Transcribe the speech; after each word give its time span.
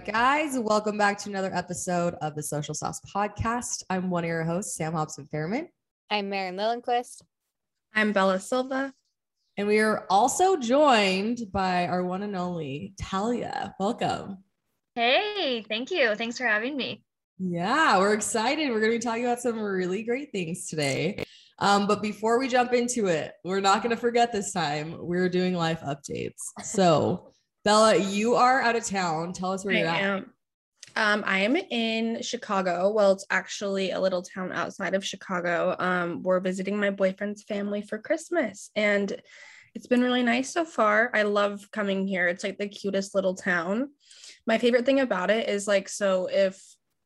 right, 0.00 0.12
guys, 0.12 0.58
welcome 0.58 0.96
back 0.96 1.18
to 1.18 1.28
another 1.28 1.54
episode 1.54 2.14
of 2.22 2.34
the 2.34 2.42
Social 2.42 2.74
Sauce 2.74 3.00
Podcast. 3.14 3.82
I'm 3.90 4.08
one 4.08 4.24
of 4.24 4.28
your 4.28 4.44
hosts, 4.44 4.76
Sam 4.76 4.94
Hobson 4.94 5.28
Fairman, 5.32 5.68
I'm 6.10 6.30
Maren 6.30 6.56
Lillenquist. 6.56 7.22
I'm 7.94 8.12
Bella 8.12 8.40
Silva. 8.40 8.94
and 9.58 9.68
we 9.68 9.80
are 9.80 10.06
also 10.08 10.56
joined 10.56 11.40
by 11.52 11.86
our 11.86 12.02
one 12.02 12.22
and 12.22 12.34
only 12.34 12.94
Talia. 12.98 13.74
Welcome. 13.78 14.38
Hey, 14.94 15.66
thank 15.68 15.90
you. 15.90 16.14
Thanks 16.14 16.38
for 16.38 16.46
having 16.46 16.76
me. 16.76 17.02
Yeah, 17.38 17.98
we're 17.98 18.14
excited. 18.14 18.70
We're 18.70 18.80
going 18.80 18.92
to 18.92 18.98
be 18.98 19.04
talking 19.04 19.24
about 19.26 19.40
some 19.40 19.58
really 19.58 20.02
great 20.02 20.32
things 20.32 20.66
today. 20.66 21.24
Um, 21.58 21.86
but 21.86 22.00
before 22.00 22.38
we 22.38 22.48
jump 22.48 22.72
into 22.72 23.08
it, 23.08 23.32
we're 23.44 23.60
not 23.60 23.82
going 23.82 23.94
to 23.94 24.00
forget 24.00 24.32
this 24.32 24.52
time. 24.52 24.96
We're 24.98 25.28
doing 25.28 25.54
life 25.54 25.80
updates. 25.80 26.40
So, 26.62 27.32
Bella, 27.64 27.96
you 27.96 28.36
are 28.36 28.62
out 28.62 28.76
of 28.76 28.86
town. 28.86 29.32
Tell 29.32 29.52
us 29.52 29.64
where 29.64 29.74
I 29.74 29.78
you're 29.78 29.88
at. 29.88 30.00
am. 30.00 30.32
Um, 30.96 31.22
I 31.26 31.40
am 31.40 31.56
in 31.56 32.22
Chicago. 32.22 32.90
Well, 32.90 33.12
it's 33.12 33.26
actually 33.30 33.90
a 33.90 34.00
little 34.00 34.22
town 34.22 34.50
outside 34.50 34.94
of 34.94 35.04
Chicago. 35.04 35.76
Um, 35.78 36.22
we're 36.22 36.40
visiting 36.40 36.78
my 36.78 36.90
boyfriend's 36.90 37.42
family 37.42 37.82
for 37.82 37.98
Christmas, 37.98 38.70
and 38.74 39.14
it's 39.74 39.86
been 39.86 40.02
really 40.02 40.22
nice 40.22 40.50
so 40.50 40.64
far. 40.64 41.10
I 41.14 41.22
love 41.22 41.70
coming 41.70 42.06
here. 42.06 42.26
It's 42.28 42.42
like 42.42 42.58
the 42.58 42.68
cutest 42.68 43.14
little 43.14 43.34
town. 43.34 43.90
My 44.46 44.58
favorite 44.58 44.86
thing 44.86 45.00
about 45.00 45.30
it 45.30 45.48
is 45.48 45.68
like, 45.68 45.88
so 45.88 46.28
if 46.32 46.60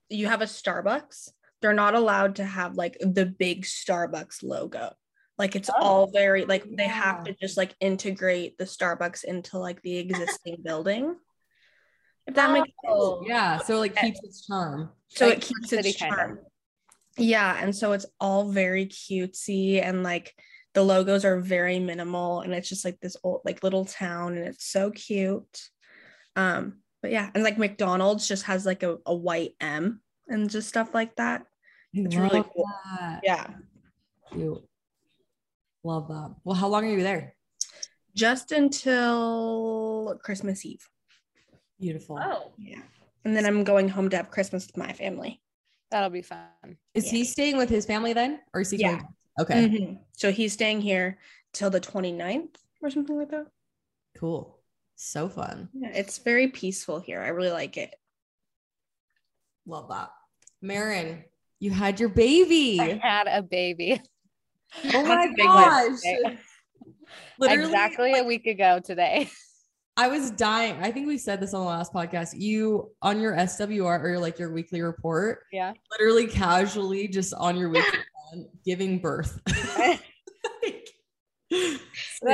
you 0.09 0.29
have 0.29 0.41
a 0.41 0.47
Starbucks, 0.47 1.31
they're 1.61 1.75
not 1.75 1.95
allowed 1.95 2.37
to 2.37 2.45
have 2.45 2.77
like 2.77 2.97
the 3.01 3.27
big 3.27 3.65
Starbucks 3.65 4.43
logo. 4.43 4.93
Like 5.39 5.57
it's 5.57 5.71
Oh, 5.71 5.83
all 5.83 6.07
very 6.13 6.45
like 6.45 6.65
they 6.77 6.87
have 6.87 7.25
to 7.25 7.35
just 7.41 7.57
like 7.57 7.75
integrate 7.81 8.57
the 8.57 8.65
Starbucks 8.65 9.25
into 9.25 9.59
like 9.59 9.83
the 9.83 9.99
existing 9.99 10.59
building. 10.63 11.17
If 12.27 12.35
that 12.37 12.53
makes 12.53 12.69
sense. 12.69 12.75
Oh, 12.89 13.23
Yeah, 13.27 13.59
so 13.59 13.79
like 13.79 13.97
keeps 13.97 14.21
its 14.23 14.47
charm. 14.47 14.91
so 15.09 15.27
Like 15.29 15.39
it 15.39 15.43
keeps 15.43 15.73
its 15.73 15.99
kind 15.99 16.13
of. 16.13 16.19
charm. 16.19 16.39
Yeah, 17.19 17.57
and 17.61 17.75
so 17.75 17.93
it's 17.93 18.07
all 18.21 18.51
very 18.51 18.87
cutesy 18.87 19.83
and 19.83 20.03
like 20.03 20.35
the 20.73 20.83
logos 20.83 21.25
are 21.25 21.39
very 21.41 21.79
minimal 21.79 22.41
and 22.41 22.53
it's 22.53 22.69
just 22.69 22.85
like 22.85 22.99
this 23.01 23.17
old 23.23 23.43
like 23.45 23.63
little 23.63 23.85
town 23.85 24.37
and 24.37 24.47
it's 24.47 24.65
so 24.67 24.91
cute. 24.91 25.63
Um, 26.37 26.79
but 27.03 27.11
yeah, 27.13 27.31
and 27.35 27.45
like 27.45 27.59
McDonald's 27.59 28.27
just 28.27 28.45
has 28.45 28.65
like 28.65 28.83
a, 28.83 28.97
a 29.07 29.15
white 29.15 29.53
M 29.61 30.01
and 30.29 30.49
just 30.49 30.69
stuff 30.69 30.95
like 30.95 31.15
that. 31.17 31.45
It's 31.93 32.17
really 32.17 32.43
cool. 32.43 32.65
that. 32.99 33.21
Yeah. 33.23 33.47
Cute. 34.33 34.65
Love 35.85 36.09
that. 36.09 36.35
Well, 36.45 36.57
how 36.57 36.69
long 36.69 36.85
are 36.87 36.89
you 36.91 37.03
there? 37.03 37.35
Just 38.17 38.53
until 38.53 40.19
Christmas 40.23 40.65
Eve. 40.65 40.89
Beautiful. 41.79 42.19
Oh, 42.21 42.53
Yeah. 42.59 42.81
And 43.25 43.35
then 43.37 43.47
I'm 43.47 43.65
going 43.65 43.89
home 43.89 44.11
to 44.11 44.17
have 44.17 44.31
Christmas 44.31 44.67
with 44.67 44.77
my 44.77 44.93
family. 44.93 45.41
That'll 45.91 46.11
be 46.11 46.23
fun. 46.23 46.77
Is 46.95 47.11
he 47.11 47.25
staying 47.25 47.57
with 47.57 47.69
his 47.71 47.87
family 47.87 48.13
then? 48.13 48.41
Or 48.53 48.61
is 48.63 48.71
he 48.71 48.79
Yeah. 48.79 48.97
coming? 48.97 49.09
Okay, 49.41 49.69
Mhm. 49.69 50.05
So 50.13 50.31
he's 50.31 50.53
staying 50.53 50.81
here 50.83 51.19
till 51.53 51.71
the 51.71 51.81
29th 51.81 52.57
or 52.83 52.91
something 52.91 53.17
like 53.17 53.31
that. 53.31 53.47
cool. 54.15 54.61
So 54.97 55.29
fun. 55.29 55.69
Yeah, 55.73 55.89
it's 55.91 56.19
very 56.19 56.49
peaceful 56.49 57.01
here. 57.01 57.21
I 57.21 57.29
really 57.29 57.51
like 57.51 57.77
it. 57.77 57.95
Love 59.67 59.89
that. 59.89 60.11
Maren, 60.63 61.25
you 61.59 61.71
had 61.73 61.99
your 61.99 62.11
baby. 62.11 62.81
I 62.81 63.01
had 63.03 63.27
a 63.27 63.43
baby 63.43 64.01
Oh 64.93 65.03
my 65.03 65.03
That's 65.03 65.27
a 65.27 65.35
big 65.37 65.47
gosh. 65.47 65.99
Literally, 67.39 67.65
exactly 67.65 68.19
a 68.19 68.25
week 68.25 68.47
ago 68.47 68.81
today. 68.85 69.31
I 69.97 70.09
was 70.09 70.31
dying. 70.33 70.77
I 70.81 70.91
think 70.91 71.07
we 71.07 71.19
said 71.19 71.41
this 71.41 71.55
on 71.55 71.61
the 71.61 71.67
last 71.69 71.93
podcast. 71.93 72.31
You 72.37 72.91
on 73.03 73.21
your 73.21 73.35
SWR 73.35 74.03
or 74.03 74.19
like 74.19 74.39
your 74.39 74.53
weekly 74.53 74.83
report, 74.83 75.41
Yeah. 75.53 75.73
literally 75.93 76.27
casually 76.27 77.09
just 77.09 77.35
on 77.35 77.57
your 77.57 77.71
weekly 77.71 77.99
giving 78.65 78.99
birth. 78.99 79.41
that 79.47 80.01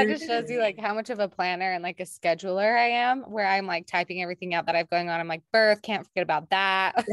just 0.07 0.27
shows 0.27 0.51
you 0.51 0.61
like 0.61 0.79
how 0.79 0.95
much 0.95 1.11
of 1.11 1.19
a 1.19 1.29
planner 1.29 1.73
and 1.73 1.83
like 1.83 2.01
a 2.01 2.05
scheduler 2.05 2.79
I 2.79 2.89
am, 2.89 3.23
where 3.23 3.47
I'm 3.47 3.67
like 3.67 3.87
typing 3.87 4.23
everything 4.23 4.55
out 4.55 4.67
that 4.67 4.77
I've 4.77 4.89
going 4.89 5.11
on. 5.11 5.21
I'm 5.21 5.29
like, 5.29 5.43
birth, 5.53 5.83
can't 5.83 6.07
forget 6.07 6.23
about 6.23 6.49
that. 6.51 7.05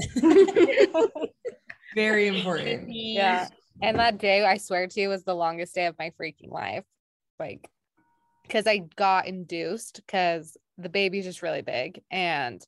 very 1.95 2.27
important. 2.27 2.87
yeah. 2.89 3.47
And 3.81 3.99
that 3.99 4.17
day, 4.17 4.43
I 4.43 4.57
swear 4.57 4.87
to 4.87 4.99
you, 4.99 5.09
was 5.09 5.23
the 5.23 5.35
longest 5.35 5.75
day 5.75 5.85
of 5.85 5.97
my 5.99 6.11
freaking 6.19 6.51
life. 6.51 6.85
Like, 7.39 7.69
because 8.43 8.65
I 8.65 8.83
got 8.95 9.27
induced 9.27 10.01
because 10.05 10.57
the 10.77 10.89
baby's 10.89 11.25
just 11.25 11.41
really 11.41 11.61
big. 11.61 12.01
And 12.09 12.65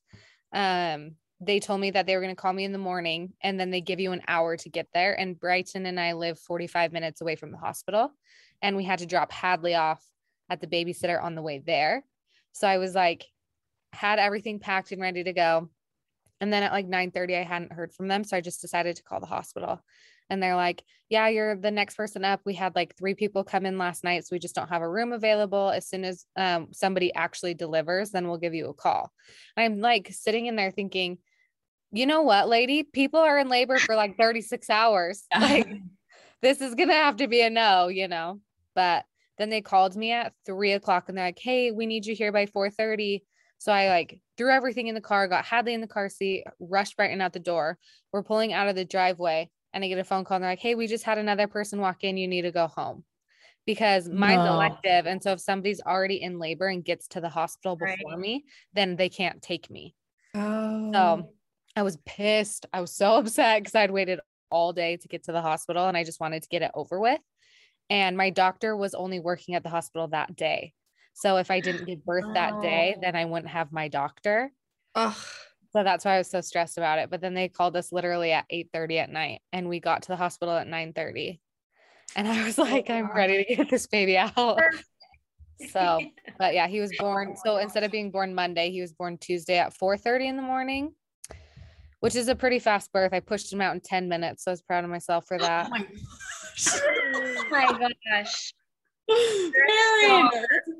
um, 0.53 1.16
they 1.42 1.59
told 1.59 1.81
me 1.81 1.92
that 1.92 2.06
they 2.06 2.16
were 2.16 2.22
going 2.22 2.36
to 2.36 2.42
call 2.42 2.53
me 2.53 2.66
in 2.66 2.74
the 2.74 2.78
morning 2.78 3.34
and 3.42 3.59
then 3.59 3.72
they 3.72 3.81
give 3.81 4.00
you 4.00 4.12
an 4.12 4.22
hour 4.28 4.58
to 4.58 4.70
get 4.70 4.88
there. 4.94 5.20
And 5.20 5.40
Brighton 5.40 5.86
and 5.86 6.00
I 6.00 6.14
live 6.14 6.38
45 6.40 6.92
minutes 6.92 7.22
away 7.22 7.36
from 7.36 7.52
the 7.52 7.58
hospital. 7.58 8.12
And 8.62 8.76
we 8.76 8.84
had 8.84 9.00
to 9.00 9.06
drop 9.06 9.31
Hadley 9.31 9.76
off 9.76 10.03
at 10.50 10.59
the 10.59 10.68
babysitter 10.68 11.22
on 11.22 11.36
the 11.36 11.41
way 11.41 11.64
there. 11.66 12.03
So 12.52 12.68
I 12.68 12.78
was 12.78 12.94
like, 12.94 13.26
had 13.94 14.20
everything 14.20 14.59
packed 14.59 14.91
and 14.91 15.02
ready 15.02 15.24
to 15.24 15.34
go. 15.34 15.70
And 16.41 16.52
then 16.52 16.64
at 16.64 16.72
like 16.72 16.88
9 16.88 17.12
30, 17.12 17.38
I 17.38 17.44
hadn't 17.44 17.74
heard 17.74 17.94
from 17.94 18.08
them. 18.08 18.24
So 18.24 18.36
I 18.36 18.41
just 18.41 18.62
decided 18.62 18.96
to 18.97 19.03
call 19.03 19.20
the 19.20 19.26
hospital. 19.26 19.81
And 20.29 20.41
they're 20.41 20.56
like, 20.56 20.84
yeah, 21.09 21.28
you're 21.28 21.56
the 21.56 21.72
next 21.72 21.95
person 21.95 22.23
up. 22.23 22.41
We 22.45 22.53
had 22.53 22.75
like 22.75 22.95
three 22.95 23.16
people 23.16 23.44
come 23.44 23.66
in 23.66 23.78
last 23.78 24.03
night. 24.03 24.25
So 24.25 24.35
we 24.35 24.40
just 24.40 24.56
don't 24.56 24.69
have 24.69 24.84
a 24.84 24.90
room 24.90 25.12
available. 25.12 25.69
As 25.69 25.88
soon 25.88 26.06
as 26.06 26.25
um, 26.35 26.67
somebody 26.72 27.13
actually 27.13 27.56
delivers, 27.56 28.12
then 28.12 28.28
we'll 28.28 28.38
give 28.38 28.53
you 28.53 28.69
a 28.69 28.73
call. 28.73 29.12
I'm 29.57 29.79
like 29.79 30.09
sitting 30.12 30.45
in 30.45 30.56
there 30.56 30.72
thinking, 30.72 31.17
you 31.91 32.06
know 32.06 32.22
what, 32.22 32.47
lady? 32.47 32.84
People 32.84 33.19
are 33.19 33.40
in 33.40 33.50
labor 33.50 33.79
for 33.79 33.95
like 33.95 34.17
36 34.17 34.69
hours. 34.69 35.23
Like, 35.40 35.67
this 36.41 36.61
is 36.61 36.75
going 36.75 36.90
to 36.90 36.96
have 36.96 37.17
to 37.17 37.28
be 37.28 37.41
a 37.41 37.50
no, 37.50 37.88
you 37.88 38.07
know? 38.07 38.40
But 38.75 39.03
then 39.38 39.50
they 39.50 39.61
called 39.61 39.96
me 39.96 40.11
at 40.11 40.34
three 40.46 40.73
o'clock 40.73 41.09
and 41.09 41.17
they're 41.17 41.25
like, 41.25 41.40
hey, 41.40 41.72
we 41.72 41.85
need 41.85 42.06
you 42.06 42.13
here 42.13 42.31
by 42.31 42.46
4:30. 42.46 43.23
So 43.57 43.72
I 43.72 43.90
like 43.90 44.22
threw 44.38 44.51
everything 44.51 44.88
in 44.88 44.96
the 44.96 45.01
car, 45.01 45.28
got 45.28 45.46
Hadley 45.46 45.73
in 45.73 45.81
the 45.81 45.88
car 45.88 46.07
seat, 46.07 46.46
rushed 46.59 46.96
Brighton 46.96 47.19
out 47.19 47.34
the 47.34 47.40
door. 47.40 47.78
We're 48.13 48.23
pulling 48.23 48.53
out 48.53 48.69
of 48.69 48.75
the 48.75 48.85
driveway 48.85 49.50
and 49.74 49.84
I 49.84 49.88
get 49.88 50.00
a 50.00 50.03
phone 50.03 50.24
call 50.25 50.35
and 50.35 50.44
they're 50.44 50.52
like, 50.52 50.59
hey, 50.59 50.75
we 50.75 50.88
just 50.88 51.03
had 51.03 51.18
another 51.18 51.47
person 51.47 51.80
walk 51.80 52.03
in. 52.03 52.18
You 52.18 52.28
need 52.28 52.44
to 52.44 52.52
go 52.52 52.68
home 52.68 53.03
because 53.66 54.09
mine's 54.09 54.46
No. 54.46 54.53
elective. 54.56 55.06
And 55.06 55.22
so 55.22 55.34
if 55.34 55.40
somebody's 55.41 55.81
already 55.81 56.22
in 56.22 56.40
labor 56.40 56.68
and 56.68 56.84
gets 56.84 57.07
to 57.09 57.22
the 57.22 57.30
hospital 57.30 57.75
Right. 57.75 57.97
before 57.97 58.18
me, 58.18 58.46
then 58.74 58.96
they 58.96 59.09
can't 59.09 59.41
take 59.41 59.69
me. 59.69 59.96
Oh. 60.35 60.91
So 60.94 61.34
I 61.75 61.84
was 61.84 61.97
pissed. 62.06 62.66
I 62.74 62.81
was 62.81 62.94
so 62.96 63.16
upset 63.19 63.62
because 63.62 63.75
I'd 63.75 63.91
waited 63.91 64.19
all 64.52 64.74
day 64.74 64.97
to 64.97 65.08
get 65.08 65.24
to 65.24 65.31
the 65.31 65.41
hospital 65.41 65.88
and 65.88 65.96
I 65.96 66.03
just 66.03 66.19
wanted 66.19 66.44
to 66.44 66.50
get 66.50 66.62
it 66.63 66.72
over 66.74 67.00
with. 67.00 67.22
And 67.90 68.18
my 68.18 68.29
doctor 68.29 68.75
was 68.75 68.94
only 68.94 69.19
working 69.19 69.56
at 69.56 69.63
the 69.63 69.69
hospital 69.69 70.08
that 70.09 70.35
day. 70.35 70.74
So 71.13 71.38
if 71.38 71.52
I 71.52 71.59
didn't 71.59 71.85
give 71.85 72.06
birth 72.06 72.25
that 72.34 72.62
day, 72.62 72.96
Oh. 72.97 73.02
then 73.02 73.16
I 73.16 73.25
wouldn't 73.25 73.50
have 73.52 73.72
my 73.72 73.88
doctor. 73.88 74.52
Ugh. 74.96 75.16
So 75.72 75.84
that's 75.84 76.03
why 76.03 76.16
I 76.16 76.18
was 76.18 76.30
so 76.30 76.41
stressed 76.41 76.78
about 76.78 77.00
it. 77.00 77.09
But 77.09 77.22
then 77.22 77.34
they 77.34 77.47
called 77.47 77.75
us 77.75 77.91
literally 77.91 78.31
at 78.31 78.46
8 78.50 78.69
30 78.74 79.00
at 79.00 79.09
night 79.12 79.41
and 79.53 79.69
we 79.69 79.80
got 79.80 80.03
to 80.03 80.07
the 80.09 80.16
hospital 80.16 80.56
at 80.56 80.68
9 80.68 80.94
30. 80.94 81.40
And 82.16 82.28
I 82.28 82.44
was 82.44 82.57
like, 82.57 82.90
I'm 82.90 83.09
oh, 83.12 83.16
ready 83.16 83.44
to 83.44 83.56
get 83.56 83.69
this 83.69 83.85
baby 83.85 84.18
out. 84.18 84.59
So, 85.72 86.00
but 86.40 86.53
yeah, 86.53 86.68
he 86.68 86.79
was 86.79 86.91
born. 86.97 87.35
So 87.44 87.58
instead 87.58 87.84
of 87.84 87.91
being 87.91 88.09
born 88.09 88.34
Monday, 88.34 88.72
he 88.72 88.81
was 88.81 88.94
born 88.94 89.18
Tuesday 89.18 89.58
at 89.58 89.74
4 89.74 89.97
30 89.97 90.28
in 90.28 90.35
the 90.35 90.41
morning, 90.41 90.94
which 92.00 92.16
is 92.16 92.29
a 92.29 92.35
pretty 92.35 92.59
fast 92.59 92.91
birth. 92.91 93.13
I 93.13 93.19
pushed 93.19 93.53
him 93.53 93.62
out 93.62 93.75
in 93.75 93.81
10 93.81 94.09
minutes. 94.09 94.46
So 94.46 94.52
I 94.52 94.53
was 94.53 94.62
proud 94.62 94.84
of 94.84 94.90
myself 94.90 95.28
for 95.28 95.35
oh 95.35 95.44
that. 95.44 95.68
Oh 95.68 95.69
my 95.69 95.85
oh 97.68 97.78
my 97.79 97.91
gosh. 98.11 98.53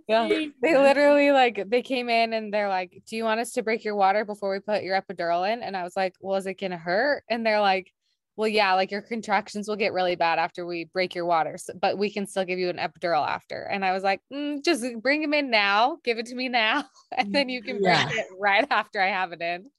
Yeah. 0.08 0.28
They 0.62 0.76
literally 0.76 1.32
like 1.32 1.64
they 1.70 1.84
came 1.84 2.10
in 2.10 2.34
and 2.34 2.52
they're 2.52 2.68
like, 2.70 3.04
"Do 3.08 3.16
you 3.16 3.24
want 3.24 3.40
us 3.42 3.52
to 3.54 3.62
break 3.64 3.84
your 3.84 3.96
water 3.96 4.26
before 4.26 4.52
we 4.52 4.60
put 4.60 4.82
your 4.82 5.00
epidural 5.00 5.52
in?" 5.52 5.62
And 5.62 5.78
I 5.78 5.84
was 5.84 5.96
like, 5.96 6.16
"Well, 6.20 6.36
is 6.38 6.48
it 6.48 6.60
gonna 6.60 6.78
hurt?" 6.80 7.24
And 7.30 7.46
they're 7.46 7.60
like, 7.62 7.94
"Well, 8.36 8.48
yeah, 8.48 8.74
like 8.74 8.90
your 8.90 9.04
contractions 9.04 9.68
will 9.68 9.76
get 9.76 9.94
really 9.94 10.16
bad 10.16 10.40
after 10.40 10.66
we 10.66 10.86
break 10.86 11.14
your 11.14 11.26
water, 11.26 11.58
so, 11.60 11.74
but 11.80 11.98
we 12.00 12.10
can 12.10 12.26
still 12.26 12.44
give 12.44 12.58
you 12.58 12.70
an 12.70 12.78
epidural 12.78 13.28
after." 13.28 13.62
And 13.64 13.86
I 13.86 13.92
was 13.94 14.02
like, 14.04 14.22
mm, 14.34 14.64
"Just 14.64 14.84
bring 15.02 15.22
him 15.22 15.34
in 15.36 15.52
now, 15.52 15.98
give 16.04 16.18
it 16.18 16.26
to 16.28 16.36
me 16.36 16.50
now, 16.50 16.86
and 17.16 17.34
then 17.34 17.48
you 17.50 17.62
can 17.62 17.76
break 17.78 17.86
Yeah. 17.86 18.10
it 18.10 18.26
right 18.40 18.66
after 18.72 19.00
I 19.00 19.10
have 19.10 19.32
it 19.32 19.42
in." 19.42 19.70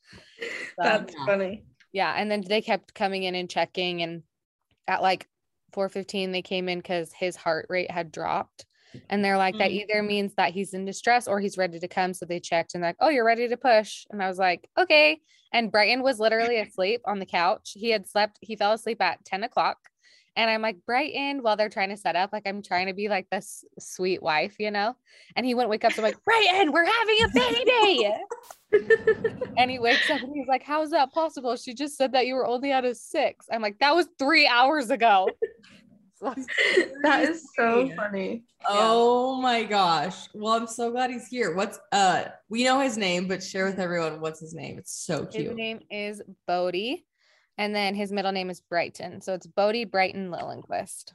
So, 0.41 0.75
That's 0.79 1.15
funny. 1.27 1.65
yeah, 1.93 2.15
and 2.17 2.31
then 2.31 2.43
they 2.43 2.63
kept 2.63 2.95
coming 2.95 3.25
in 3.25 3.35
and 3.35 3.51
checking, 3.51 4.03
and 4.03 4.23
at 4.87 5.03
like 5.03 5.27
4:15 5.73 6.33
they 6.33 6.43
came 6.43 6.69
in 6.69 6.79
because 6.79 7.13
his 7.13 7.37
heart 7.37 7.67
rate 7.69 7.91
had 7.91 8.13
dropped. 8.13 8.67
And 9.09 9.25
they're 9.25 9.39
like, 9.39 9.57
that 9.59 9.71
Mm. 9.71 9.75
either 9.83 10.03
means 10.03 10.35
that 10.35 10.51
he's 10.53 10.75
in 10.75 10.85
distress 10.85 11.29
or 11.29 11.39
he's 11.39 11.57
ready 11.57 11.79
to 11.79 11.87
come. 11.87 12.13
So 12.13 12.27
they 12.27 12.41
checked 12.41 12.75
and 12.75 12.83
they're 12.83 12.91
like, 12.91 12.97
oh, 12.99 13.09
you're 13.09 13.25
ready 13.25 13.47
to 13.47 13.57
push. 13.57 14.05
And 14.11 14.21
I 14.21 14.27
was 14.27 14.37
like, 14.39 14.69
okay. 14.77 15.21
And 15.53 15.71
Brighton 15.71 16.03
was 16.03 16.19
literally 16.19 16.57
asleep 16.61 17.01
on 17.05 17.21
the 17.21 17.27
couch. 17.27 17.73
He 17.75 17.91
had 17.91 18.09
slept, 18.09 18.39
he 18.41 18.57
fell 18.57 18.73
asleep 18.73 19.01
at 19.01 19.25
10 19.25 19.45
o'clock. 19.45 19.79
And 20.37 20.51
I'm 20.51 20.63
like, 20.63 20.79
Brighton, 20.87 21.43
while 21.43 21.57
they're 21.57 21.69
trying 21.69 21.91
to 21.91 21.97
set 21.97 22.17
up, 22.17 22.31
like 22.33 22.47
I'm 22.47 22.63
trying 22.63 22.87
to 22.87 22.93
be 22.95 23.09
like 23.09 23.29
this 23.31 23.65
sweet 23.79 24.23
wife, 24.23 24.57
you 24.59 24.71
know? 24.73 24.97
And 25.37 25.45
he 25.47 25.55
wouldn't 25.55 25.71
wake 25.71 25.85
up. 25.85 25.93
So 25.93 26.03
I'm 26.03 26.05
like, 26.05 26.25
Brighton, 26.25 26.73
we're 26.73 26.85
having 26.85 27.17
a 27.25 27.29
baby. 27.35 28.11
and 29.57 29.71
he 29.71 29.79
wakes 29.79 30.09
up 30.09 30.21
and 30.23 30.33
he's 30.35 30.47
like, 30.49 30.63
How 30.63 30.83
is 30.83 30.91
that 30.91 31.13
possible? 31.13 31.57
She 31.57 31.75
just 31.75 31.97
said 31.97 32.13
that 32.13 32.27
you 32.27 32.35
were 32.35 32.47
only 32.47 32.73
at 32.73 32.85
a 32.85 32.95
six. 32.95 33.47
I'm 33.53 33.63
like, 33.63 33.79
That 33.81 33.95
was 33.95 34.09
three 34.19 34.47
hours 34.47 34.91
ago. 34.91 35.29
that 37.03 37.29
is 37.29 37.49
so 37.57 37.91
funny. 37.97 38.45
Oh 38.69 39.41
my 39.41 39.65
gosh. 39.65 40.29
Well, 40.35 40.55
I'm 40.55 40.67
so 40.67 40.91
glad 40.91 41.11
he's 41.11 41.27
here. 41.27 41.55
What's 41.55 41.79
uh 41.93 42.25
we 42.49 42.65
know 42.65 42.81
his 42.81 42.99
name, 42.99 43.27
but 43.27 43.43
share 43.43 43.65
with 43.65 43.79
everyone 43.79 44.21
what's 44.21 44.41
his 44.41 44.55
name. 44.55 44.79
It's 44.79 44.93
so 44.93 45.25
cute. 45.25 45.49
His 45.49 45.57
name 45.57 45.81
is 45.91 46.21
Bodie. 46.47 47.07
And 47.57 47.75
then 47.75 47.95
his 47.95 48.13
middle 48.13 48.33
name 48.33 48.51
is 48.51 48.61
Brighton. 48.61 49.21
So 49.21 49.35
it's 49.35 49.47
Bodie 49.47 49.85
Brighton 49.85 50.31
Lillenquist. 50.31 51.13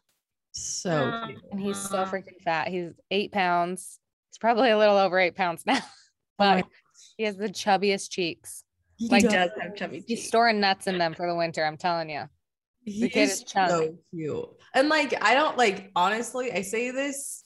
So 0.51 1.21
cute. 1.27 1.39
And 1.51 1.59
he's 1.59 1.77
so 1.77 2.05
freaking 2.05 2.41
fat. 2.43 2.67
He's 2.67 2.91
eight 3.11 3.31
pounds. 3.31 3.99
He's 4.31 4.39
probably 4.39 4.71
a 4.71 4.77
little 4.77 4.97
over 4.97 5.19
eight 5.19 5.35
pounds 5.35 5.63
now. 5.67 5.79
But 6.37 6.65
he 7.17 7.23
has 7.23 7.37
the 7.37 7.49
chubbiest 7.49 8.09
cheeks. 8.09 8.63
He 8.97 9.09
like, 9.09 9.23
does 9.23 9.51
have 9.61 9.75
chubby 9.75 9.97
cheeks. 9.97 10.05
He's 10.07 10.27
storing 10.27 10.59
nuts 10.59 10.87
in 10.87 10.97
them 10.97 11.13
for 11.13 11.27
the 11.27 11.35
winter. 11.35 11.63
I'm 11.63 11.77
telling 11.77 12.09
you. 12.09 12.23
He 12.85 13.01
the 13.01 13.09
kid 13.09 13.23
is 13.23 13.41
is 13.41 13.51
so 13.51 13.97
cute. 14.13 14.45
And 14.73 14.89
like 14.89 15.13
I 15.23 15.33
don't 15.33 15.57
like 15.57 15.91
honestly, 15.95 16.51
I 16.51 16.61
say 16.61 16.91
this. 16.91 17.43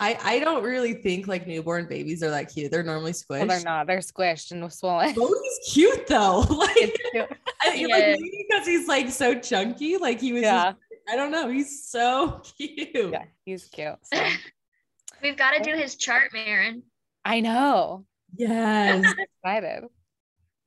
I 0.00 0.18
I 0.22 0.38
don't 0.38 0.62
really 0.62 0.94
think 0.94 1.26
like 1.26 1.46
newborn 1.46 1.86
babies 1.88 2.22
are 2.22 2.30
that 2.30 2.52
cute. 2.52 2.70
They're 2.70 2.82
normally 2.82 3.12
squished. 3.12 3.38
Well, 3.40 3.46
they're 3.48 3.60
not. 3.60 3.86
They're 3.86 3.98
squished 3.98 4.50
and 4.52 4.72
swollen. 4.72 5.14
Bodie's 5.14 5.60
cute 5.72 6.06
though. 6.06 6.40
like, 6.50 6.76
It's 6.76 7.10
cute. 7.10 7.28
I, 7.62 7.70
He 7.76 7.86
like 7.86 8.04
is. 8.04 8.18
maybe 8.20 8.46
because 8.48 8.66
he's 8.66 8.88
like 8.88 9.10
so 9.10 9.38
chunky. 9.38 9.96
Like 9.96 10.20
he 10.20 10.32
was 10.32 10.42
Yeah. 10.42 10.72
just, 10.72 10.76
I 11.10 11.16
don't 11.16 11.30
know. 11.32 11.48
He's 11.48 11.88
so 11.88 12.40
cute. 12.56 12.88
Yeah, 12.94 13.24
he's 13.44 13.64
cute. 13.66 13.96
So 14.12 14.22
We've 15.22 15.36
got 15.36 15.50
to 15.50 15.62
do 15.62 15.76
his 15.76 15.96
chart, 15.96 16.30
Maren. 16.32 16.84
I 17.24 17.40
know. 17.40 18.04
Yes. 18.36 19.04
I'm 19.04 19.14
excited. 19.18 19.84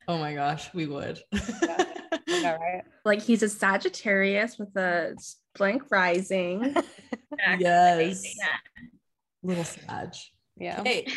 oh 0.09 0.17
my 0.17 0.33
gosh, 0.33 0.73
we 0.73 0.87
would. 0.87 1.19
I 1.33 2.00
know, 2.27 2.57
right? 2.59 2.83
Like 3.05 3.21
he's 3.23 3.41
a 3.41 3.49
Sagittarius 3.49 4.59
with 4.59 4.75
a 4.75 5.15
blank 5.57 5.83
rising. 5.89 6.75
Yes. 7.59 8.23
Little 9.41 9.63
Sag. 9.63 10.13
Yeah. 10.57 10.83
Hey, 10.83 11.07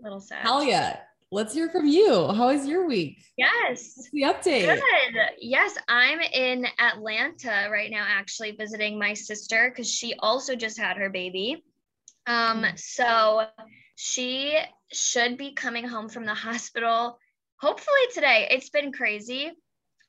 little 0.00 0.20
sad. 0.20 0.42
Talia, 0.42 1.00
let's 1.30 1.54
hear 1.54 1.70
from 1.70 1.86
you. 1.86 2.26
How 2.32 2.50
is 2.50 2.66
your 2.66 2.86
week? 2.86 3.22
Yes. 3.38 3.94
What's 3.96 4.10
the 4.10 4.22
update? 4.22 4.66
Good. 4.66 5.20
Yes, 5.38 5.76
I'm 5.88 6.20
in 6.20 6.66
Atlanta 6.78 7.68
right 7.70 7.90
now, 7.90 8.04
actually 8.06 8.50
visiting 8.52 8.98
my 8.98 9.14
sister 9.14 9.70
because 9.70 9.90
she 9.90 10.14
also 10.18 10.54
just 10.56 10.78
had 10.78 10.96
her 10.98 11.08
baby. 11.08 11.64
Um, 12.26 12.62
Mm. 12.64 12.78
so 12.78 13.46
she 13.94 14.58
should 14.92 15.38
be 15.38 15.52
coming 15.52 15.86
home 15.88 16.08
from 16.10 16.26
the 16.26 16.34
hospital 16.34 17.18
hopefully 17.60 18.00
today. 18.12 18.48
It's 18.50 18.70
been 18.70 18.92
crazy. 18.92 19.52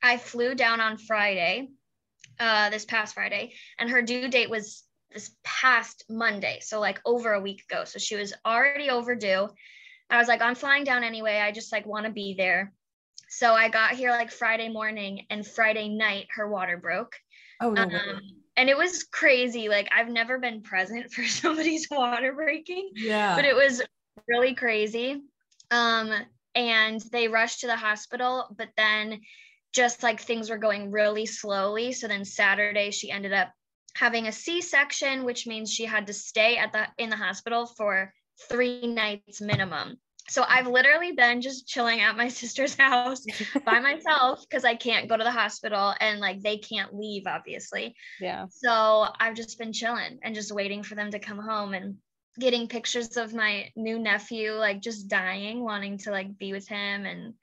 I 0.02 0.18
flew 0.18 0.56
down 0.56 0.82
on 0.82 0.98
Friday, 0.98 1.70
uh, 2.40 2.70
this 2.70 2.86
past 2.86 3.14
Friday, 3.14 3.54
and 3.78 3.90
her 3.90 4.02
due 4.02 4.28
date 4.28 4.50
was 4.50 4.84
this 5.14 5.32
past 5.44 6.06
Monday, 6.10 6.60
so 6.62 6.80
like 6.80 7.00
over 7.06 7.34
a 7.34 7.42
week 7.42 7.64
ago. 7.70 7.84
So 7.86 8.00
she 8.00 8.16
was 8.16 8.34
already 8.46 8.90
overdue. 8.90 9.50
I 10.10 10.18
was 10.18 10.28
like, 10.28 10.42
I'm 10.42 10.56
flying 10.56 10.84
down 10.84 11.04
anyway. 11.04 11.38
I 11.38 11.52
just 11.52 11.72
like 11.72 11.86
want 11.86 12.06
to 12.06 12.12
be 12.12 12.36
there. 12.38 12.74
So 13.30 13.54
I 13.54 13.70
got 13.70 13.92
here 13.92 14.12
like 14.12 14.32
Friday 14.32 14.70
morning 14.70 15.26
and 15.30 15.48
Friday 15.48 15.88
night 15.88 16.28
her 16.36 16.50
water 16.50 16.78
broke. 16.78 17.16
Oh 17.62 17.72
no. 17.72 17.84
Um, 17.84 18.22
and 18.58 18.70
it 18.70 18.78
was 18.78 19.04
crazy. 19.04 19.70
Like 19.70 19.90
I've 19.96 20.10
never 20.10 20.38
been 20.38 20.62
present 20.62 21.12
for 21.12 21.24
somebody's 21.28 21.88
water 21.90 22.34
breaking, 22.34 22.92
yeah. 22.96 23.36
but 23.36 23.46
it 23.46 23.56
was 23.56 23.82
really 24.28 24.54
crazy. 24.56 25.22
Um, 25.70 26.12
and 26.56 27.02
they 27.14 27.30
rushed 27.30 27.62
to 27.62 27.68
the 27.68 27.78
hospital, 27.78 28.54
but 28.58 28.70
then 28.76 29.22
just 29.74 30.04
like 30.04 30.20
things 30.20 30.50
were 30.50 30.58
going 30.58 30.92
really 30.92 31.26
slowly. 31.26 31.92
So 31.94 32.08
then 32.08 32.26
Saturday 32.26 32.92
she 32.92 33.12
ended 33.12 33.34
up 33.34 33.52
having 33.96 34.28
a 34.28 34.32
C-section, 34.32 35.24
which 35.24 35.48
means 35.48 35.72
she 35.72 35.86
had 35.86 36.08
to 36.08 36.14
stay 36.14 36.58
at 36.58 36.74
the 36.74 36.88
in 36.98 37.10
the 37.10 37.18
hospital 37.18 37.66
for 37.66 38.14
three 38.50 38.88
nights 38.88 39.42
minimum. 39.42 39.98
So 40.30 40.46
I've 40.48 40.68
literally 40.68 41.12
been 41.12 41.42
just 41.42 41.68
chilling 41.68 42.00
at 42.00 42.16
my 42.16 42.28
sister's 42.42 42.76
house 42.76 43.26
by 43.66 43.80
myself 43.82 44.46
because 44.50 44.64
I 44.64 44.76
can't 44.76 45.10
go 45.10 45.18
to 45.18 45.24
the 45.24 45.32
hospital 45.32 45.94
and 46.00 46.20
like 46.20 46.42
they 46.42 46.58
can't 46.58 46.96
leave, 46.96 47.24
obviously. 47.28 47.96
Yeah. 48.20 48.46
So 48.50 49.08
I've 49.20 49.36
just 49.36 49.58
been 49.58 49.74
chilling 49.74 50.20
and 50.24 50.36
just 50.36 50.54
waiting 50.54 50.84
for 50.84 50.96
them 50.96 51.12
to 51.12 51.20
come 51.20 51.40
home 51.40 51.74
and 51.74 51.96
getting 52.40 52.68
pictures 52.68 53.18
of 53.18 53.34
my 53.34 53.70
new 53.76 54.00
nephew, 54.00 54.54
like 54.54 54.82
just 54.82 55.10
dying, 55.10 55.64
wanting 55.64 55.98
to 56.00 56.12
like 56.12 56.38
be 56.38 56.54
with 56.54 56.68
him. 56.68 57.06
And 57.06 57.34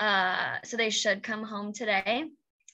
uh, 0.00 0.56
so 0.64 0.76
they 0.76 0.90
should 0.90 1.22
come 1.22 1.42
home 1.42 1.72
today. 1.72 2.24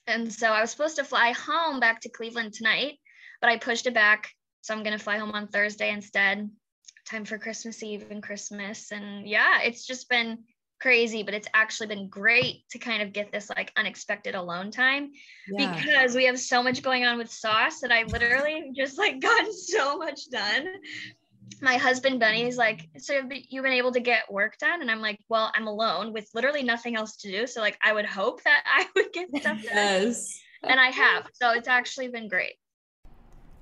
And 0.07 0.33
so 0.33 0.49
I 0.49 0.61
was 0.61 0.71
supposed 0.71 0.97
to 0.97 1.05
fly 1.05 1.33
home 1.33 1.81
back 1.81 2.01
to 2.01 2.11
Cleveland 2.11 2.53
tonight, 2.53 2.99
but 3.41 3.51
I 3.51 3.57
pushed 3.57 3.87
it 3.87 3.95
back. 3.95 4.31
So 4.61 4.75
I'm 4.75 4.83
going 4.83 4.97
to 4.97 5.03
fly 5.03 5.19
home 5.19 5.33
on 5.33 5.49
Thursday 5.49 5.91
instead. 5.91 6.51
Time 7.07 7.25
for 7.25 7.39
Christmas 7.39 7.83
Eve 7.83 8.07
and 8.11 8.23
Christmas. 8.23 8.93
And 8.93 9.27
yeah, 9.27 9.61
it's 9.63 9.87
just 9.87 10.09
been 10.09 10.39
crazy, 10.81 11.23
but 11.23 11.35
it's 11.35 11.49
actually 11.55 11.87
been 11.87 12.09
great 12.09 12.69
to 12.71 12.79
kind 12.79 13.03
of 13.03 13.13
get 13.13 13.33
this 13.33 13.49
like 13.49 13.73
unexpected 13.77 14.35
alone 14.35 14.71
time 14.71 15.11
yeah. 15.49 15.75
because 15.75 16.15
we 16.15 16.27
have 16.27 16.39
so 16.39 16.63
much 16.63 16.83
going 16.83 17.05
on 17.05 17.17
with 17.17 17.31
sauce 17.31 17.81
that 17.81 17.93
I 17.93 18.03
literally 18.05 18.71
just 18.77 18.99
like 18.99 19.21
gotten 19.23 19.53
so 19.53 19.97
much 19.97 20.29
done. 20.31 20.67
My 21.61 21.77
husband 21.77 22.21
Benny's 22.21 22.57
like, 22.57 22.89
so 22.99 23.15
you've 23.15 23.31
you 23.51 23.63
been 23.63 23.73
able 23.73 23.93
to 23.93 24.01
get 24.01 24.31
work 24.31 24.59
done? 24.59 24.83
And 24.83 24.91
I'm 24.91 25.01
like, 25.01 25.19
well, 25.29 25.53
I'm 25.55 25.67
alone 25.67 26.13
with 26.13 26.29
literally 26.35 26.63
nothing 26.63 26.97
else 26.97 27.17
to 27.17 27.31
do. 27.31 27.47
So 27.47 27.61
like, 27.61 27.79
I 27.83 27.93
would 27.93 28.07
hope 28.07 28.43
that 28.45 28.63
I 28.67 28.87
would 28.95 29.13
get 29.13 29.29
stuff 29.31 29.45
done, 29.45 29.61
yes. 29.63 30.41
and 30.63 30.81
I 30.81 30.89
have. 30.89 31.29
So 31.35 31.53
it's 31.53 31.69
actually 31.69 32.09
been 32.09 32.29
great. 32.29 32.55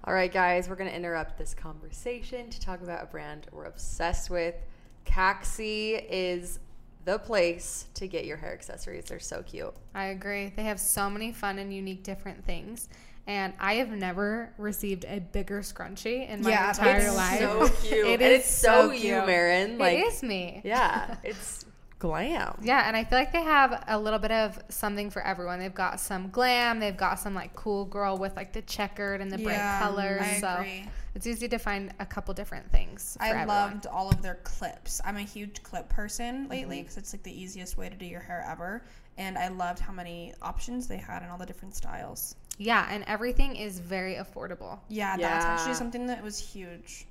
All 0.05 0.15
right, 0.15 0.33
guys, 0.33 0.69
we're 0.69 0.75
going 0.75 0.91
to 0.91 0.97
interrupt 0.97 1.39
this 1.39 1.55
conversation 1.55 2.51
to 2.51 2.61
talk 2.61 2.83
about 2.83 3.05
a 3.05 3.07
brand 3.07 3.47
we're 3.53 3.67
obsessed 3.67 4.31
with. 4.31 4.57
Kaxi 5.05 6.05
is 6.11 6.59
the 7.05 7.19
place 7.19 7.87
to 7.95 8.09
get 8.09 8.25
your 8.25 8.37
hair 8.37 8.53
accessories. 8.53 9.05
They're 9.05 9.21
so 9.21 9.43
cute. 9.43 9.75
I 9.95 10.07
agree. 10.07 10.53
They 10.57 10.65
have 10.65 10.81
so 10.81 11.09
many 11.09 11.33
fun 11.33 11.59
and 11.59 11.73
unique 11.73 12.03
different 12.03 12.45
things. 12.45 12.89
And 13.27 13.53
I 13.61 13.75
have 13.75 13.91
never 13.91 14.53
received 14.59 15.05
a 15.05 15.21
bigger 15.21 15.61
scrunchie 15.61 16.29
in 16.29 16.43
my 16.43 16.51
entire 16.69 17.13
life. 17.13 17.41
Yeah, 17.41 17.49
entire 17.53 17.65
it's 17.65 17.71
life. 17.71 17.81
so 17.81 17.89
cute. 17.89 18.07
It 18.09 18.21
is 18.21 18.41
it's 18.41 18.51
so, 18.51 18.89
so 18.89 18.91
you, 18.93 19.01
cute. 19.01 19.27
Maren. 19.27 19.79
Like, 19.79 19.99
it 19.99 20.07
is 20.09 20.23
me. 20.25 20.61
yeah, 20.65 21.17
it's 21.23 21.65
glam. 22.01 22.59
Yeah, 22.63 22.83
and 22.89 22.97
I 22.97 23.05
feel 23.05 23.19
like 23.19 23.33
they 23.33 23.43
have 23.45 23.85
a 23.87 23.97
little 23.97 24.19
bit 24.19 24.33
of 24.33 24.59
something 24.71 25.09
for 25.11 25.23
everyone. 25.23 25.61
They've 25.61 25.73
got 25.73 26.01
some 26.01 26.31
glam, 26.31 26.81
they've 26.81 26.97
got 26.97 27.21
some 27.21 27.33
like 27.33 27.55
cool 27.55 27.85
girl 27.85 28.17
with 28.19 28.35
like 28.35 28.53
the 28.53 28.63
checkered 28.63 29.21
and 29.21 29.31
the 29.31 29.39
bright 29.39 29.53
Yeah, 29.55 29.79
colors. 29.79 30.21
I 30.21 30.41
so 30.41 30.49
agree. 30.59 30.85
it's 31.15 31.29
easy 31.29 31.47
to 31.49 31.59
find 31.59 31.93
a 32.01 32.07
couple 32.07 32.35
different 32.35 32.73
things. 32.73 33.17
For 33.19 33.25
I 33.25 33.29
everyone. 33.29 33.47
loved 33.47 33.87
all 33.87 34.09
of 34.11 34.21
their 34.21 34.41
clips. 34.43 35.01
I'm 35.05 35.17
a 35.17 35.21
huge 35.23 35.63
clip 35.63 35.89
person 35.89 36.49
lately 36.49 36.79
Mm-hmm. 36.79 36.83
because 36.83 36.97
it's 36.97 37.13
like 37.15 37.23
the 37.23 37.41
easiest 37.41 37.77
way 37.79 37.89
to 37.89 37.95
do 37.95 38.05
your 38.05 38.19
hair 38.21 38.45
ever. 38.51 38.83
And 39.17 39.39
I 39.39 39.47
loved 39.49 39.79
how 39.79 39.93
many 39.93 40.33
options 40.43 40.89
they 40.89 40.97
had 40.97 41.23
and 41.23 41.31
all 41.31 41.39
the 41.39 41.47
different 41.47 41.77
styles. 41.77 42.35
Yeah, 42.59 42.87
and 42.91 43.05
everything 43.07 43.57
is 43.57 43.81
very 43.81 44.15
affordable. 44.15 44.79
Yeah, 44.89 45.17
that's 45.17 45.45
actually 45.45 45.75
something 45.75 46.07
that 46.07 46.23
was 46.23 46.39
huge 46.39 47.07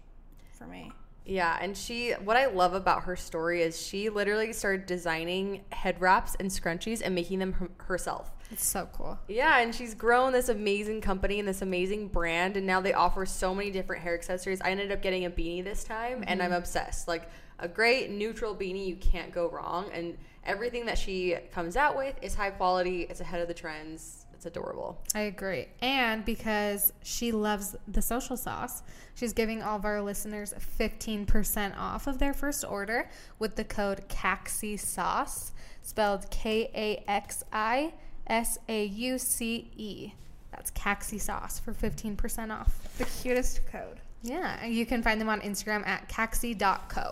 for 0.52 0.66
me. 0.66 0.92
Yeah, 1.26 1.58
and 1.62 1.78
she, 1.78 2.12
what 2.14 2.36
I 2.36 2.48
love 2.48 2.74
about 2.74 3.04
her 3.04 3.16
story 3.16 3.62
is 3.62 3.80
she 3.80 4.10
literally 4.10 4.54
started 4.54 4.86
designing 4.86 5.64
head 5.72 6.02
wraps 6.02 6.36
and 6.40 6.50
scrunchies 6.50 7.02
and 7.04 7.14
making 7.14 7.40
them 7.40 7.54
her- 7.54 7.70
herself. 7.78 8.32
It's 8.50 8.66
so 8.66 8.90
cool. 8.92 9.20
Yeah, 9.28 9.60
and 9.60 9.74
she's 9.74 9.94
grown 9.94 10.34
this 10.34 10.50
amazing 10.50 11.02
company 11.02 11.40
and 11.40 11.48
this 11.48 11.62
amazing 11.62 12.08
brand, 12.08 12.58
and 12.58 12.66
now 12.66 12.82
they 12.82 12.94
offer 12.94 13.26
so 13.26 13.54
many 13.54 13.72
different 13.72 14.02
hair 14.02 14.16
accessories. 14.16 14.62
I 14.62 14.72
ended 14.72 14.92
up 14.92 15.02
getting 15.02 15.26
a 15.26 15.30
beanie 15.30 15.64
this 15.64 15.84
time, 15.84 16.24
and 16.28 16.42
I'm 16.42 16.50
mm-hmm. 16.50 16.58
obsessed. 16.58 17.08
Like 17.08 17.30
a 17.60 17.68
great 17.68 18.10
neutral 18.10 18.56
beanie, 18.56 18.88
you 18.88 18.96
can't 18.96 19.32
go 19.32 19.48
wrong. 19.48 19.90
And 19.94 20.18
everything 20.44 20.86
that 20.88 20.98
she 20.98 21.38
comes 21.54 21.78
out 21.78 21.96
with 21.96 22.16
is 22.22 22.36
high 22.36 22.50
quality. 22.50 23.04
It's 23.04 23.22
ahead 23.22 23.42
of 23.42 23.48
the 23.48 23.54
trends. 23.54 24.21
It's 24.42 24.48
adorable. 24.48 25.00
I 25.14 25.20
agree. 25.20 25.68
And 25.84 26.26
because 26.26 26.94
she 27.04 27.32
loves 27.32 27.76
the 27.88 28.02
social 28.02 28.36
sauce, 28.36 28.82
she's 29.14 29.34
giving 29.34 29.62
all 29.62 29.76
of 29.76 29.86
our 29.86 30.02
listeners 30.02 30.56
15% 30.80 31.78
off 31.78 32.08
of 32.08 32.18
their 32.18 32.34
first 32.34 32.66
order 32.68 33.08
with 33.38 33.56
the 33.56 33.64
code 33.64 34.02
KAXI 34.10 34.80
sauce, 34.80 35.52
spelled 35.84 36.28
K 36.32 36.72
A 36.74 37.04
X 37.08 37.44
I 37.54 37.94
S 38.26 38.58
A 38.68 38.86
U 38.86 39.20
C 39.20 39.70
E. 39.78 40.14
That's 40.50 40.72
Kaxi 40.72 41.22
sauce 41.22 41.60
for 41.60 41.72
15% 41.72 42.52
off. 42.52 42.98
The 42.98 43.06
cutest 43.06 43.62
code. 43.72 44.00
Yeah, 44.24 44.58
and 44.60 44.74
you 44.74 44.88
can 44.88 45.04
find 45.04 45.22
them 45.22 45.30
on 45.30 45.42
Instagram 45.42 45.86
at 45.86 46.10
kaxi.co. 46.10 47.12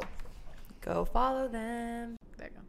Go 0.81 1.05
follow 1.05 1.47
them. 1.47 2.15
There 2.37 2.47
you 2.47 2.55
go. 2.55 2.61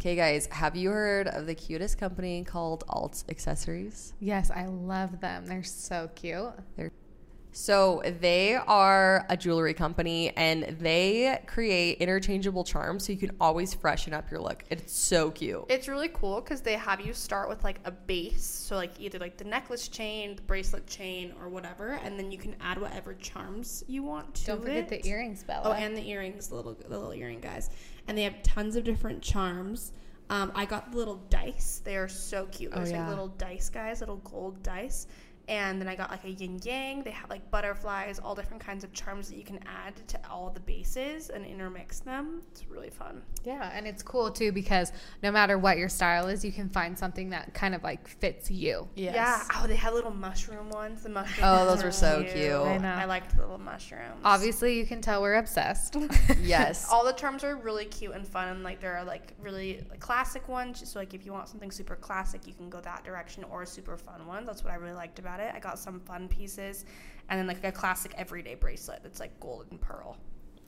Okay, 0.00 0.14
guys, 0.14 0.46
have 0.52 0.76
you 0.76 0.90
heard 0.90 1.26
of 1.26 1.46
the 1.46 1.54
cutest 1.56 1.98
company 1.98 2.44
called 2.44 2.84
Allt 2.88 3.24
Accessories? 3.28 4.12
Yes, 4.20 4.48
I 4.48 4.66
love 4.66 5.20
them. 5.20 5.44
They're 5.46 5.64
so 5.64 6.08
cute. 6.14 6.52
They're 6.76 6.92
So 7.50 8.00
they 8.20 8.54
are 8.54 9.26
a 9.28 9.36
jewelry 9.36 9.74
company 9.74 10.30
and 10.36 10.62
they 10.78 11.42
create 11.48 11.98
interchangeable 11.98 12.62
charms 12.62 13.06
so 13.06 13.12
you 13.12 13.18
can 13.18 13.32
always 13.40 13.74
freshen 13.74 14.12
up 14.14 14.30
your 14.30 14.38
look. 14.40 14.62
It's 14.70 14.92
so 14.92 15.32
cute. 15.32 15.64
It's 15.68 15.88
really 15.88 16.10
cool 16.10 16.40
because 16.42 16.60
they 16.60 16.74
have 16.74 17.00
you 17.00 17.12
start 17.12 17.48
with 17.48 17.64
like 17.64 17.80
a 17.84 17.90
base, 17.90 18.44
so 18.44 18.76
like 18.76 18.92
either 19.00 19.18
like 19.18 19.36
the 19.36 19.44
necklace 19.44 19.88
chain, 19.88 20.36
the 20.36 20.42
bracelet 20.42 20.86
chain, 20.86 21.34
or 21.40 21.48
whatever, 21.48 21.98
and 22.04 22.16
then 22.16 22.30
you 22.30 22.38
can 22.38 22.54
add 22.60 22.80
whatever 22.80 23.14
charms 23.14 23.82
you 23.88 24.04
want 24.04 24.32
to 24.36 24.46
Don't 24.46 24.60
forget 24.60 24.92
it. 24.92 25.02
the 25.02 25.08
earrings, 25.08 25.42
Bella. 25.42 25.70
Oh, 25.70 25.72
and 25.72 25.96
the 25.96 26.08
earrings, 26.08 26.46
the 26.48 26.54
little 26.54 26.74
the 26.74 26.88
little 26.88 27.12
earring 27.12 27.40
guys, 27.40 27.70
and 28.08 28.18
they 28.18 28.22
have 28.22 28.42
tons 28.42 28.74
of 28.74 28.84
different 28.84 29.22
charms. 29.22 29.92
Um, 30.30 30.52
I 30.54 30.66
got 30.66 30.90
the 30.90 30.98
little 30.98 31.22
dice. 31.30 31.80
They 31.84 31.96
are 31.96 32.08
so 32.08 32.46
cute. 32.46 32.72
There's 32.72 32.90
yeah. 32.90 33.00
like 33.00 33.08
little 33.08 33.28
dice 33.28 33.70
guys, 33.70 34.00
little 34.00 34.16
gold 34.16 34.62
dice. 34.62 35.06
And 35.48 35.80
then 35.80 35.88
I 35.88 35.96
got 35.96 36.10
like 36.10 36.24
a 36.24 36.30
yin 36.30 36.60
yang. 36.62 37.02
They 37.02 37.10
have 37.10 37.30
like 37.30 37.50
butterflies, 37.50 38.18
all 38.18 38.34
different 38.34 38.62
kinds 38.62 38.84
of 38.84 38.92
charms 38.92 39.28
that 39.30 39.36
you 39.36 39.44
can 39.44 39.58
add 39.66 39.94
to 40.08 40.20
all 40.30 40.50
the 40.50 40.60
bases 40.60 41.30
and 41.30 41.44
intermix 41.46 42.00
them. 42.00 42.42
It's 42.52 42.66
really 42.68 42.90
fun. 42.90 43.22
yeah, 43.44 43.70
and 43.74 43.86
it's 43.86 44.02
cool 44.02 44.30
too 44.30 44.52
because 44.52 44.92
no 45.22 45.32
matter 45.32 45.58
what 45.58 45.78
your 45.78 45.88
style 45.88 46.28
is, 46.28 46.44
you 46.44 46.52
can 46.52 46.68
find 46.68 46.98
something 46.98 47.30
that 47.30 47.54
kind 47.54 47.74
of 47.74 47.82
like 47.82 48.06
fits 48.06 48.50
you. 48.50 48.86
Yes. 48.94 49.14
Yeah. 49.14 49.42
Oh, 49.56 49.66
they 49.66 49.76
had 49.76 49.94
little 49.94 50.12
mushroom 50.14 50.68
ones. 50.70 51.02
The 51.02 51.08
mushroom. 51.08 51.46
Oh, 51.48 51.64
those 51.64 51.82
were 51.82 51.92
so 51.92 52.22
cute. 52.24 52.52
I 52.52 52.76
know. 52.78 52.88
I 52.92 53.06
liked 53.06 53.34
the 53.34 53.40
little 53.40 53.58
mushrooms. 53.58 54.20
Obviously, 54.24 54.76
you 54.78 54.84
can 54.86 55.00
tell 55.00 55.22
we're 55.22 55.34
obsessed. 55.36 55.96
Yes. 56.40 56.86
all 56.90 57.04
the 57.04 57.12
charms 57.12 57.44
are 57.44 57.56
really 57.56 57.84
cute 57.86 58.12
and 58.14 58.26
fun 58.26 58.48
and 58.48 58.62
like 58.62 58.80
there 58.80 58.96
are 58.96 59.04
like 59.04 59.32
really 59.40 59.84
like, 59.90 60.00
classic 60.00 60.48
ones 60.48 60.82
so 60.88 60.98
like 60.98 61.12
if 61.14 61.26
you 61.26 61.32
want 61.32 61.48
something 61.48 61.70
super 61.70 61.96
classic 61.96 62.46
you 62.46 62.54
can 62.54 62.70
go 62.70 62.80
that 62.80 63.04
direction 63.04 63.44
or 63.50 63.66
super 63.66 63.96
fun 63.96 64.26
ones 64.26 64.46
that's 64.46 64.62
what 64.64 64.72
i 64.72 64.76
really 64.76 64.94
liked 64.94 65.18
about 65.18 65.37
it 65.38 65.52
i 65.54 65.58
got 65.58 65.78
some 65.78 66.00
fun 66.00 66.28
pieces 66.28 66.84
and 67.28 67.38
then 67.38 67.46
like 67.46 67.62
a 67.64 67.72
classic 67.72 68.12
everyday 68.16 68.54
bracelet 68.54 69.00
that's 69.02 69.20
like 69.20 69.38
gold 69.40 69.66
and 69.70 69.80
pearl 69.80 70.16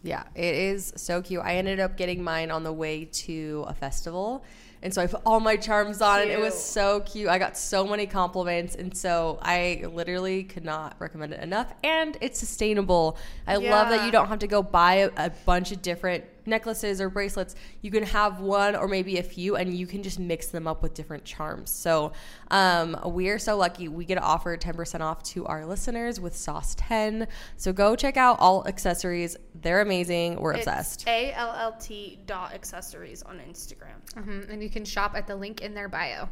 Yeah, 0.03 0.25
it 0.35 0.55
is 0.55 0.95
so 0.97 1.21
cute. 1.21 1.43
I 1.45 1.57
ended 1.57 1.79
up 1.79 1.99
getting 1.99 2.25
mine 2.25 2.51
on 2.51 2.63
the 2.65 2.73
way 2.73 3.05
to 3.05 3.67
a 3.69 3.75
festival. 3.75 4.45
And 4.83 4.95
so 4.95 5.03
I 5.03 5.07
put 5.07 5.21
all 5.27 5.41
my 5.41 5.57
charms 5.57 6.01
on 6.01 6.23
and 6.23 6.31
it 6.31 6.41
was 6.41 6.59
so 6.59 7.01
cute. 7.01 7.29
I 7.29 7.39
got 7.39 7.55
so 7.59 7.87
many 7.87 8.07
compliments. 8.07 8.77
And 8.77 8.97
so 8.97 9.39
I 9.43 9.85
literally 9.93 10.45
could 10.45 10.65
not 10.65 10.97
recommend 10.99 11.35
it 11.35 11.43
enough. 11.43 11.75
And 11.85 12.17
it's 12.23 12.39
sustainable. 12.39 13.19
I 13.47 13.57
love 13.57 13.91
that 13.91 14.07
you 14.07 14.11
don't 14.11 14.29
have 14.29 14.39
to 14.39 14.47
go 14.47 14.63
buy 14.63 14.95
a, 14.95 15.11
a 15.19 15.31
bunch 15.45 15.71
of 15.71 15.83
different 15.83 16.25
necklaces 16.51 17.01
or 17.01 17.09
bracelets. 17.09 17.55
You 17.81 17.91
can 17.91 18.03
have 18.03 18.41
one 18.41 18.77
or 18.77 18.87
maybe 18.89 19.17
a 19.17 19.23
few 19.23 19.57
and 19.57 19.73
you 19.75 19.87
can 19.87 20.03
just 20.03 20.19
mix 20.19 20.49
them 20.49 20.67
up 20.67 20.83
with 20.83 20.93
different 20.93 21.25
charms. 21.25 21.71
So 21.71 22.13
um, 22.51 22.99
we 23.07 23.31
are 23.31 23.39
so 23.39 23.57
lucky. 23.57 23.89
We 23.89 24.05
get 24.05 24.23
offered 24.23 24.61
10% 24.61 25.01
off 25.01 25.23
to 25.33 25.47
our 25.47 25.65
listeners 25.65 26.21
with 26.21 26.37
Sauce 26.37 26.75
10. 26.77 27.27
So 27.57 27.73
go 27.73 27.97
check 27.97 28.19
out 28.19 28.39
all 28.41 28.67
accessories. 28.69 29.37
They're 29.55 29.81
amazing. 29.81 30.39
We're 30.41 30.53
obsessed. 30.53 31.07
a 31.09 31.33
l 31.33 31.55
l 31.57 31.73
t 31.81 32.19
dot 32.27 32.53
accessories 32.53 33.23
on 33.23 33.39
instagram 33.39 33.97
Mhm, 34.17 34.51
And 34.51 34.63
you 34.63 34.69
can 34.69 34.85
shop 34.85 35.15
at 35.15 35.27
the 35.27 35.37
link 35.37 35.61
in 35.63 35.73
their 35.75 35.89
bio. 35.89 36.29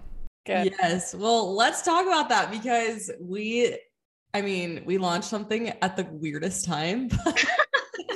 Good. 0.47 0.75
Yes. 0.81 1.15
Well, 1.15 1.55
let's 1.55 1.83
talk 1.83 2.07
about 2.07 2.29
that 2.31 2.51
because 2.51 3.11
we, 3.21 3.79
I 4.35 4.41
mean, 4.43 4.83
we 4.87 4.99
launched 4.99 5.29
something 5.29 5.69
at 5.83 5.97
the 5.97 6.05
weirdest 6.11 6.65
time, 6.65 7.09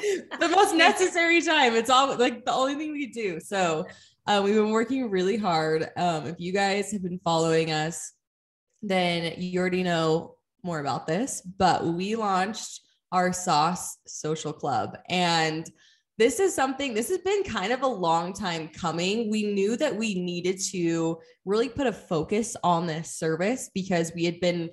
the 0.40 0.48
most 0.48 0.74
necessary 0.74 1.40
time. 1.40 1.74
It's 1.74 1.90
all 1.90 2.16
like 2.16 2.44
the 2.44 2.52
only 2.52 2.74
thing 2.74 2.92
we 2.92 3.06
do. 3.06 3.40
So 3.40 3.86
uh, 4.26 4.40
we've 4.44 4.54
been 4.54 4.70
working 4.70 5.10
really 5.10 5.36
hard. 5.36 5.88
Um, 5.96 6.26
if 6.26 6.36
you 6.38 6.52
guys 6.52 6.92
have 6.92 7.02
been 7.02 7.20
following 7.24 7.70
us, 7.70 8.12
then 8.82 9.34
you 9.38 9.60
already 9.60 9.82
know 9.82 10.36
more 10.64 10.80
about 10.80 11.06
this, 11.06 11.40
but 11.40 11.84
we 11.84 12.14
launched 12.14 12.80
our 13.10 13.32
Sauce 13.32 13.98
Social 14.06 14.52
Club. 14.52 14.96
And 15.08 15.68
this 16.18 16.40
is 16.40 16.54
something, 16.54 16.94
this 16.94 17.08
has 17.08 17.18
been 17.18 17.42
kind 17.42 17.72
of 17.72 17.82
a 17.82 17.86
long 17.86 18.32
time 18.32 18.68
coming. 18.68 19.30
We 19.30 19.52
knew 19.52 19.76
that 19.76 19.96
we 19.96 20.14
needed 20.14 20.60
to 20.70 21.18
really 21.44 21.68
put 21.68 21.86
a 21.86 21.92
focus 21.92 22.56
on 22.62 22.86
this 22.86 23.16
service 23.16 23.70
because 23.74 24.12
we 24.14 24.24
had 24.24 24.40
been, 24.40 24.70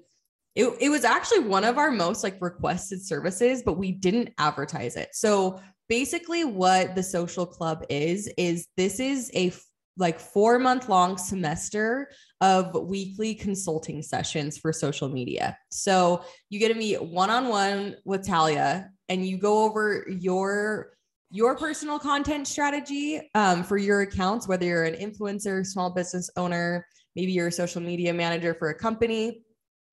it, 0.56 0.76
it 0.82 0.90
was 0.90 1.04
actually 1.04 1.40
one 1.40 1.64
of 1.64 1.78
our 1.78 1.92
most 1.92 2.24
like 2.24 2.38
requested 2.42 3.06
services, 3.06 3.64
but 3.64 3.78
we 3.78 3.92
didn't 3.92 4.34
advertise 4.38 4.96
it. 4.96 5.10
So 5.14 5.62
basically, 5.88 6.44
what 6.44 6.96
the 6.96 7.04
Social 7.04 7.46
Club 7.46 7.86
is, 7.90 8.32
is 8.38 8.68
this 8.76 9.00
is 9.00 9.32
a 9.34 9.48
f- 9.48 9.64
like 9.98 10.20
four 10.20 10.60
month 10.60 10.90
long 10.90 11.18
semester 11.18 12.10
of 12.42 12.74
weekly 12.74 13.36
consulting 13.36 14.02
sessions 14.02 14.58
for 14.58 14.72
social 14.72 15.10
media. 15.10 15.58
So 15.72 16.24
you 16.50 16.60
get 16.60 16.70
to 16.70 16.74
meet 16.74 17.02
one 17.02 17.30
on 17.30 17.50
one 17.50 17.96
with 18.06 18.26
Talia 18.26 18.90
and 19.10 19.28
you 19.28 19.38
go 19.38 19.64
over 19.64 20.06
your 20.08 20.94
your 21.32 21.56
personal 21.56 22.00
content 22.00 22.48
strategy 22.48 23.30
um, 23.36 23.64
for 23.64 23.78
your 23.78 24.02
accounts, 24.02 24.48
whether 24.48 24.66
you're 24.66 24.86
an 24.86 24.96
influencer, 24.96 25.64
small 25.64 25.92
business 25.92 26.28
owner, 26.38 26.88
maybe 27.16 27.32
you're 27.32 27.50
a 27.50 27.52
social 27.52 27.82
media 27.82 28.12
manager 28.12 28.56
for 28.56 28.70
a 28.70 28.74
company. 28.74 29.44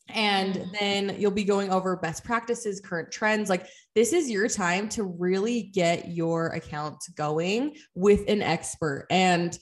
And 0.09 0.55
mm-hmm. 0.55 0.71
then 0.79 1.17
you'll 1.19 1.31
be 1.31 1.45
going 1.45 1.71
over 1.71 1.97
best 1.97 2.25
practices, 2.25 2.81
current 2.81 3.11
trends. 3.11 3.49
Like, 3.49 3.67
this 3.95 4.13
is 4.13 4.31
your 4.31 4.49
time 4.49 4.89
to 4.91 5.03
really 5.03 5.63
get 5.63 6.09
your 6.09 6.49
account 6.49 6.99
going 7.17 7.77
with 7.95 8.29
an 8.29 8.43
expert. 8.43 9.07
And 9.11 9.59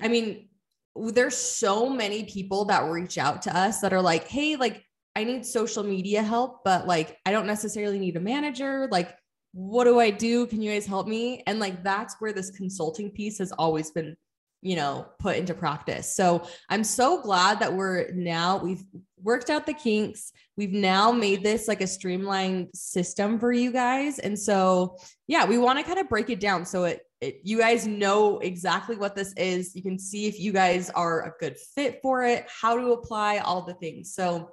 I 0.00 0.08
mean, 0.08 0.48
there's 0.96 1.36
so 1.36 1.88
many 1.88 2.24
people 2.24 2.66
that 2.66 2.90
reach 2.90 3.18
out 3.18 3.42
to 3.42 3.56
us 3.56 3.80
that 3.80 3.92
are 3.92 4.02
like, 4.02 4.28
hey, 4.28 4.56
like, 4.56 4.84
I 5.16 5.24
need 5.24 5.44
social 5.44 5.82
media 5.82 6.22
help, 6.22 6.62
but 6.64 6.86
like, 6.86 7.18
I 7.26 7.32
don't 7.32 7.46
necessarily 7.46 7.98
need 7.98 8.16
a 8.16 8.20
manager. 8.20 8.88
Like, 8.90 9.16
what 9.52 9.84
do 9.84 9.98
I 9.98 10.10
do? 10.10 10.46
Can 10.46 10.62
you 10.62 10.72
guys 10.72 10.86
help 10.86 11.08
me? 11.08 11.42
And 11.46 11.58
like, 11.58 11.82
that's 11.82 12.14
where 12.20 12.32
this 12.32 12.50
consulting 12.50 13.10
piece 13.10 13.38
has 13.38 13.50
always 13.52 13.90
been, 13.90 14.16
you 14.62 14.76
know, 14.76 15.06
put 15.18 15.36
into 15.36 15.54
practice. 15.54 16.14
So 16.14 16.46
I'm 16.68 16.84
so 16.84 17.22
glad 17.22 17.60
that 17.60 17.72
we're 17.72 18.10
now, 18.12 18.58
we've 18.58 18.84
worked 19.22 19.50
out 19.50 19.66
the 19.66 19.72
kinks. 19.72 20.32
We've 20.56 20.72
now 20.72 21.12
made 21.12 21.42
this 21.42 21.66
like 21.66 21.80
a 21.80 21.86
streamlined 21.86 22.68
system 22.74 23.38
for 23.38 23.52
you 23.52 23.72
guys. 23.72 24.18
And 24.18 24.38
so, 24.38 24.98
yeah, 25.26 25.46
we 25.46 25.56
want 25.56 25.78
to 25.78 25.84
kind 25.84 25.98
of 25.98 26.08
break 26.08 26.28
it 26.28 26.40
down 26.40 26.66
so 26.66 26.84
it, 26.84 27.00
it, 27.20 27.40
you 27.42 27.58
guys 27.58 27.86
know 27.86 28.38
exactly 28.38 28.96
what 28.96 29.14
this 29.14 29.32
is. 29.34 29.74
You 29.74 29.82
can 29.82 29.98
see 29.98 30.26
if 30.26 30.38
you 30.38 30.52
guys 30.52 30.90
are 30.90 31.26
a 31.26 31.34
good 31.38 31.56
fit 31.74 32.00
for 32.02 32.22
it, 32.24 32.46
how 32.48 32.78
to 32.78 32.92
apply 32.92 33.38
all 33.38 33.62
the 33.62 33.74
things. 33.74 34.14
So, 34.14 34.52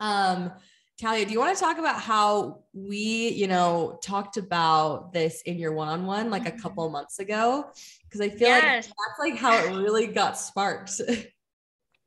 um, 0.00 0.52
Talia, 1.00 1.26
do 1.26 1.32
you 1.32 1.40
want 1.40 1.56
to 1.56 1.60
talk 1.60 1.78
about 1.78 2.00
how 2.00 2.62
we, 2.72 3.30
you 3.30 3.48
know, 3.48 3.98
talked 4.02 4.36
about 4.36 5.12
this 5.12 5.42
in 5.42 5.58
your 5.58 5.72
one-on-one 5.72 6.30
like 6.30 6.46
a 6.46 6.52
couple 6.52 6.88
months 6.88 7.18
ago? 7.18 7.66
Because 8.04 8.20
I 8.20 8.28
feel 8.28 8.50
like 8.50 8.62
that's 8.62 8.92
like 9.18 9.36
how 9.36 9.56
it 9.56 9.76
really 9.76 10.06
got 10.06 10.38
sparked. 10.38 11.00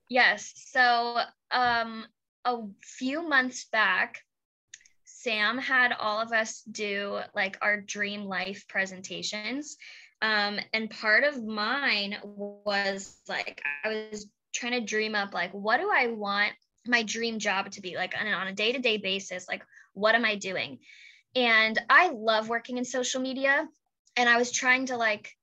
Yes. 0.10 0.53
So 0.72 1.20
um 1.51 2.06
a 2.46 2.60
few 2.82 3.27
months 3.27 3.65
back, 3.65 4.22
Sam 5.03 5.58
had 5.58 5.91
all 5.91 6.22
of 6.22 6.32
us 6.32 6.62
do 6.62 7.20
like 7.36 7.58
our 7.62 7.82
dream 7.82 8.24
life 8.24 8.65
presentations. 8.70 9.75
Um, 10.22 10.60
and 10.74 10.89
part 10.89 11.25
of 11.25 11.44
mine 11.44 12.17
was 12.24 13.17
like 13.27 13.62
I 13.84 14.08
was 14.12 14.27
trying 14.56 14.79
to 14.79 14.82
dream 14.82 15.13
up 15.13 15.34
like 15.34 15.51
what 15.51 15.79
do 15.79 15.91
I 15.94 16.08
want 16.08 16.53
my 16.88 17.03
dream 17.03 17.39
job 17.39 17.72
to 17.72 17.82
be 17.82 17.96
like 17.96 18.15
on, 18.20 18.27
a- 18.27 18.32
on 18.32 18.48
a 18.48 18.53
day-to-day 18.53 18.98
basis, 18.98 19.48
like 19.48 19.63
what 19.94 20.15
am 20.15 20.25
I 20.25 20.36
doing? 20.36 20.79
And 21.36 21.79
I 21.89 22.10
love 22.10 22.50
working 22.50 22.77
in 22.77 22.86
social 22.86 23.22
media. 23.22 23.67
And 24.15 24.27
I 24.27 24.38
was 24.38 24.51
trying 24.51 24.88
to 24.88 24.98
like 24.98 25.36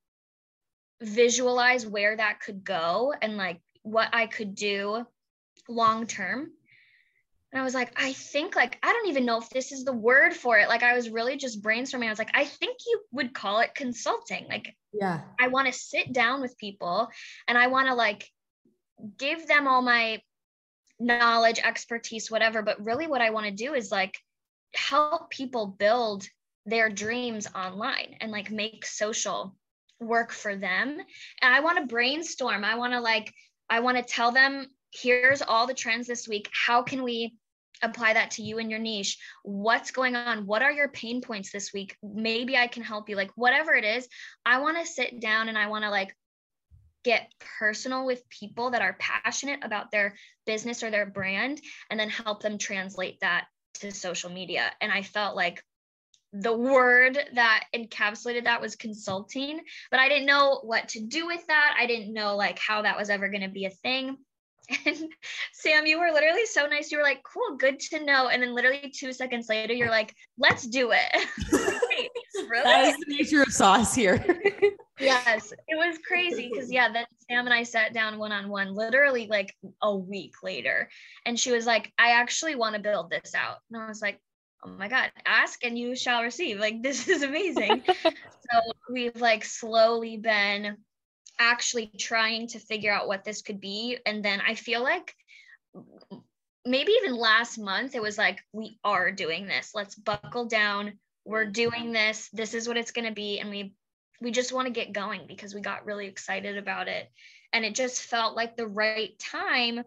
visualize 1.01 1.87
where 1.87 2.17
that 2.17 2.41
could 2.41 2.65
go 2.65 3.15
and 3.21 3.37
like 3.37 3.61
what 3.83 4.09
I 4.13 4.27
could 4.27 4.55
do 4.55 5.07
long 5.69 6.07
term. 6.07 6.51
And 7.53 7.61
I 7.61 7.65
was 7.65 7.75
like, 7.75 7.93
I 7.97 8.13
think 8.13 8.57
like 8.57 8.79
I 8.83 8.93
don't 8.93 9.09
even 9.09 9.25
know 9.25 9.39
if 9.39 9.49
this 9.51 9.71
is 9.71 9.85
the 9.85 9.93
word 9.93 10.35
for 10.35 10.59
it. 10.59 10.69
Like 10.69 10.83
I 10.83 10.97
was 10.97 11.09
really 11.09 11.37
just 11.37 11.63
brainstorming. 11.63 12.07
I 12.07 12.11
was 12.11 12.19
like, 12.19 12.35
I 12.35 12.45
think 12.45 12.79
you 12.85 13.01
would 13.13 13.33
call 13.33 13.61
it 13.61 13.77
consulting. 13.77 14.47
Like 14.49 14.75
yeah. 14.93 15.21
I 15.39 15.49
want 15.49 15.69
to 15.69 15.73
sit 15.73 16.13
down 16.13 16.41
with 16.41 16.59
people 16.59 17.09
and 17.47 17.57
I 17.57 17.69
want 17.69 17.87
to 17.89 17.95
like 17.95 18.29
give 19.19 19.47
them 19.47 19.69
all 19.69 19.83
my 19.83 20.21
knowledge, 21.01 21.61
expertise, 21.63 22.31
whatever. 22.31 22.63
But 22.63 22.85
really, 22.85 23.07
what 23.07 23.21
I 23.21 23.31
want 23.31 23.47
to 23.47 23.53
do 23.53 23.75
is 23.75 23.91
like 23.91 24.17
help 24.75 25.31
people 25.31 25.67
build 25.67 26.27
their 26.67 26.89
dreams 26.89 27.47
online 27.55 28.17
and 28.21 28.33
like 28.33 28.51
make 28.51 28.87
social 28.87 29.55
work 30.01 30.33
for 30.33 30.57
them. 30.57 30.99
And 31.43 31.55
I 31.55 31.61
want 31.61 31.79
to 31.79 31.87
brainstorm. 31.87 32.65
I 32.65 32.77
want 32.77 32.93
to 32.93 33.01
like, 33.01 33.33
I 33.69 33.81
want 33.81 33.97
to 33.97 34.03
tell 34.03 34.33
them, 34.33 34.67
here's 34.93 35.43
all 35.43 35.67
the 35.67 35.75
trends 35.75 36.07
this 36.07 36.29
week. 36.29 36.49
How 36.53 36.83
can 36.83 37.03
we 37.03 37.37
apply 37.83 38.15
that 38.15 38.33
to 38.33 38.43
you 38.43 38.59
and 38.59 38.71
your 38.71 38.81
niche? 38.81 39.19
What's 39.43 39.91
going 39.91 40.17
on? 40.17 40.47
What 40.47 40.63
are 40.63 40.73
your 40.73 40.89
pain 40.89 41.21
points 41.21 41.51
this 41.53 41.73
week? 41.73 41.97
Maybe 42.03 42.57
I 42.57 42.67
can 42.67 42.83
help 42.83 43.09
you. 43.09 43.17
Like, 43.17 43.31
whatever 43.35 43.75
it 43.75 43.85
is, 43.85 44.09
I 44.47 44.61
want 44.61 44.79
to 44.79 44.87
sit 44.87 45.21
down 45.21 45.49
and 45.49 45.59
I 45.59 45.67
want 45.67 45.85
to 45.85 45.91
like 45.91 46.15
get 47.04 47.32
personal 47.58 48.06
with 48.06 48.28
people 48.30 48.70
that 48.70 48.82
are 48.82 48.96
passionate 48.99 49.61
about 49.62 49.90
their 49.90 50.16
business 50.46 50.82
or 50.82 50.90
their 50.90 51.06
brand 51.06 51.61
and 51.90 52.00
then 52.00 52.08
help 52.08 52.42
them 52.42 52.58
translate 52.58 53.20
that 53.20 53.44
to 53.75 53.92
social 53.92 54.30
media. 54.30 54.73
And 54.80 54.90
I 54.90 55.02
felt 55.02 55.37
like 55.37 55.62
the 56.32 56.56
word 56.56 57.16
that 57.34 57.64
encapsulated 57.75 58.44
that 58.44 58.61
was 58.61 58.75
consulting, 58.75 59.61
but 59.90 60.00
I 60.00 60.08
didn't 60.08 60.26
know 60.26 60.61
what 60.64 60.88
to 60.90 61.00
do 61.00 61.26
with 61.26 61.46
that. 61.46 61.76
I 61.78 61.87
didn't 61.87 62.12
know 62.12 62.37
like 62.37 62.58
how 62.58 62.82
that 62.82 62.99
was 62.99 63.08
ever 63.08 63.28
going 63.28 63.42
to 63.42 63.49
be 63.49 63.66
a 63.66 63.70
thing. 63.70 64.16
And 64.87 64.96
Sam, 65.52 65.84
you 65.84 66.00
were 66.00 66.11
literally 66.11 66.46
so 66.46 66.66
nice. 66.66 66.90
You 66.90 66.96
were 66.96 67.04
like, 67.04 67.23
cool, 67.23 67.58
good 67.58 67.78
to 67.80 68.02
know. 68.02 68.28
And 68.28 68.42
then 68.42 68.54
literally 68.54 68.90
two 68.96 69.12
seconds 69.12 69.46
later, 69.50 69.75
you're 69.75 69.90
like, 69.90 70.14
let's 70.38 70.66
do 70.66 70.92
it. 70.92 71.26
Wait, 71.52 72.11
really? 72.49 72.64
That 72.64 72.87
is 72.87 72.96
the 72.96 73.14
nature 73.14 73.42
of 73.42 73.52
sauce 73.52 73.94
here. 73.94 74.25
yes, 74.99 75.53
it 75.69 75.77
was 75.77 75.99
crazy 76.07 76.51
because 76.53 76.71
yeah, 76.71 76.93
then 76.93 77.07
Sam 77.29 77.47
and 77.47 77.55
I 77.55 77.63
sat 77.63 77.93
down 77.93 78.19
one 78.19 78.33
on 78.33 78.49
one 78.49 78.75
literally 78.75 79.27
like 79.27 79.55
a 79.83 79.95
week 79.95 80.43
later. 80.43 80.89
And 81.27 81.39
she 81.39 81.53
was 81.53 81.67
like, 81.67 81.93
I 81.99 82.13
actually 82.13 82.55
want 82.55 82.75
to 82.75 82.81
build 82.81 83.11
this 83.11 83.35
out. 83.35 83.59
And 83.71 83.83
I 83.83 83.89
was 83.89 84.03
like, 84.03 84.21
oh 84.65 84.71
my 84.71 84.89
god 84.89 85.11
ask 85.27 85.63
and 85.65 85.79
you 85.79 85.95
shall 85.95 86.23
receive 86.23 86.59
like 86.59 86.83
this 86.83 87.09
is 87.09 87.23
amazing 87.23 87.83
so 88.03 88.61
we've 88.91 89.21
like 89.21 89.45
slowly 89.45 90.17
been 90.17 90.77
actually 91.39 91.91
trying 91.99 92.47
to 92.47 92.59
figure 92.59 92.93
out 92.93 93.09
what 93.09 93.25
this 93.25 93.43
could 93.43 93.61
be 93.61 93.99
and 94.07 94.25
then 94.25 94.41
i 94.47 94.55
feel 94.55 94.83
like 94.83 95.15
maybe 96.65 96.93
even 96.93 97.17
last 97.17 97.59
month 97.59 97.95
it 97.95 98.03
was 98.03 98.17
like 98.17 98.41
we 98.53 98.79
are 98.85 99.11
doing 99.11 99.47
this 99.47 99.73
let's 99.75 99.97
buckle 99.97 100.47
down 100.47 100.93
we're 101.25 101.45
doing 101.45 101.93
this 101.93 102.29
this 102.33 102.55
is 102.55 102.69
what 102.69 102.77
it's 102.77 102.93
going 102.93 103.07
to 103.07 103.13
be 103.13 103.41
and 103.41 103.51
we 103.51 103.75
we 104.25 104.31
just 104.31 104.52
want 104.52 104.66
to 104.66 104.73
get 104.73 104.93
going 104.93 105.26
because 105.28 105.54
we 105.54 105.61
got 105.61 105.85
really 105.85 106.07
excited 106.07 106.57
about 106.57 106.88
it 106.88 107.11
and 107.52 107.64
it 107.64 107.75
just 107.75 108.02
felt 108.02 108.35
like 108.35 108.57
the 108.57 108.66
right 108.66 109.16
time 109.19 109.85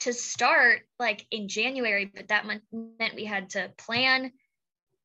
to 0.00 0.12
start 0.12 0.80
like 0.98 1.26
in 1.30 1.48
January, 1.48 2.10
but 2.12 2.28
that 2.28 2.46
meant 2.46 3.14
we 3.14 3.24
had 3.24 3.50
to 3.50 3.70
plan, 3.78 4.32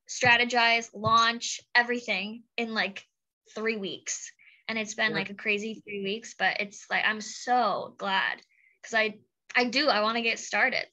strategize, 0.09 0.89
launch 0.93 1.61
everything 1.75 2.43
in 2.57 2.73
like 2.73 3.05
three 3.53 3.77
weeks. 3.77 4.31
And 4.67 4.79
it's 4.79 4.95
been 4.95 5.11
yeah. 5.11 5.17
like 5.17 5.29
a 5.29 5.35
crazy 5.35 5.81
three 5.85 6.03
weeks, 6.03 6.33
but 6.37 6.61
it's 6.61 6.85
like 6.89 7.03
I'm 7.05 7.21
so 7.21 7.93
glad 7.97 8.41
because 8.81 8.95
I 8.95 9.15
I 9.55 9.65
do 9.65 9.89
I 9.89 10.01
want 10.01 10.15
to 10.15 10.23
get 10.23 10.39
started. 10.39 10.85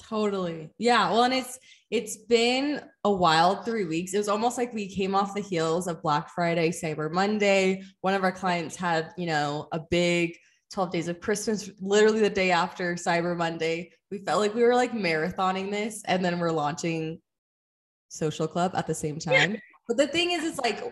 Totally. 0.00 0.70
Yeah. 0.78 1.10
Well, 1.10 1.24
and 1.24 1.34
it's 1.34 1.58
it's 1.92 2.16
been 2.16 2.80
a 3.04 3.12
wild 3.12 3.66
three 3.66 3.84
weeks. 3.84 4.14
It 4.14 4.18
was 4.18 4.30
almost 4.30 4.56
like 4.56 4.72
we 4.72 4.88
came 4.88 5.14
off 5.14 5.34
the 5.34 5.42
heels 5.42 5.86
of 5.86 6.00
Black 6.00 6.30
Friday, 6.30 6.70
Cyber 6.70 7.12
Monday. 7.12 7.82
One 8.00 8.14
of 8.14 8.24
our 8.24 8.32
clients 8.32 8.76
had, 8.76 9.10
you 9.18 9.26
know, 9.26 9.68
a 9.72 9.78
big 9.78 10.34
12 10.72 10.90
days 10.90 11.08
of 11.08 11.20
Christmas, 11.20 11.68
literally 11.80 12.20
the 12.20 12.30
day 12.30 12.50
after 12.50 12.94
Cyber 12.94 13.36
Monday. 13.36 13.92
We 14.10 14.20
felt 14.20 14.40
like 14.40 14.54
we 14.54 14.62
were 14.62 14.74
like 14.74 14.92
marathoning 14.92 15.70
this 15.70 16.02
and 16.06 16.24
then 16.24 16.40
we're 16.40 16.50
launching 16.50 17.20
Social 18.08 18.48
Club 18.48 18.72
at 18.74 18.86
the 18.86 18.94
same 18.94 19.18
time. 19.18 19.58
But 19.86 19.98
the 19.98 20.06
thing 20.06 20.30
is, 20.30 20.44
it's 20.44 20.60
like, 20.60 20.82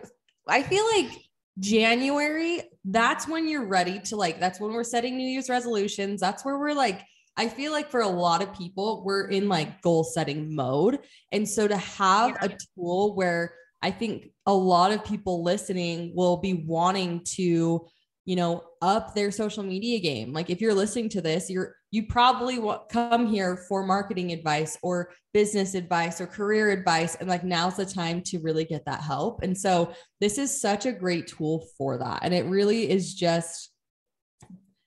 I 0.47 0.61
feel 0.61 0.85
like 0.95 1.09
January, 1.57 2.61
that's 2.85 3.27
when 3.27 3.47
you're 3.47 3.65
ready 3.65 3.99
to 4.01 4.15
like, 4.15 4.39
that's 4.39 4.59
when 4.59 4.71
we're 4.71 4.83
setting 4.83 5.17
New 5.17 5.27
Year's 5.27 5.49
resolutions. 5.49 6.21
That's 6.21 6.45
where 6.45 6.59
we're 6.59 6.75
like, 6.75 7.01
I 7.37 7.47
feel 7.47 7.71
like 7.71 7.89
for 7.89 8.01
a 8.01 8.07
lot 8.07 8.41
of 8.41 8.53
people, 8.53 9.03
we're 9.05 9.27
in 9.27 9.47
like 9.47 9.81
goal 9.81 10.03
setting 10.03 10.53
mode. 10.53 10.99
And 11.31 11.47
so 11.47 11.67
to 11.67 11.77
have 11.77 12.31
yeah. 12.31 12.49
a 12.49 12.57
tool 12.75 13.15
where 13.15 13.55
I 13.81 13.91
think 13.91 14.29
a 14.45 14.53
lot 14.53 14.91
of 14.91 15.03
people 15.03 15.43
listening 15.43 16.13
will 16.15 16.37
be 16.37 16.53
wanting 16.53 17.21
to 17.35 17.87
you 18.25 18.35
know 18.35 18.63
up 18.81 19.15
their 19.15 19.31
social 19.31 19.63
media 19.63 19.99
game 19.99 20.31
like 20.31 20.49
if 20.49 20.61
you're 20.61 20.75
listening 20.75 21.09
to 21.09 21.21
this 21.21 21.49
you're 21.49 21.75
you 21.89 22.05
probably 22.05 22.59
come 22.89 23.25
here 23.25 23.57
for 23.67 23.83
marketing 23.85 24.31
advice 24.31 24.77
or 24.83 25.11
business 25.33 25.73
advice 25.73 26.21
or 26.21 26.27
career 26.27 26.69
advice 26.69 27.15
and 27.15 27.27
like 27.27 27.43
now's 27.43 27.77
the 27.77 27.85
time 27.85 28.21
to 28.21 28.37
really 28.39 28.63
get 28.63 28.85
that 28.85 29.01
help 29.01 29.41
and 29.41 29.57
so 29.57 29.91
this 30.19 30.37
is 30.37 30.61
such 30.61 30.85
a 30.85 30.91
great 30.91 31.27
tool 31.27 31.65
for 31.77 31.97
that 31.97 32.19
and 32.21 32.33
it 32.33 32.45
really 32.45 32.89
is 32.89 33.13
just 33.15 33.70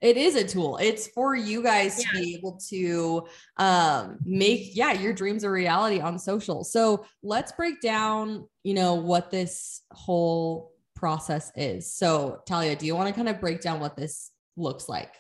it 0.05 0.17
is 0.17 0.37
a 0.37 0.45
tool 0.45 0.77
it's 0.81 1.09
for 1.09 1.35
you 1.35 1.63
guys 1.63 2.01
yeah. 2.01 2.11
to 2.13 2.25
be 2.25 2.35
able 2.37 2.57
to 2.69 3.27
um, 3.57 4.19
make 4.25 4.77
yeah 4.77 4.93
your 4.93 5.13
dreams 5.13 5.43
a 5.43 5.51
reality 5.51 5.99
on 6.01 6.19
social 6.19 6.63
so 6.63 7.05
let's 7.23 7.51
break 7.53 7.81
down 7.81 8.47
you 8.63 8.75
know 8.75 8.95
what 8.95 9.31
this 9.31 9.83
whole 9.91 10.75
process 11.05 11.53
is. 11.55 11.93
So, 11.93 12.41
Talia, 12.47 12.77
do 12.77 12.87
you 12.87 12.97
want 12.97 13.09
to 13.09 13.15
kind 13.15 13.29
of 13.29 13.39
break 13.39 13.61
down 13.61 13.79
what 13.79 13.95
this 13.95 14.31
looks 14.57 14.89
like? 14.89 15.13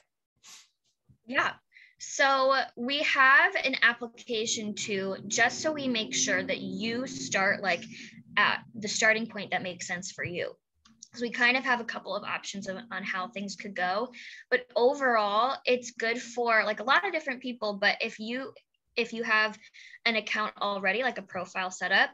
Yeah. 1.26 1.52
So, 1.98 2.56
we 2.74 3.02
have 3.02 3.54
an 3.62 3.76
application 3.82 4.74
to 4.86 5.16
just 5.26 5.60
so 5.60 5.72
we 5.72 5.88
make 5.88 6.14
sure 6.14 6.42
that 6.42 6.60
you 6.60 7.06
start 7.06 7.62
like 7.62 7.84
at 8.36 8.62
the 8.74 8.88
starting 8.88 9.26
point 9.26 9.50
that 9.50 9.62
makes 9.62 9.86
sense 9.86 10.10
for 10.10 10.24
you. 10.24 10.52
We 11.20 11.30
kind 11.30 11.56
of 11.56 11.64
have 11.64 11.80
a 11.80 11.84
couple 11.84 12.14
of 12.14 12.24
options 12.24 12.68
of, 12.68 12.78
on 12.90 13.02
how 13.02 13.28
things 13.28 13.56
could 13.56 13.74
go, 13.74 14.12
but 14.50 14.66
overall, 14.74 15.56
it's 15.64 15.92
good 15.92 16.20
for 16.20 16.64
like 16.64 16.80
a 16.80 16.84
lot 16.84 17.06
of 17.06 17.12
different 17.12 17.40
people. 17.40 17.74
But 17.74 17.96
if 18.00 18.18
you 18.18 18.52
if 18.96 19.12
you 19.12 19.24
have 19.24 19.58
an 20.04 20.16
account 20.16 20.54
already, 20.60 21.02
like 21.02 21.18
a 21.18 21.22
profile 21.22 21.70
set 21.70 21.90
up, 21.90 22.10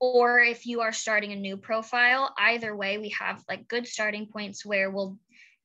or 0.00 0.40
if 0.40 0.66
you 0.66 0.80
are 0.80 0.92
starting 0.92 1.32
a 1.32 1.36
new 1.36 1.56
profile 1.56 2.34
either 2.38 2.76
way 2.76 2.98
we 2.98 3.08
have 3.10 3.42
like 3.48 3.68
good 3.68 3.86
starting 3.86 4.26
points 4.26 4.64
where 4.64 4.90
we'll 4.90 5.16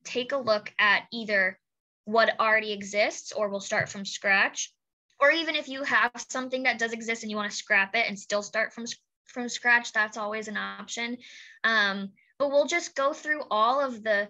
take 0.04 0.32
a 0.32 0.36
look 0.36 0.72
at 0.78 1.02
either 1.12 1.58
what 2.04 2.40
already 2.40 2.72
exists 2.72 3.32
or 3.32 3.48
we'll 3.48 3.60
start 3.60 3.88
from 3.88 4.04
scratch 4.04 4.72
or 5.20 5.30
even 5.30 5.54
if 5.54 5.68
you 5.68 5.84
have 5.84 6.10
something 6.28 6.64
that 6.64 6.78
does 6.78 6.92
exist 6.92 7.22
and 7.22 7.30
you 7.30 7.36
want 7.36 7.50
to 7.50 7.56
scrap 7.56 7.94
it 7.94 8.06
and 8.08 8.18
still 8.18 8.42
start 8.42 8.72
from 8.72 8.84
from 9.26 9.48
scratch 9.48 9.92
that's 9.92 10.16
always 10.16 10.48
an 10.48 10.56
option 10.56 11.16
um, 11.64 12.10
but 12.42 12.50
we'll 12.50 12.66
just 12.66 12.96
go 12.96 13.12
through 13.12 13.42
all 13.52 13.80
of 13.80 14.02
the 14.02 14.26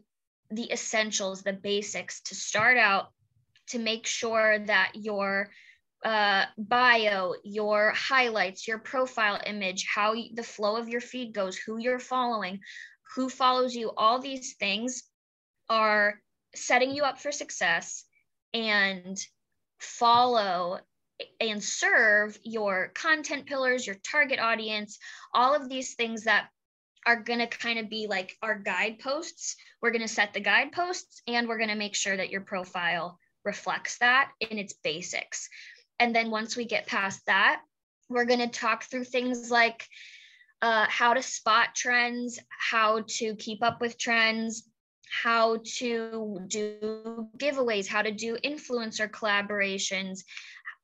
the 0.51 0.70
essentials 0.70 1.40
the 1.40 1.55
basics 1.55 2.20
to 2.20 2.35
start 2.35 2.77
out 2.77 3.07
to 3.68 3.79
make 3.79 4.07
sure 4.07 4.59
that 4.59 4.92
your 4.94 5.48
uh, 6.05 6.44
bio, 6.59 7.33
your 7.42 7.94
highlights, 7.96 8.68
your 8.68 8.79
profile 8.79 9.40
image, 9.46 9.87
how 9.87 10.12
the 10.35 10.42
flow 10.42 10.77
of 10.77 10.90
your 10.90 11.01
feed 11.01 11.33
goes, 11.33 11.57
who 11.57 11.79
you're 11.79 11.98
following, 11.98 12.61
who 13.14 13.31
follows 13.31 13.75
you, 13.75 13.90
all 13.96 14.18
these 14.20 14.57
things 14.57 15.05
are 15.70 16.20
setting 16.55 16.90
you 16.90 17.05
up 17.05 17.18
for 17.18 17.33
success 17.33 18.05
and 18.53 19.16
follow 19.81 20.79
and 21.40 21.64
serve 21.64 22.38
your 22.42 22.88
content 22.94 23.46
pillars, 23.46 23.87
your 23.87 23.96
target 24.05 24.38
audience, 24.38 24.98
all 25.33 25.55
of 25.55 25.70
these 25.70 25.94
things 25.94 26.25
that 26.25 26.48
are 27.06 27.22
going 27.22 27.40
to 27.40 27.46
kind 27.46 27.78
of 27.78 27.88
be 27.88 28.06
like 28.06 28.36
our 28.42 28.58
guideposts. 28.58 29.56
We're 29.80 29.90
going 29.90 30.02
to 30.02 30.08
set 30.08 30.32
the 30.32 30.40
guideposts 30.40 31.22
and 31.26 31.48
we're 31.48 31.58
going 31.58 31.68
to 31.70 31.74
make 31.74 31.94
sure 31.94 32.16
that 32.16 32.30
your 32.30 32.42
profile 32.42 33.18
reflects 33.44 33.98
that 33.98 34.30
in 34.40 34.58
its 34.58 34.72
basics. 34.72 35.48
And 35.98 36.14
then 36.14 36.30
once 36.30 36.56
we 36.56 36.64
get 36.64 36.86
past 36.86 37.26
that, 37.26 37.60
we're 38.08 38.24
going 38.24 38.40
to 38.40 38.48
talk 38.48 38.84
through 38.84 39.04
things 39.04 39.50
like 39.50 39.86
uh, 40.60 40.86
how 40.88 41.14
to 41.14 41.22
spot 41.22 41.74
trends, 41.74 42.38
how 42.48 43.04
to 43.06 43.34
keep 43.36 43.62
up 43.62 43.80
with 43.80 43.98
trends, 43.98 44.64
how 45.10 45.58
to 45.76 46.40
do 46.46 47.28
giveaways, 47.36 47.86
how 47.86 48.02
to 48.02 48.12
do 48.12 48.36
influencer 48.44 49.10
collaborations, 49.10 50.20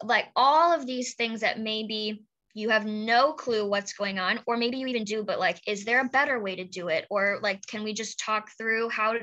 like 0.03 0.27
all 0.37 0.73
of 0.73 0.87
these 0.87 1.15
things 1.15 1.41
that 1.41 1.61
maybe 1.61 2.25
you 2.59 2.71
have 2.71 2.85
no 2.85 3.33
clue 3.33 3.69
what's 3.69 3.93
going 3.93 4.19
on 4.19 4.41
or 4.47 4.57
maybe 4.57 4.79
you 4.79 4.87
even 4.89 5.05
do 5.05 5.23
but 5.23 5.39
like 5.39 5.61
is 5.69 5.85
there 5.85 6.01
a 6.01 6.09
better 6.09 6.41
way 6.41 6.57
to 6.57 6.65
do 6.65 6.89
it? 6.89 7.07
Or 7.09 7.39
like 7.41 7.65
can 7.67 7.85
we 7.85 7.95
just 7.95 8.19
talk 8.19 8.51
through 8.59 8.89
how 8.89 9.15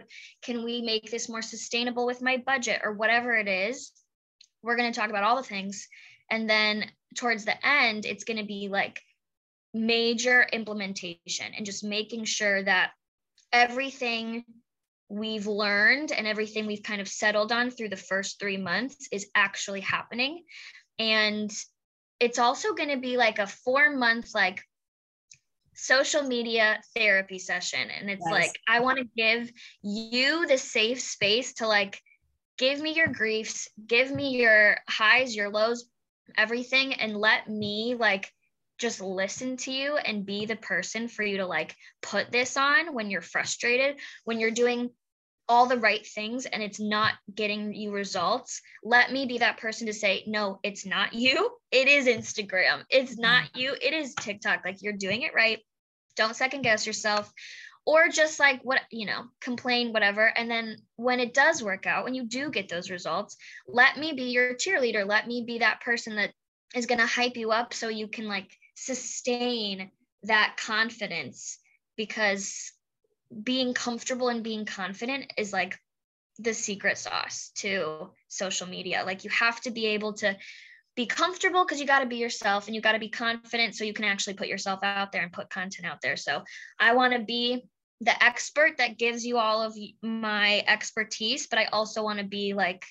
can 0.42 0.64
we 0.64 0.82
make 0.82 1.12
this 1.12 1.28
more 1.28 1.42
sustainable 1.42 2.06
with 2.06 2.22
my 2.22 2.38
budget 2.46 2.82
or 2.84 2.94
whatever 2.94 3.36
it 3.36 3.50
is? 3.50 3.92
We're 4.64 4.78
going 4.78 4.92
to 4.92 4.98
talk 4.98 5.10
about 5.10 5.24
all 5.24 5.36
the 5.36 5.44
things. 5.44 5.88
And 6.32 6.50
then 6.50 6.86
towards 7.18 7.44
the 7.44 7.68
end 7.68 8.06
it's 8.06 8.24
going 8.24 8.38
to 8.38 8.46
be 8.46 8.70
like 8.70 9.02
major 9.74 10.48
implementation 10.54 11.48
and 11.58 11.66
just 11.66 11.84
making 11.84 12.24
sure 12.24 12.64
that 12.64 12.92
everything 13.52 14.46
we've 15.10 15.46
learned 15.46 16.14
and 16.14 16.26
everything 16.26 16.66
we've 16.66 16.84
kind 16.84 17.02
of 17.02 17.08
settled 17.10 17.52
on 17.52 17.70
through 17.70 17.90
the 17.90 17.98
first 17.98 18.40
3 18.40 18.58
months 18.58 19.10
is 19.12 19.28
actually 19.36 19.82
happening. 19.82 20.44
And 20.98 21.52
it's 22.20 22.40
also 22.40 22.74
going 22.74 22.90
to 22.90 22.98
be 22.98 23.18
like 23.18 23.40
a 23.40 23.48
4 23.48 23.96
month 23.96 24.34
like 24.34 24.62
social 25.74 26.24
media 26.24 26.80
therapy 26.96 27.38
session 27.38 27.90
and 27.90 28.10
it's 28.10 28.26
yes. 28.26 28.32
like 28.32 28.60
i 28.68 28.80
want 28.80 28.98
to 28.98 29.04
give 29.18 29.52
you 29.82 30.48
the 30.48 30.58
safe 30.58 31.02
space 31.02 31.56
to 31.56 31.68
like 31.68 32.02
give 32.58 32.80
me 32.80 32.94
your 32.94 33.08
griefs, 33.08 33.70
give 33.86 34.12
me 34.12 34.38
your 34.38 34.78
highs, 34.88 35.36
your 35.36 35.50
lows, 35.50 35.86
everything, 36.38 36.94
and 36.94 37.18
let 37.18 37.50
me 37.50 37.96
like 37.96 38.32
just 38.78 39.02
listen 39.02 39.58
to 39.58 39.72
you 39.72 39.98
and 39.98 40.26
be 40.26 40.46
the 40.46 40.56
person 40.56 41.08
for 41.08 41.24
you 41.24 41.38
to 41.38 41.46
like 41.46 41.76
put 42.02 42.32
this 42.32 42.58
on 42.58 42.94
when 42.94 43.10
you're 43.10 43.22
frustrated, 43.22 43.98
when 44.26 44.40
you're 44.40 44.52
doing 44.52 44.90
all 45.48 45.68
the 45.68 45.78
right 45.78 46.06
things 46.06 46.46
and 46.46 46.64
it's 46.64 46.80
not 46.80 47.14
getting 47.34 47.74
you 47.74 47.92
results, 47.92 48.62
let 48.84 49.12
me 49.12 49.26
be 49.26 49.40
that 49.40 49.58
person 49.58 49.88
to 49.88 49.94
say, 49.94 50.24
no, 50.28 50.60
it's 50.64 50.86
not 50.86 51.14
you. 51.14 51.52
It 51.72 51.88
is 51.88 52.08
Instagram. 52.08 52.84
It's 52.90 53.14
mm-hmm. 53.14 53.22
not 53.22 53.56
you. 53.56 53.76
It 53.80 53.94
is 53.94 54.16
TikTok. 54.16 54.62
Like 54.66 54.82
you're 54.82 54.94
doing 54.94 55.22
it 55.22 55.36
right. 55.36 55.60
Don't 56.16 56.36
second 56.36 56.62
guess 56.62 56.88
yourself 56.88 57.32
or 57.86 58.08
just 58.10 58.40
like 58.40 58.62
what 58.64 58.82
you 58.90 59.06
know 59.06 59.26
complain 59.40 59.94
whatever 59.94 60.26
and 60.26 60.50
then 60.50 60.78
when 60.96 61.20
it 61.20 61.34
does 61.34 61.62
work 61.62 61.86
out 61.86 62.04
when 62.04 62.16
you 62.16 62.26
do 62.26 62.50
get 62.50 62.68
those 62.68 62.90
results 62.90 63.38
let 63.68 63.98
me 63.98 64.14
be 64.14 64.24
your 64.24 64.56
cheerleader 64.56 65.08
let 65.08 65.28
me 65.28 65.44
be 65.46 65.60
that 65.60 65.82
person 65.82 66.16
that 66.16 66.32
is 66.74 66.88
going 66.88 67.00
to 67.00 67.06
hype 67.06 67.38
you 67.38 67.52
up 67.52 67.74
so 67.74 67.88
you 67.88 68.08
can 68.08 68.28
like 68.28 68.50
sustain 68.76 69.92
that 70.24 70.58
confidence 70.58 71.60
because 71.96 72.72
being 73.44 73.74
comfortable 73.74 74.30
and 74.30 74.44
being 74.44 74.66
confident 74.66 75.34
is 75.38 75.52
like 75.52 75.78
the 76.40 76.54
secret 76.54 76.98
sauce 76.98 77.52
to 77.56 78.10
social 78.28 78.68
media. 78.68 79.04
Like 79.06 79.24
you 79.24 79.30
have 79.30 79.62
to 79.62 79.72
be 79.72 79.88
able 79.88 80.14
to 80.14 80.38
be 80.96 81.06
comfortable 81.06 81.66
because 81.66 81.80
you 81.80 81.86
got 81.86 82.00
to 82.00 82.06
be 82.06 82.18
yourself 82.18 82.68
and 82.68 82.76
you 82.76 82.82
got 82.82 82.94
to 82.94 83.00
be 83.00 83.10
confident 83.10 83.76
so 83.76 83.84
you 83.84 83.94
can 83.94 84.06
actually 84.06 84.36
put 84.36 84.48
yourself 84.48 84.80
out 84.84 85.12
there 85.12 85.24
and 85.24 85.32
put 85.32 85.50
content 85.50 85.86
out 85.86 86.02
there. 86.02 86.16
So 86.16 86.44
I 86.80 86.94
want 86.94 87.14
to 87.14 87.20
be 87.20 87.66
the 88.02 88.24
expert 88.24 88.78
that 88.78 88.98
gives 88.98 89.26
you 89.26 89.38
all 89.38 89.62
of 89.62 89.76
my 90.02 90.64
expertise, 90.68 91.48
but 91.48 91.60
I 91.60 91.66
also 91.66 92.04
want 92.04 92.20
to 92.20 92.26
be 92.26 92.54
like 92.54 92.86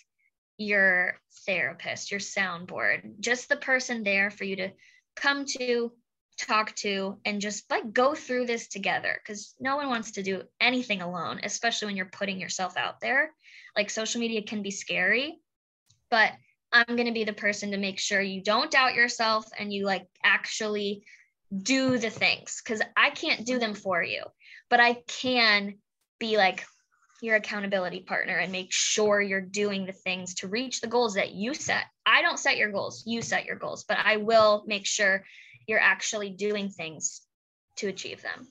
your 0.58 1.18
therapist, 1.46 2.10
your 2.10 2.20
soundboard, 2.20 3.20
just 3.20 3.48
the 3.48 3.56
person 3.56 4.02
there 4.02 4.30
for 4.30 4.44
you 4.44 4.56
to 4.56 4.70
come 5.16 5.44
to, 5.46 5.92
talk 6.36 6.74
to 6.76 7.18
and 7.24 7.40
just 7.40 7.70
like 7.70 7.92
go 7.92 8.14
through 8.14 8.46
this 8.46 8.68
together 8.68 9.20
because 9.22 9.54
no 9.60 9.76
one 9.76 9.88
wants 9.88 10.12
to 10.12 10.22
do 10.22 10.42
anything 10.60 11.00
alone, 11.00 11.40
especially 11.42 11.86
when 11.86 11.96
you're 11.96 12.06
putting 12.06 12.40
yourself 12.40 12.76
out 12.76 13.00
there. 13.00 13.32
Like 13.76 13.90
social 13.90 14.20
media 14.20 14.42
can 14.42 14.62
be 14.62 14.70
scary, 14.70 15.38
but 16.10 16.32
I'm 16.72 16.96
going 16.96 17.06
to 17.06 17.12
be 17.12 17.24
the 17.24 17.32
person 17.32 17.70
to 17.70 17.76
make 17.76 17.98
sure 17.98 18.20
you 18.20 18.42
don't 18.42 18.70
doubt 18.70 18.94
yourself 18.94 19.46
and 19.58 19.72
you 19.72 19.86
like 19.86 20.06
actually 20.24 21.04
do 21.56 21.98
the 21.98 22.10
things 22.10 22.60
because 22.64 22.82
I 22.96 23.10
can't 23.10 23.46
do 23.46 23.58
them 23.58 23.74
for 23.74 24.02
you, 24.02 24.24
but 24.70 24.80
I 24.80 24.94
can 25.06 25.74
be 26.18 26.36
like 26.36 26.64
your 27.22 27.36
accountability 27.36 28.00
partner 28.00 28.36
and 28.36 28.50
make 28.52 28.72
sure 28.72 29.20
you're 29.20 29.40
doing 29.40 29.86
the 29.86 29.92
things 29.92 30.34
to 30.34 30.48
reach 30.48 30.80
the 30.80 30.88
goals 30.88 31.14
that 31.14 31.32
you 31.32 31.54
set. 31.54 31.84
I 32.04 32.22
don't 32.22 32.38
set 32.38 32.56
your 32.56 32.72
goals, 32.72 33.04
you 33.06 33.22
set 33.22 33.46
your 33.46 33.56
goals, 33.56 33.84
but 33.84 33.98
I 34.02 34.16
will 34.16 34.64
make 34.66 34.84
sure 34.84 35.24
you're 35.66 35.80
actually 35.80 36.30
doing 36.30 36.70
things 36.70 37.22
to 37.76 37.88
achieve 37.88 38.22
them. 38.22 38.48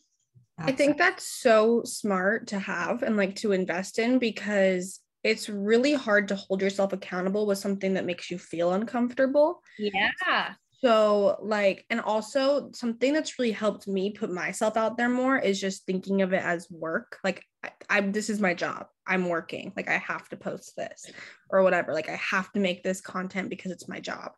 I 0.58 0.72
think 0.72 0.98
that's 0.98 1.26
so 1.26 1.82
smart 1.84 2.48
to 2.48 2.60
have 2.60 3.02
and 3.04 3.18
like 3.18 3.36
to 3.38 3.52
invest 3.52 4.00
in 4.00 4.20
because 4.20 5.00
it's 5.24 5.50
really 5.50 5.94
hard 5.94 6.28
to 6.28 6.36
hold 6.36 6.62
yourself 6.62 6.94
accountable 6.94 7.48
with 7.48 7.58
something 7.58 7.96
that 7.96 8.06
makes 8.06 8.30
you 8.30 8.38
feel 8.38 8.74
uncomfortable. 8.74 9.62
Yeah. 9.80 10.54
So, 10.84 11.38
like, 11.42 11.86
and 11.90 12.02
also 12.02 12.70
something 12.74 13.14
that's 13.14 13.40
really 13.40 13.54
helped 13.54 13.88
me 13.88 14.12
put 14.12 14.30
myself 14.30 14.76
out 14.76 14.98
there 14.98 15.08
more 15.08 15.38
is 15.38 15.60
just 15.60 15.86
thinking 15.86 16.22
of 16.22 16.34
it 16.34 16.44
as 16.44 16.68
work. 16.70 17.20
Like, 17.24 17.46
I, 17.64 17.72
I 17.90 18.02
this 18.02 18.30
is 18.30 18.42
my 18.42 18.54
job. 18.54 18.88
I'm 19.08 19.30
working. 19.30 19.72
Like, 19.78 19.88
I 19.88 19.98
have 19.98 20.28
to 20.30 20.38
post 20.38 20.76
this 20.76 21.10
or 21.50 21.64
whatever. 21.64 21.94
Like, 21.94 22.10
I 22.10 22.18
have 22.18 22.52
to 22.52 22.60
make 22.60 22.84
this 22.84 23.00
content 23.00 23.50
because 23.50 23.72
it's 23.72 23.88
my 23.88 24.02
job 24.02 24.34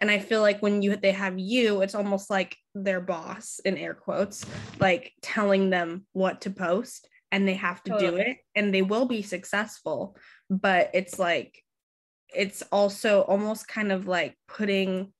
and 0.00 0.10
i 0.10 0.18
feel 0.18 0.40
like 0.40 0.60
when 0.60 0.82
you 0.82 0.96
they 0.96 1.12
have 1.12 1.38
you 1.38 1.82
it's 1.82 1.94
almost 1.94 2.30
like 2.30 2.56
their 2.74 3.00
boss 3.00 3.60
in 3.64 3.76
air 3.76 3.94
quotes 3.94 4.44
like 4.80 5.12
telling 5.22 5.70
them 5.70 6.06
what 6.12 6.40
to 6.40 6.50
post 6.50 7.08
and 7.34 7.48
they 7.48 7.54
have 7.54 7.82
to 7.82 7.90
totally. 7.90 8.10
do 8.10 8.16
it 8.18 8.36
and 8.54 8.72
they 8.72 8.82
will 8.82 9.06
be 9.06 9.20
successful. 9.20 10.16
But 10.48 10.90
it's 10.94 11.18
like 11.18 11.64
it's 12.32 12.62
also 12.70 13.22
almost 13.22 13.66
kind 13.66 13.90
of 13.90 14.06
like 14.06 14.36
putting 14.46 15.12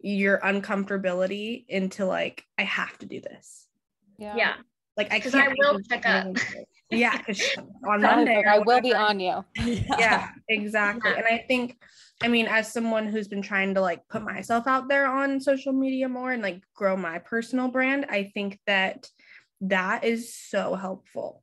your 0.00 0.38
uncomfortability 0.38 1.66
into 1.68 2.06
like 2.06 2.42
i 2.56 2.62
have 2.62 2.96
to 2.98 3.06
do 3.06 3.20
this. 3.20 3.66
Yeah. 4.18 4.34
Yeah 4.36 4.54
like 4.98 5.10
i 5.12 5.18
because 5.18 5.34
i 5.34 5.48
will 5.58 5.80
check 5.88 6.04
up 6.04 6.36
yeah 6.90 7.18
on 7.88 8.02
monday 8.02 8.44
i 8.46 8.58
will 8.58 8.80
be 8.80 8.92
on 8.92 9.18
you 9.18 9.44
yeah, 9.56 9.96
yeah 9.98 10.28
exactly 10.48 11.12
and 11.12 11.24
i 11.24 11.38
think 11.48 11.78
I 12.20 12.26
mean, 12.26 12.46
as 12.46 12.72
someone 12.72 13.06
who's 13.06 13.28
been 13.28 13.42
trying 13.42 13.74
to 13.74 13.80
like 13.80 14.06
put 14.08 14.22
myself 14.22 14.66
out 14.66 14.88
there 14.88 15.06
on 15.06 15.40
social 15.40 15.72
media 15.72 16.08
more 16.08 16.32
and 16.32 16.42
like 16.42 16.62
grow 16.74 16.96
my 16.96 17.20
personal 17.20 17.68
brand, 17.68 18.06
I 18.10 18.24
think 18.34 18.58
that 18.66 19.08
that 19.60 20.04
is 20.04 20.34
so 20.34 20.74
helpful. 20.74 21.42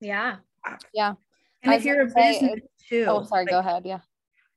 Yeah. 0.00 0.36
Yeah. 0.94 1.14
And 1.62 1.74
if 1.74 1.84
you're 1.84 2.02
a 2.02 2.06
business 2.06 2.60
too. 2.88 3.06
Oh, 3.08 3.24
sorry, 3.24 3.44
like, 3.44 3.50
go 3.50 3.58
ahead. 3.58 3.82
Yeah. 3.84 4.00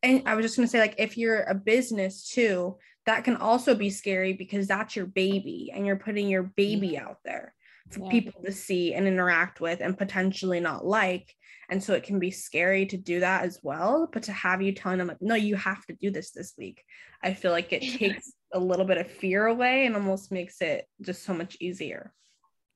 And 0.03 0.23
I 0.27 0.35
was 0.35 0.45
just 0.45 0.55
going 0.55 0.67
to 0.67 0.71
say, 0.71 0.79
like, 0.79 0.95
if 0.97 1.17
you're 1.17 1.41
a 1.41 1.55
business 1.55 2.29
too, 2.29 2.77
that 3.09 3.23
can 3.23 3.37
also 3.37 3.73
be 3.73 3.89
scary 3.89 4.33
because 4.33 4.67
that's 4.67 4.95
your 4.95 5.07
baby 5.07 5.71
and 5.73 5.83
you're 5.83 5.95
putting 5.95 6.29
your 6.29 6.43
baby 6.43 6.95
out 6.95 7.17
there 7.25 7.55
for 7.89 8.01
yeah. 8.01 8.11
people 8.11 8.43
to 8.43 8.51
see 8.51 8.93
and 8.93 9.07
interact 9.07 9.59
with 9.59 9.81
and 9.81 9.97
potentially 9.97 10.59
not 10.59 10.85
like. 10.85 11.33
And 11.71 11.83
so 11.83 11.93
it 11.93 12.03
can 12.03 12.19
be 12.19 12.29
scary 12.29 12.85
to 12.85 12.97
do 12.97 13.19
that 13.21 13.45
as 13.45 13.59
well. 13.63 14.07
But 14.13 14.23
to 14.23 14.31
have 14.31 14.61
you 14.61 14.73
telling 14.73 14.99
them, 14.99 15.07
like, 15.07 15.21
no, 15.21 15.33
you 15.33 15.55
have 15.55 15.83
to 15.87 15.93
do 15.93 16.11
this 16.11 16.29
this 16.31 16.53
week, 16.55 16.83
I 17.23 17.33
feel 17.33 17.51
like 17.51 17.73
it 17.73 17.81
takes 17.97 18.31
a 18.53 18.59
little 18.59 18.85
bit 18.85 18.99
of 18.99 19.09
fear 19.09 19.47
away 19.47 19.87
and 19.87 19.95
almost 19.95 20.31
makes 20.31 20.61
it 20.61 20.85
just 21.01 21.23
so 21.23 21.33
much 21.33 21.57
easier. 21.59 22.13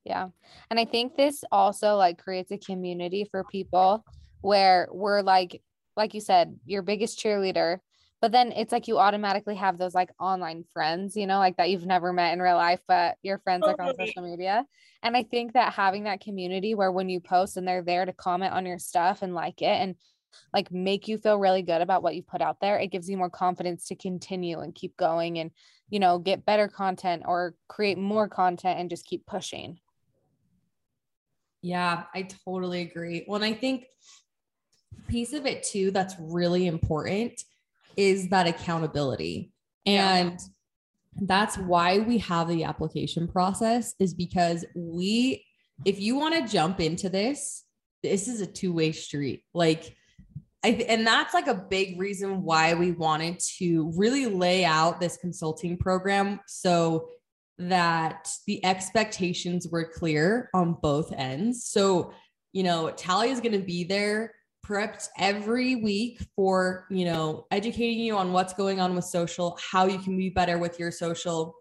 Yeah. 0.03 0.29
And 0.71 0.79
I 0.79 0.85
think 0.85 1.15
this 1.15 1.43
also 1.51 1.95
like 1.95 2.17
creates 2.17 2.51
a 2.51 2.57
community 2.57 3.27
for 3.29 3.43
people 3.43 4.03
where 4.41 4.87
we're 4.91 5.21
like, 5.21 5.61
like 5.95 6.15
you 6.15 6.21
said, 6.21 6.57
your 6.65 6.81
biggest 6.81 7.19
cheerleader 7.19 7.77
but 8.23 8.31
then 8.31 8.53
it's 8.53 8.71
like 8.71 8.87
you 8.87 8.99
automatically 8.99 9.55
have 9.55 9.77
those 9.77 9.93
like 9.93 10.09
online 10.17 10.63
friends 10.71 11.17
you 11.17 11.27
know 11.27 11.39
like 11.39 11.57
that 11.57 11.69
you've 11.69 11.85
never 11.85 12.13
met 12.13 12.31
in 12.31 12.41
real 12.41 12.55
life 12.55 12.79
but 12.87 13.17
your 13.21 13.37
friends 13.39 13.63
like 13.67 13.81
on 13.81 13.93
social 13.97 14.23
media. 14.23 14.65
And 15.03 15.17
i 15.17 15.23
think 15.23 15.51
that 15.53 15.73
having 15.73 16.05
that 16.05 16.21
community 16.21 16.73
where 16.73 16.89
when 16.89 17.09
you 17.09 17.19
post 17.19 17.57
and 17.57 17.67
they're 17.67 17.83
there 17.83 18.05
to 18.05 18.13
comment 18.13 18.53
on 18.53 18.65
your 18.65 18.79
stuff 18.79 19.23
and 19.23 19.35
like 19.35 19.61
it 19.61 19.65
and 19.65 19.95
like 20.53 20.71
make 20.71 21.09
you 21.09 21.17
feel 21.17 21.37
really 21.37 21.63
good 21.63 21.81
about 21.81 22.01
what 22.01 22.15
you 22.15 22.23
put 22.23 22.41
out 22.41 22.61
there 22.61 22.79
it 22.79 22.91
gives 22.93 23.09
you 23.09 23.17
more 23.17 23.29
confidence 23.29 23.87
to 23.87 23.95
continue 23.95 24.61
and 24.61 24.73
keep 24.73 24.95
going 24.95 25.37
and 25.39 25.51
you 25.89 25.99
know 25.99 26.17
get 26.17 26.45
better 26.45 26.69
content 26.69 27.23
or 27.25 27.55
create 27.67 27.97
more 27.97 28.29
content 28.29 28.79
and 28.79 28.89
just 28.89 29.05
keep 29.05 29.25
pushing. 29.25 29.81
Yeah 31.61 32.03
i 32.15 32.21
totally 32.45 32.83
agree. 32.83 33.25
Well 33.27 33.43
and 33.43 33.53
i 33.53 33.53
think 33.53 33.87
piece 35.09 35.33
of 35.33 35.45
it 35.45 35.63
too 35.63 35.91
that's 35.91 36.15
really 36.17 36.67
important 36.67 37.43
is 37.97 38.29
that 38.29 38.47
accountability. 38.47 39.51
And 39.85 40.31
yeah. 40.31 40.37
that's 41.21 41.57
why 41.57 41.99
we 41.99 42.19
have 42.19 42.47
the 42.47 42.63
application 42.63 43.27
process 43.27 43.93
is 43.99 44.13
because 44.13 44.65
we 44.75 45.45
if 45.85 45.99
you 45.99 46.15
want 46.15 46.35
to 46.35 46.51
jump 46.51 46.79
into 46.79 47.09
this, 47.09 47.63
this 48.03 48.27
is 48.27 48.41
a 48.41 48.47
two-way 48.47 48.91
street. 48.91 49.43
Like 49.53 49.95
I, 50.63 50.69
and 50.87 51.05
that's 51.05 51.33
like 51.33 51.47
a 51.47 51.55
big 51.55 51.99
reason 51.99 52.43
why 52.43 52.73
we 52.73 52.91
wanted 52.91 53.39
to 53.57 53.91
really 53.97 54.27
lay 54.27 54.63
out 54.63 55.01
this 55.01 55.17
consulting 55.17 55.77
program 55.77 56.39
so 56.47 57.09
that 57.57 58.29
the 58.47 58.63
expectations 58.65 59.67
were 59.69 59.91
clear 59.93 60.49
on 60.53 60.77
both 60.81 61.11
ends. 61.11 61.65
So, 61.65 62.13
you 62.53 62.63
know, 62.63 62.89
Talia 62.91 63.31
is 63.31 63.41
going 63.41 63.59
to 63.59 63.65
be 63.65 63.83
there 63.83 64.33
prepped 64.65 65.09
every 65.17 65.75
week 65.75 66.25
for, 66.35 66.87
you 66.89 67.05
know, 67.05 67.45
educating 67.51 67.99
you 67.99 68.15
on 68.15 68.31
what's 68.31 68.53
going 68.53 68.79
on 68.79 68.95
with 68.95 69.05
social, 69.05 69.57
how 69.71 69.85
you 69.85 69.99
can 69.99 70.15
be 70.17 70.29
better 70.29 70.57
with 70.57 70.79
your 70.79 70.91
social, 70.91 71.55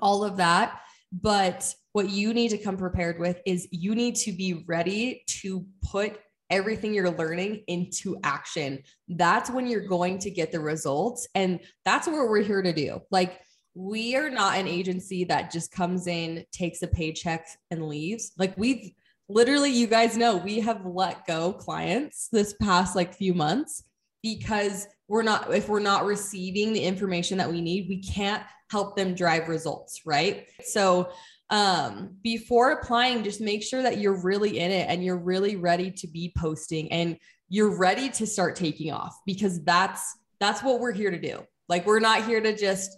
all 0.00 0.24
of 0.24 0.36
that. 0.36 0.80
But 1.12 1.74
what 1.92 2.10
you 2.10 2.34
need 2.34 2.50
to 2.50 2.58
come 2.58 2.76
prepared 2.76 3.18
with 3.18 3.40
is 3.46 3.66
you 3.70 3.94
need 3.94 4.14
to 4.16 4.32
be 4.32 4.64
ready 4.68 5.24
to 5.40 5.66
put 5.82 6.18
everything 6.50 6.94
you're 6.94 7.10
learning 7.10 7.62
into 7.66 8.18
action. 8.22 8.82
That's 9.08 9.50
when 9.50 9.66
you're 9.66 9.86
going 9.86 10.18
to 10.20 10.30
get 10.30 10.52
the 10.52 10.60
results. 10.60 11.26
And 11.34 11.60
that's 11.84 12.06
what 12.06 12.28
we're 12.28 12.42
here 12.42 12.62
to 12.62 12.72
do. 12.72 13.00
Like, 13.10 13.40
we 13.74 14.16
are 14.16 14.30
not 14.30 14.56
an 14.56 14.66
agency 14.66 15.24
that 15.24 15.52
just 15.52 15.70
comes 15.70 16.06
in, 16.06 16.44
takes 16.52 16.82
a 16.82 16.88
paycheck, 16.88 17.46
and 17.70 17.88
leaves. 17.88 18.32
Like, 18.38 18.56
we've 18.56 18.92
literally 19.28 19.70
you 19.70 19.86
guys 19.86 20.16
know 20.16 20.36
we 20.36 20.60
have 20.60 20.84
let 20.84 21.26
go 21.26 21.52
clients 21.52 22.28
this 22.32 22.54
past 22.60 22.96
like 22.96 23.14
few 23.14 23.34
months 23.34 23.84
because 24.22 24.86
we're 25.06 25.22
not 25.22 25.52
if 25.54 25.68
we're 25.68 25.80
not 25.80 26.04
receiving 26.04 26.72
the 26.72 26.80
information 26.80 27.38
that 27.38 27.50
we 27.50 27.60
need 27.60 27.88
we 27.88 28.02
can't 28.02 28.42
help 28.70 28.96
them 28.96 29.14
drive 29.14 29.48
results 29.48 30.02
right? 30.06 30.46
So 30.64 31.10
um 31.50 32.16
before 32.22 32.72
applying 32.72 33.22
just 33.22 33.40
make 33.40 33.62
sure 33.62 33.82
that 33.82 33.98
you're 33.98 34.22
really 34.22 34.58
in 34.58 34.70
it 34.70 34.88
and 34.88 35.04
you're 35.04 35.18
really 35.18 35.56
ready 35.56 35.90
to 35.90 36.06
be 36.06 36.32
posting 36.36 36.90
and 36.92 37.16
you're 37.48 37.76
ready 37.76 38.10
to 38.10 38.26
start 38.26 38.56
taking 38.56 38.92
off 38.92 39.18
because 39.24 39.62
that's 39.64 40.16
that's 40.40 40.62
what 40.62 40.80
we're 40.80 40.92
here 40.92 41.10
to 41.10 41.20
do. 41.20 41.42
Like 41.68 41.86
we're 41.86 42.00
not 42.00 42.24
here 42.24 42.40
to 42.40 42.56
just 42.56 42.96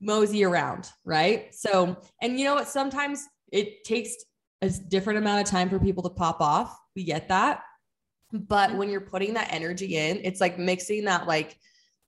mosey 0.00 0.44
around 0.44 0.88
right? 1.04 1.54
So 1.54 1.96
and 2.20 2.38
you 2.38 2.44
know 2.44 2.54
what? 2.54 2.68
Sometimes 2.68 3.24
it 3.52 3.84
takes 3.84 4.14
a 4.62 4.70
different 4.70 5.18
amount 5.18 5.42
of 5.42 5.46
time 5.46 5.68
for 5.68 5.78
people 5.78 6.02
to 6.04 6.08
pop 6.08 6.40
off. 6.40 6.78
We 6.94 7.04
get 7.04 7.28
that. 7.28 7.62
But 8.32 8.74
when 8.76 8.88
you're 8.88 9.02
putting 9.02 9.34
that 9.34 9.52
energy 9.52 9.96
in, 9.98 10.20
it's 10.22 10.40
like 10.40 10.58
mixing 10.58 11.04
that 11.04 11.26
like 11.26 11.58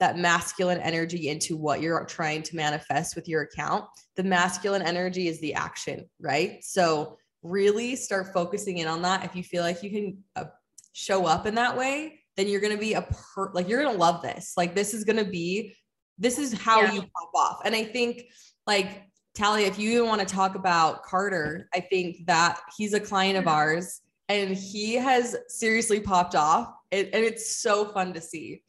that 0.00 0.16
masculine 0.16 0.78
energy 0.78 1.28
into 1.28 1.56
what 1.56 1.80
you're 1.80 2.04
trying 2.06 2.42
to 2.44 2.56
manifest 2.56 3.14
with 3.14 3.28
your 3.28 3.42
account. 3.42 3.84
The 4.16 4.22
masculine 4.22 4.82
energy 4.82 5.28
is 5.28 5.40
the 5.40 5.54
action, 5.54 6.08
right? 6.20 6.64
So 6.64 7.18
really 7.42 7.94
start 7.94 8.32
focusing 8.32 8.78
in 8.78 8.88
on 8.88 9.02
that. 9.02 9.24
If 9.24 9.36
you 9.36 9.42
feel 9.42 9.62
like 9.62 9.82
you 9.82 9.90
can 9.90 10.24
uh, 10.34 10.44
show 10.92 11.26
up 11.26 11.46
in 11.46 11.54
that 11.56 11.76
way, 11.76 12.20
then 12.36 12.48
you're 12.48 12.60
going 12.60 12.72
to 12.72 12.80
be 12.80 12.94
a 12.94 13.02
per 13.02 13.52
like 13.52 13.68
you're 13.68 13.82
going 13.82 13.94
to 13.94 14.00
love 14.00 14.22
this. 14.22 14.54
Like 14.56 14.74
this 14.74 14.94
is 14.94 15.04
going 15.04 15.22
to 15.22 15.30
be 15.30 15.74
this 16.18 16.38
is 16.38 16.52
how 16.52 16.82
yeah. 16.82 16.92
you 16.92 17.00
pop 17.00 17.30
off. 17.34 17.60
And 17.64 17.74
I 17.74 17.84
think 17.84 18.24
like 18.66 19.02
Tally, 19.34 19.64
if 19.64 19.78
you 19.78 20.04
want 20.04 20.20
to 20.20 20.26
talk 20.26 20.54
about 20.54 21.02
Carter, 21.02 21.68
I 21.74 21.80
think 21.80 22.26
that 22.26 22.60
he's 22.76 22.94
a 22.94 23.00
client 23.00 23.36
of 23.36 23.48
ours 23.48 24.00
and 24.28 24.56
he 24.56 24.94
has 24.94 25.36
seriously 25.48 25.98
popped 26.00 26.36
off. 26.36 26.72
It, 26.90 27.10
and 27.12 27.24
it's 27.24 27.56
so 27.56 27.86
fun 27.86 28.12
to 28.12 28.20
see. 28.20 28.62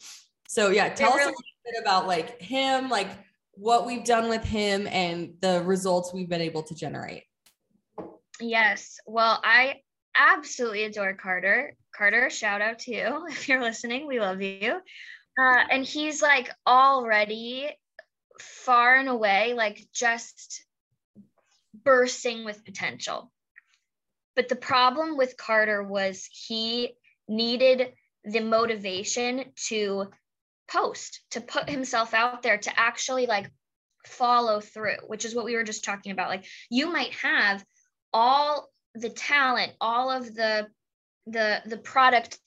So 0.47 0.69
yeah, 0.71 0.89
tell 0.89 1.13
us 1.13 1.21
a 1.21 1.25
little 1.25 1.33
bit 1.65 1.81
about 1.81 2.07
like 2.07 2.41
him, 2.41 2.89
like 2.89 3.09
what 3.51 3.85
we've 3.85 4.03
done 4.03 4.27
with 4.27 4.43
him 4.43 4.87
and 4.87 5.35
the 5.41 5.61
results 5.63 6.13
we've 6.13 6.29
been 6.29 6.41
able 6.41 6.63
to 6.63 6.73
generate. 6.73 7.23
Yes. 8.41 8.97
Well, 9.05 9.39
I 9.43 9.81
absolutely 10.17 10.85
adore 10.85 11.13
Carter. 11.13 11.75
Carter, 11.95 12.29
shout 12.29 12.61
out 12.61 12.79
to 12.79 12.91
you 12.91 13.25
if 13.29 13.47
you're 13.47 13.61
listening. 13.61 14.07
We 14.07 14.19
love 14.19 14.41
you. 14.41 14.81
Uh, 15.37 15.63
and 15.69 15.85
he's 15.85 16.21
like 16.21 16.49
already 16.65 17.69
far 18.39 18.95
and 18.95 19.09
away, 19.09 19.53
like 19.53 19.87
just 19.93 20.63
bursting 21.83 22.45
with 22.45 22.65
potential. 22.65 23.31
But 24.35 24.49
the 24.49 24.55
problem 24.55 25.17
with 25.17 25.37
Carter 25.37 25.83
was 25.83 26.27
he 26.31 26.93
needed 27.27 27.93
the 28.23 28.41
motivation 28.41 29.45
to 29.67 30.07
post, 30.67 31.21
to 31.31 31.41
put 31.41 31.69
himself 31.69 32.13
out 32.13 32.41
there, 32.43 32.57
to 32.57 32.79
actually 32.79 33.27
like 33.27 33.49
follow 34.05 34.59
through, 34.59 34.97
which 35.07 35.25
is 35.25 35.35
what 35.35 35.45
we 35.45 35.55
were 35.55 35.63
just 35.63 35.83
talking 35.83 36.11
about. 36.11 36.29
Like 36.29 36.45
you 36.69 36.91
might 36.91 37.13
have 37.13 37.63
all 38.13 38.69
the 38.93 39.09
talent, 39.09 39.73
all 39.79 40.11
of 40.11 40.33
the 40.33 40.67
the 41.27 41.61
the 41.65 41.77
product 41.77 42.39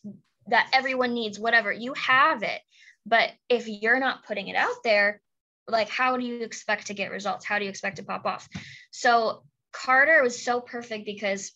that 0.48 0.70
everyone 0.72 1.14
needs, 1.14 1.38
whatever, 1.38 1.72
you 1.72 1.94
have 1.94 2.42
it. 2.42 2.61
But 3.07 3.31
if 3.48 3.66
you're 3.68 4.01
not 4.01 4.27
putting 4.27 4.48
it 4.48 4.57
out 4.57 4.83
there, 4.85 5.20
like 5.68 5.88
how 5.88 6.16
do 6.16 6.24
you 6.24 6.42
expect 6.42 6.87
to 6.87 6.94
get 6.94 7.11
results? 7.11 7.44
How 7.44 7.59
do 7.59 7.64
you 7.64 7.70
expect 7.70 7.96
to 7.96 8.02
pop 8.02 8.26
off? 8.26 8.48
So 8.90 9.42
Carter 9.72 10.22
was 10.22 10.42
so 10.42 10.61
perfect 10.61 11.04
because 11.04 11.52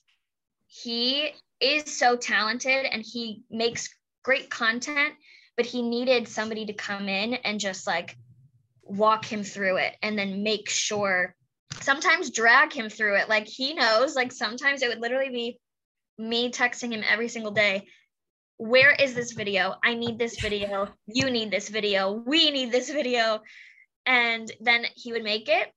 he 0.66 1.30
is 1.60 1.84
so 1.96 2.16
talented 2.16 2.86
and 2.86 3.02
he 3.02 3.42
makes 3.50 3.88
great 4.22 4.50
content 4.50 5.14
but 5.56 5.66
he 5.66 5.82
needed 5.82 6.28
somebody 6.28 6.66
to 6.66 6.72
come 6.72 7.08
in 7.08 7.34
and 7.34 7.60
just 7.60 7.86
like 7.86 8.16
walk 8.82 9.24
him 9.24 9.42
through 9.42 9.76
it 9.76 9.94
and 10.02 10.18
then 10.18 10.42
make 10.42 10.68
sure 10.68 11.34
sometimes 11.80 12.30
drag 12.30 12.72
him 12.72 12.88
through 12.88 13.16
it. 13.16 13.28
Like 13.28 13.46
he 13.46 13.74
knows 13.74 14.14
like 14.14 14.32
sometimes 14.32 14.82
it 14.82 14.88
would 14.88 15.00
literally 15.00 15.30
be 15.30 15.58
me 16.18 16.50
texting 16.50 16.92
him 16.92 17.02
every 17.06 17.28
single 17.28 17.52
day 17.52 17.86
where 18.58 18.92
is 18.92 19.14
this 19.14 19.32
video? 19.32 19.74
I 19.82 19.94
need 19.94 20.20
this 20.20 20.40
video. 20.40 20.88
You 21.08 21.30
need 21.30 21.50
this 21.50 21.68
video. 21.68 22.12
We 22.12 22.52
need 22.52 22.70
this 22.70 22.90
video 22.90 23.40
and 24.06 24.50
then 24.60 24.84
he 24.94 25.12
would 25.12 25.24
make 25.24 25.48
it 25.48 25.72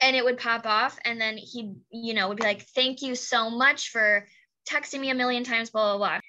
and 0.00 0.16
it 0.16 0.24
would 0.24 0.38
pop 0.38 0.66
off 0.66 0.98
and 1.04 1.20
then 1.20 1.36
he 1.36 1.74
you 1.90 2.14
know 2.14 2.28
would 2.28 2.38
be 2.38 2.44
like 2.44 2.66
thank 2.74 3.02
you 3.02 3.14
so 3.14 3.50
much 3.50 3.90
for 3.90 4.26
texting 4.68 5.00
me 5.00 5.10
a 5.10 5.14
million 5.14 5.44
times 5.44 5.70
blah 5.70 5.96
blah 5.96 6.20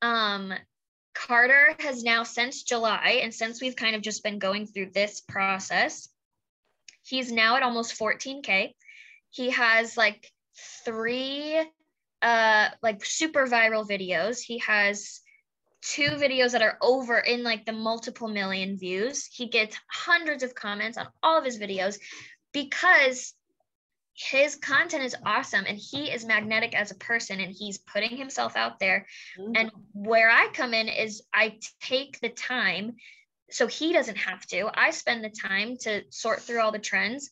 blah 0.00 0.08
um 0.08 0.52
Carter 1.14 1.74
has 1.78 2.02
now, 2.02 2.22
since 2.22 2.62
July, 2.62 3.20
and 3.22 3.32
since 3.34 3.60
we've 3.60 3.76
kind 3.76 3.94
of 3.94 4.02
just 4.02 4.22
been 4.22 4.38
going 4.38 4.66
through 4.66 4.90
this 4.90 5.20
process, 5.20 6.08
he's 7.02 7.30
now 7.30 7.56
at 7.56 7.62
almost 7.62 7.98
14K. 7.98 8.72
He 9.30 9.50
has 9.50 9.96
like 9.96 10.30
three 10.84 11.58
uh 12.20 12.68
like 12.82 13.04
super 13.04 13.46
viral 13.46 13.88
videos. 13.88 14.40
He 14.40 14.58
has 14.58 15.20
two 15.82 16.10
videos 16.10 16.52
that 16.52 16.62
are 16.62 16.78
over 16.80 17.18
in 17.18 17.42
like 17.42 17.66
the 17.66 17.72
multiple 17.72 18.28
million 18.28 18.78
views. 18.78 19.26
He 19.26 19.48
gets 19.48 19.76
hundreds 19.90 20.42
of 20.42 20.54
comments 20.54 20.96
on 20.96 21.08
all 21.22 21.38
of 21.38 21.44
his 21.44 21.58
videos 21.58 21.98
because 22.52 23.34
his 24.14 24.56
content 24.56 25.02
is 25.02 25.16
awesome 25.24 25.64
and 25.66 25.78
he 25.78 26.10
is 26.10 26.24
magnetic 26.24 26.74
as 26.74 26.90
a 26.90 26.96
person 26.96 27.40
and 27.40 27.52
he's 27.52 27.78
putting 27.78 28.16
himself 28.16 28.56
out 28.56 28.78
there 28.78 29.06
mm-hmm. 29.38 29.52
and 29.56 29.70
where 29.94 30.30
i 30.30 30.48
come 30.52 30.74
in 30.74 30.86
is 30.86 31.22
i 31.32 31.56
take 31.80 32.20
the 32.20 32.28
time 32.28 32.94
so 33.50 33.66
he 33.66 33.92
doesn't 33.92 34.18
have 34.18 34.44
to 34.46 34.70
i 34.74 34.90
spend 34.90 35.24
the 35.24 35.30
time 35.30 35.76
to 35.78 36.02
sort 36.10 36.42
through 36.42 36.60
all 36.60 36.72
the 36.72 36.78
trends 36.78 37.30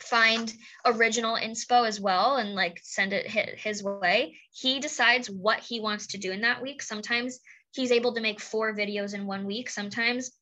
find 0.00 0.52
original 0.86 1.36
inspo 1.36 1.86
as 1.86 2.00
well 2.00 2.36
and 2.36 2.54
like 2.54 2.80
send 2.82 3.12
it 3.12 3.26
his 3.26 3.84
way 3.84 4.34
he 4.52 4.80
decides 4.80 5.28
what 5.28 5.60
he 5.60 5.80
wants 5.80 6.08
to 6.08 6.18
do 6.18 6.32
in 6.32 6.40
that 6.40 6.62
week 6.62 6.80
sometimes 6.80 7.40
he's 7.72 7.92
able 7.92 8.14
to 8.14 8.20
make 8.20 8.40
four 8.40 8.74
videos 8.74 9.14
in 9.14 9.26
one 9.26 9.46
week 9.46 9.68
sometimes 9.70 10.32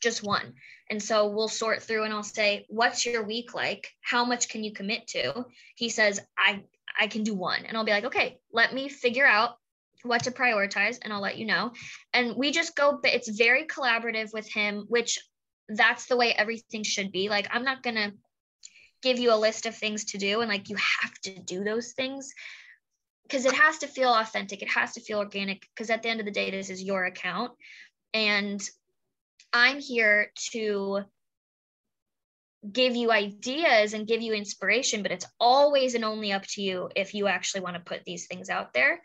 just 0.00 0.22
one. 0.22 0.52
And 0.90 1.02
so 1.02 1.28
we'll 1.28 1.48
sort 1.48 1.82
through 1.82 2.04
and 2.04 2.12
I'll 2.12 2.22
say, 2.22 2.66
what's 2.68 3.06
your 3.06 3.24
week 3.24 3.54
like? 3.54 3.90
How 4.02 4.24
much 4.24 4.48
can 4.48 4.62
you 4.62 4.72
commit 4.72 5.06
to? 5.08 5.46
He 5.76 5.88
says, 5.88 6.20
I 6.38 6.62
I 6.98 7.08
can 7.08 7.24
do 7.24 7.34
one. 7.34 7.64
And 7.64 7.76
I'll 7.76 7.84
be 7.84 7.90
like, 7.90 8.04
okay, 8.04 8.38
let 8.52 8.72
me 8.72 8.88
figure 8.88 9.26
out 9.26 9.56
what 10.02 10.24
to 10.24 10.30
prioritize 10.30 10.98
and 11.02 11.12
I'll 11.12 11.22
let 11.22 11.38
you 11.38 11.46
know. 11.46 11.72
And 12.12 12.36
we 12.36 12.52
just 12.52 12.76
go, 12.76 13.00
but 13.02 13.12
it's 13.12 13.28
very 13.28 13.64
collaborative 13.64 14.32
with 14.32 14.48
him, 14.48 14.84
which 14.88 15.18
that's 15.68 16.06
the 16.06 16.16
way 16.16 16.32
everything 16.32 16.82
should 16.84 17.10
be. 17.10 17.28
Like, 17.28 17.48
I'm 17.50 17.64
not 17.64 17.82
going 17.82 17.96
to 17.96 18.12
give 19.02 19.18
you 19.18 19.32
a 19.32 19.36
list 19.36 19.66
of 19.66 19.74
things 19.74 20.04
to 20.04 20.18
do 20.18 20.40
and 20.40 20.48
like 20.48 20.70
you 20.70 20.76
have 20.76 21.12
to 21.20 21.38
do 21.40 21.62
those 21.64 21.92
things 21.92 22.32
because 23.24 23.44
it 23.44 23.54
has 23.54 23.78
to 23.78 23.86
feel 23.86 24.12
authentic. 24.12 24.62
It 24.62 24.70
has 24.70 24.92
to 24.92 25.00
feel 25.00 25.18
organic 25.18 25.66
because 25.74 25.90
at 25.90 26.02
the 26.02 26.08
end 26.08 26.20
of 26.20 26.26
the 26.26 26.32
day, 26.32 26.50
this 26.50 26.70
is 26.70 26.82
your 26.82 27.04
account. 27.04 27.52
And 28.12 28.62
I'm 29.52 29.80
here 29.80 30.30
to 30.52 31.00
give 32.70 32.96
you 32.96 33.10
ideas 33.10 33.92
and 33.92 34.06
give 34.06 34.22
you 34.22 34.32
inspiration, 34.32 35.02
but 35.02 35.12
it's 35.12 35.26
always 35.38 35.94
and 35.94 36.04
only 36.04 36.32
up 36.32 36.46
to 36.48 36.62
you 36.62 36.88
if 36.96 37.14
you 37.14 37.26
actually 37.26 37.60
want 37.60 37.76
to 37.76 37.80
put 37.80 38.04
these 38.04 38.26
things 38.26 38.48
out 38.48 38.72
there. 38.72 39.02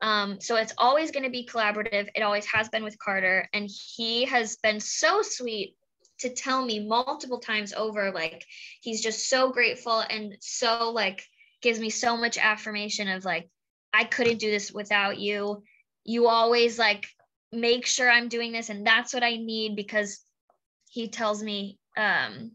Um, 0.00 0.40
so 0.40 0.56
it's 0.56 0.74
always 0.76 1.10
going 1.10 1.22
to 1.24 1.30
be 1.30 1.48
collaborative. 1.50 2.08
It 2.14 2.22
always 2.22 2.46
has 2.46 2.68
been 2.68 2.84
with 2.84 2.98
Carter, 2.98 3.48
and 3.52 3.68
he 3.96 4.24
has 4.26 4.56
been 4.56 4.80
so 4.80 5.22
sweet 5.22 5.74
to 6.18 6.30
tell 6.30 6.64
me 6.64 6.86
multiple 6.86 7.38
times 7.38 7.72
over 7.74 8.10
like 8.10 8.44
he's 8.80 9.02
just 9.02 9.28
so 9.28 9.52
grateful 9.52 10.00
and 10.00 10.34
so 10.40 10.90
like 10.90 11.22
gives 11.60 11.78
me 11.78 11.90
so 11.90 12.16
much 12.16 12.38
affirmation 12.38 13.08
of 13.08 13.24
like 13.24 13.50
I 13.92 14.04
couldn't 14.04 14.38
do 14.38 14.50
this 14.50 14.72
without 14.72 15.18
you. 15.18 15.62
You 16.04 16.28
always 16.28 16.78
like 16.78 17.06
make 17.52 17.86
sure 17.86 18.10
I'm 18.10 18.28
doing 18.28 18.52
this 18.52 18.68
and 18.68 18.86
that's 18.86 19.14
what 19.14 19.22
I 19.22 19.36
need 19.36 19.76
because 19.76 20.20
he 20.90 21.08
tells 21.08 21.42
me 21.42 21.78
um 21.96 22.52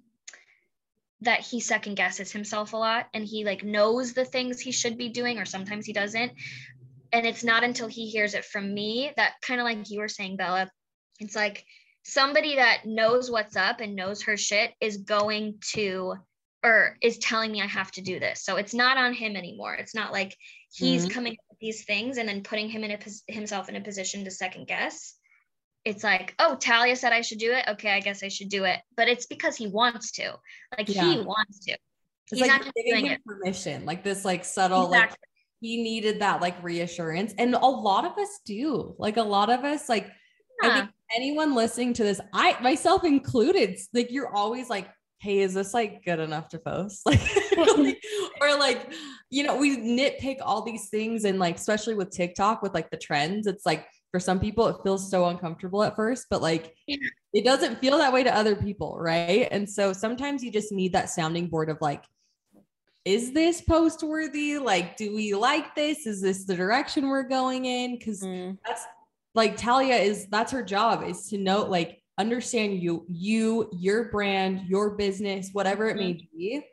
that 1.21 1.41
he 1.41 1.59
second 1.59 1.95
guesses 1.95 2.31
himself 2.31 2.73
a 2.73 2.77
lot 2.77 3.07
and 3.13 3.23
he 3.23 3.45
like 3.45 3.63
knows 3.63 4.13
the 4.13 4.25
things 4.25 4.59
he 4.59 4.71
should 4.71 4.97
be 4.97 5.09
doing 5.09 5.37
or 5.37 5.45
sometimes 5.45 5.85
he 5.85 5.93
doesn't. 5.93 6.31
And 7.13 7.25
it's 7.25 7.43
not 7.43 7.63
until 7.63 7.87
he 7.87 8.09
hears 8.09 8.33
it 8.33 8.45
from 8.45 8.73
me 8.73 9.11
that 9.17 9.33
kind 9.41 9.59
of 9.59 9.65
like 9.65 9.89
you 9.89 9.99
were 9.99 10.07
saying 10.07 10.37
Bella 10.37 10.71
it's 11.21 11.35
like 11.35 11.63
somebody 12.03 12.55
that 12.55 12.81
knows 12.85 13.29
what's 13.29 13.55
up 13.55 13.79
and 13.79 13.95
knows 13.95 14.23
her 14.23 14.35
shit 14.35 14.73
is 14.81 14.97
going 14.97 15.59
to 15.73 16.15
or 16.63 16.97
is 17.01 17.17
telling 17.19 17.51
me 17.51 17.61
I 17.61 17.67
have 17.67 17.91
to 17.91 18.01
do 18.01 18.19
this. 18.19 18.43
So 18.43 18.57
it's 18.57 18.73
not 18.73 18.97
on 18.97 19.13
him 19.13 19.35
anymore. 19.35 19.75
It's 19.75 19.95
not 19.95 20.11
like 20.11 20.35
he's 20.73 21.03
mm-hmm. 21.03 21.13
coming 21.13 21.37
these 21.59 21.85
things 21.85 22.17
and 22.17 22.27
then 22.27 22.41
putting 22.41 22.69
him 22.69 22.83
in 22.83 22.91
a 22.91 23.31
himself 23.31 23.69
in 23.69 23.75
a 23.75 23.81
position 23.81 24.23
to 24.23 24.31
second 24.31 24.67
guess 24.67 25.15
it's 25.85 26.03
like 26.03 26.33
oh 26.39 26.55
talia 26.55 26.95
said 26.95 27.13
i 27.13 27.21
should 27.21 27.37
do 27.37 27.51
it 27.51 27.65
okay 27.67 27.91
i 27.91 27.99
guess 27.99 28.23
i 28.23 28.27
should 28.27 28.49
do 28.49 28.63
it 28.63 28.79
but 28.97 29.07
it's 29.07 29.27
because 29.27 29.55
he 29.55 29.67
wants 29.67 30.11
to 30.11 30.33
like 30.77 30.89
yeah. 30.89 31.03
he 31.03 31.21
wants 31.21 31.59
to 31.65 31.71
it's 31.71 32.39
He's 32.39 32.41
like 32.41 32.63
giving 32.75 33.05
him 33.05 33.13
it. 33.13 33.25
permission 33.25 33.85
like 33.85 34.03
this 34.03 34.25
like 34.25 34.45
subtle 34.45 34.85
exactly. 34.85 35.11
like 35.11 35.17
he 35.59 35.83
needed 35.83 36.21
that 36.21 36.41
like 36.41 36.61
reassurance 36.63 37.33
and 37.37 37.53
a 37.53 37.59
lot 37.59 38.05
of 38.05 38.17
us 38.17 38.39
do 38.45 38.95
like 38.97 39.17
a 39.17 39.23
lot 39.23 39.51
of 39.51 39.63
us 39.63 39.87
like 39.89 40.07
yeah. 40.63 40.69
i 40.69 40.79
think 40.79 40.89
anyone 41.15 41.53
listening 41.53 41.93
to 41.93 42.03
this 42.03 42.21
i 42.33 42.57
myself 42.61 43.03
included 43.03 43.77
like 43.93 44.11
you're 44.11 44.33
always 44.35 44.69
like 44.69 44.89
hey, 45.21 45.39
is 45.39 45.53
this 45.53 45.73
like 45.73 46.03
good 46.03 46.19
enough 46.19 46.49
to 46.49 46.59
post? 46.59 47.03
Like, 47.57 48.01
or 48.41 48.57
like, 48.57 48.91
you 49.29 49.43
know, 49.43 49.55
we 49.55 49.77
nitpick 49.77 50.37
all 50.41 50.63
these 50.63 50.89
things 50.89 51.25
and 51.25 51.37
like, 51.37 51.57
especially 51.57 51.93
with 51.93 52.09
TikTok 52.09 52.63
with 52.63 52.73
like 52.73 52.89
the 52.89 52.97
trends, 52.97 53.45
it's 53.45 53.65
like 53.67 53.85
for 54.09 54.19
some 54.19 54.39
people 54.39 54.67
it 54.67 54.77
feels 54.83 55.11
so 55.11 55.25
uncomfortable 55.27 55.83
at 55.83 55.95
first, 55.95 56.25
but 56.29 56.41
like 56.41 56.73
it 56.87 57.45
doesn't 57.45 57.79
feel 57.79 57.99
that 57.99 58.11
way 58.11 58.23
to 58.23 58.35
other 58.35 58.55
people, 58.55 58.97
right? 58.99 59.47
And 59.51 59.69
so 59.69 59.93
sometimes 59.93 60.43
you 60.43 60.51
just 60.51 60.71
need 60.71 60.93
that 60.93 61.09
sounding 61.09 61.47
board 61.47 61.69
of 61.69 61.77
like, 61.81 62.03
is 63.05 63.31
this 63.31 63.61
post 63.61 64.01
worthy? 64.01 64.57
Like, 64.57 64.97
do 64.97 65.15
we 65.15 65.33
like 65.35 65.75
this? 65.75 66.07
Is 66.07 66.21
this 66.21 66.45
the 66.45 66.55
direction 66.55 67.09
we're 67.09 67.23
going 67.23 67.65
in? 67.65 67.97
Because 67.97 68.21
Mm. 68.21 68.57
that's 68.65 68.85
like 69.35 69.55
Talia 69.55 69.95
is 69.95 70.27
that's 70.27 70.51
her 70.51 70.63
job 70.63 71.03
is 71.03 71.27
to 71.29 71.37
know 71.37 71.63
like 71.65 72.00
understand 72.17 72.81
you 72.81 73.05
you 73.09 73.69
your 73.73 74.11
brand 74.11 74.61
your 74.67 74.91
business 74.91 75.49
whatever 75.53 75.87
it 75.87 75.95
may 75.95 76.13
mm-hmm. 76.13 76.37
be 76.37 76.63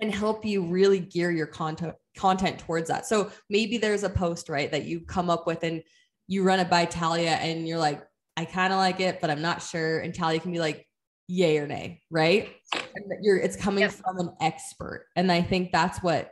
and 0.00 0.12
help 0.12 0.44
you 0.44 0.64
really 0.66 0.98
gear 0.98 1.30
your 1.30 1.46
content 1.46 1.94
content 2.16 2.58
towards 2.58 2.88
that. 2.88 3.06
So 3.06 3.30
maybe 3.48 3.78
there's 3.78 4.02
a 4.02 4.10
post 4.10 4.48
right 4.48 4.70
that 4.70 4.84
you 4.84 5.00
come 5.00 5.30
up 5.30 5.46
with 5.46 5.62
and 5.62 5.82
you 6.28 6.42
run 6.42 6.60
it 6.60 6.68
by 6.68 6.84
Talia 6.84 7.30
and 7.30 7.66
you're 7.66 7.78
like 7.78 8.02
I 8.36 8.44
kind 8.44 8.72
of 8.72 8.78
like 8.78 9.00
it 9.00 9.20
but 9.20 9.30
I'm 9.30 9.42
not 9.42 9.62
sure 9.62 10.00
and 10.00 10.14
Talia 10.14 10.40
can 10.40 10.52
be 10.52 10.58
like 10.58 10.86
yay 11.28 11.58
or 11.58 11.66
nay 11.66 12.00
right? 12.10 12.54
And 12.74 13.12
you're 13.22 13.38
it's 13.38 13.56
coming 13.56 13.82
Yep. 13.82 13.92
from 13.92 14.18
an 14.18 14.32
expert. 14.40 15.06
And 15.16 15.30
I 15.30 15.42
think 15.42 15.72
that's 15.72 16.02
what 16.02 16.30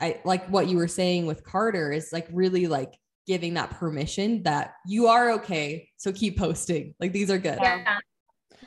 I 0.00 0.20
like 0.24 0.46
what 0.48 0.68
you 0.68 0.76
were 0.76 0.88
saying 0.88 1.26
with 1.26 1.44
Carter 1.44 1.92
is 1.92 2.10
like 2.12 2.28
really 2.32 2.66
like 2.66 2.94
giving 3.26 3.54
that 3.54 3.70
permission 3.70 4.42
that 4.42 4.74
you 4.86 5.06
are 5.06 5.30
okay. 5.32 5.88
So 5.96 6.12
keep 6.12 6.38
posting. 6.38 6.94
Like 7.00 7.12
these 7.12 7.30
are 7.30 7.38
good. 7.38 7.58
Yeah. 7.60 7.98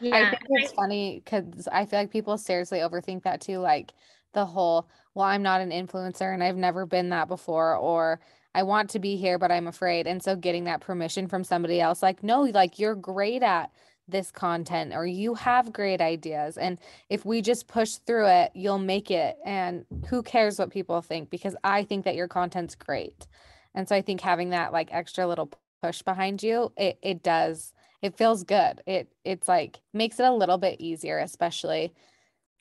I 0.02 0.30
think 0.30 0.42
it's 0.50 0.74
funny 0.74 1.22
because 1.24 1.68
I 1.72 1.86
feel 1.86 2.00
like 2.00 2.12
people 2.12 2.38
seriously 2.38 2.80
overthink 2.80 3.24
that 3.24 3.42
too. 3.42 3.60
Like 3.60 3.94
the 4.34 4.46
whole, 4.46 4.90
well, 5.14 5.26
I'm 5.26 5.44
not 5.44 5.62
an 5.62 5.72
influencer 5.72 6.34
and 6.34 6.44
I've 6.44 6.58
never 6.58 6.86
been 6.86 7.10
that 7.10 7.28
before, 7.28 7.76
or 7.76 8.20
I 8.54 8.64
want 8.64 8.90
to 8.92 9.00
be 9.00 9.16
here, 9.16 9.40
but 9.40 9.52
I'm 9.52 9.68
afraid. 9.68 10.08
And 10.08 10.22
so 10.22 10.36
getting 10.36 10.66
that 10.66 10.82
permission 10.82 11.28
from 11.28 11.44
somebody 11.44 11.80
else, 11.80 12.04
like, 12.04 12.24
no, 12.24 12.42
like 12.42 12.80
you're 12.80 12.96
great 12.96 13.44
at 13.44 13.72
this 14.08 14.32
content 14.32 14.94
or 14.94 15.06
you 15.06 15.34
have 15.34 15.74
great 15.74 16.00
ideas. 16.00 16.58
And 16.58 16.78
if 17.10 17.26
we 17.26 17.42
just 17.42 17.68
push 17.68 17.96
through 18.06 18.28
it, 18.28 18.52
you'll 18.54 18.78
make 18.78 19.10
it. 19.12 19.38
And 19.46 19.86
who 20.10 20.22
cares 20.22 20.60
what 20.60 20.72
people 20.72 21.02
think? 21.02 21.30
Because 21.30 21.56
I 21.64 21.84
think 21.84 22.06
that 22.06 22.16
your 22.16 22.28
content's 22.28 22.76
great. 22.76 23.28
And 23.76 23.88
so 23.88 23.96
I 23.96 24.02
think 24.02 24.22
having 24.22 24.50
that 24.50 24.74
like 24.74 24.90
extra 24.92 25.28
little 25.28 25.52
push 25.84 26.02
behind 26.02 26.42
you, 26.42 26.72
it, 26.78 26.98
it 27.04 27.22
does 27.22 27.74
it 28.02 28.18
feels 28.18 28.44
good. 28.44 28.82
It 28.86 29.12
it's 29.24 29.48
like 29.48 29.80
makes 29.92 30.20
it 30.20 30.26
a 30.26 30.32
little 30.32 30.58
bit 30.60 30.80
easier, 30.80 31.18
especially 31.20 31.94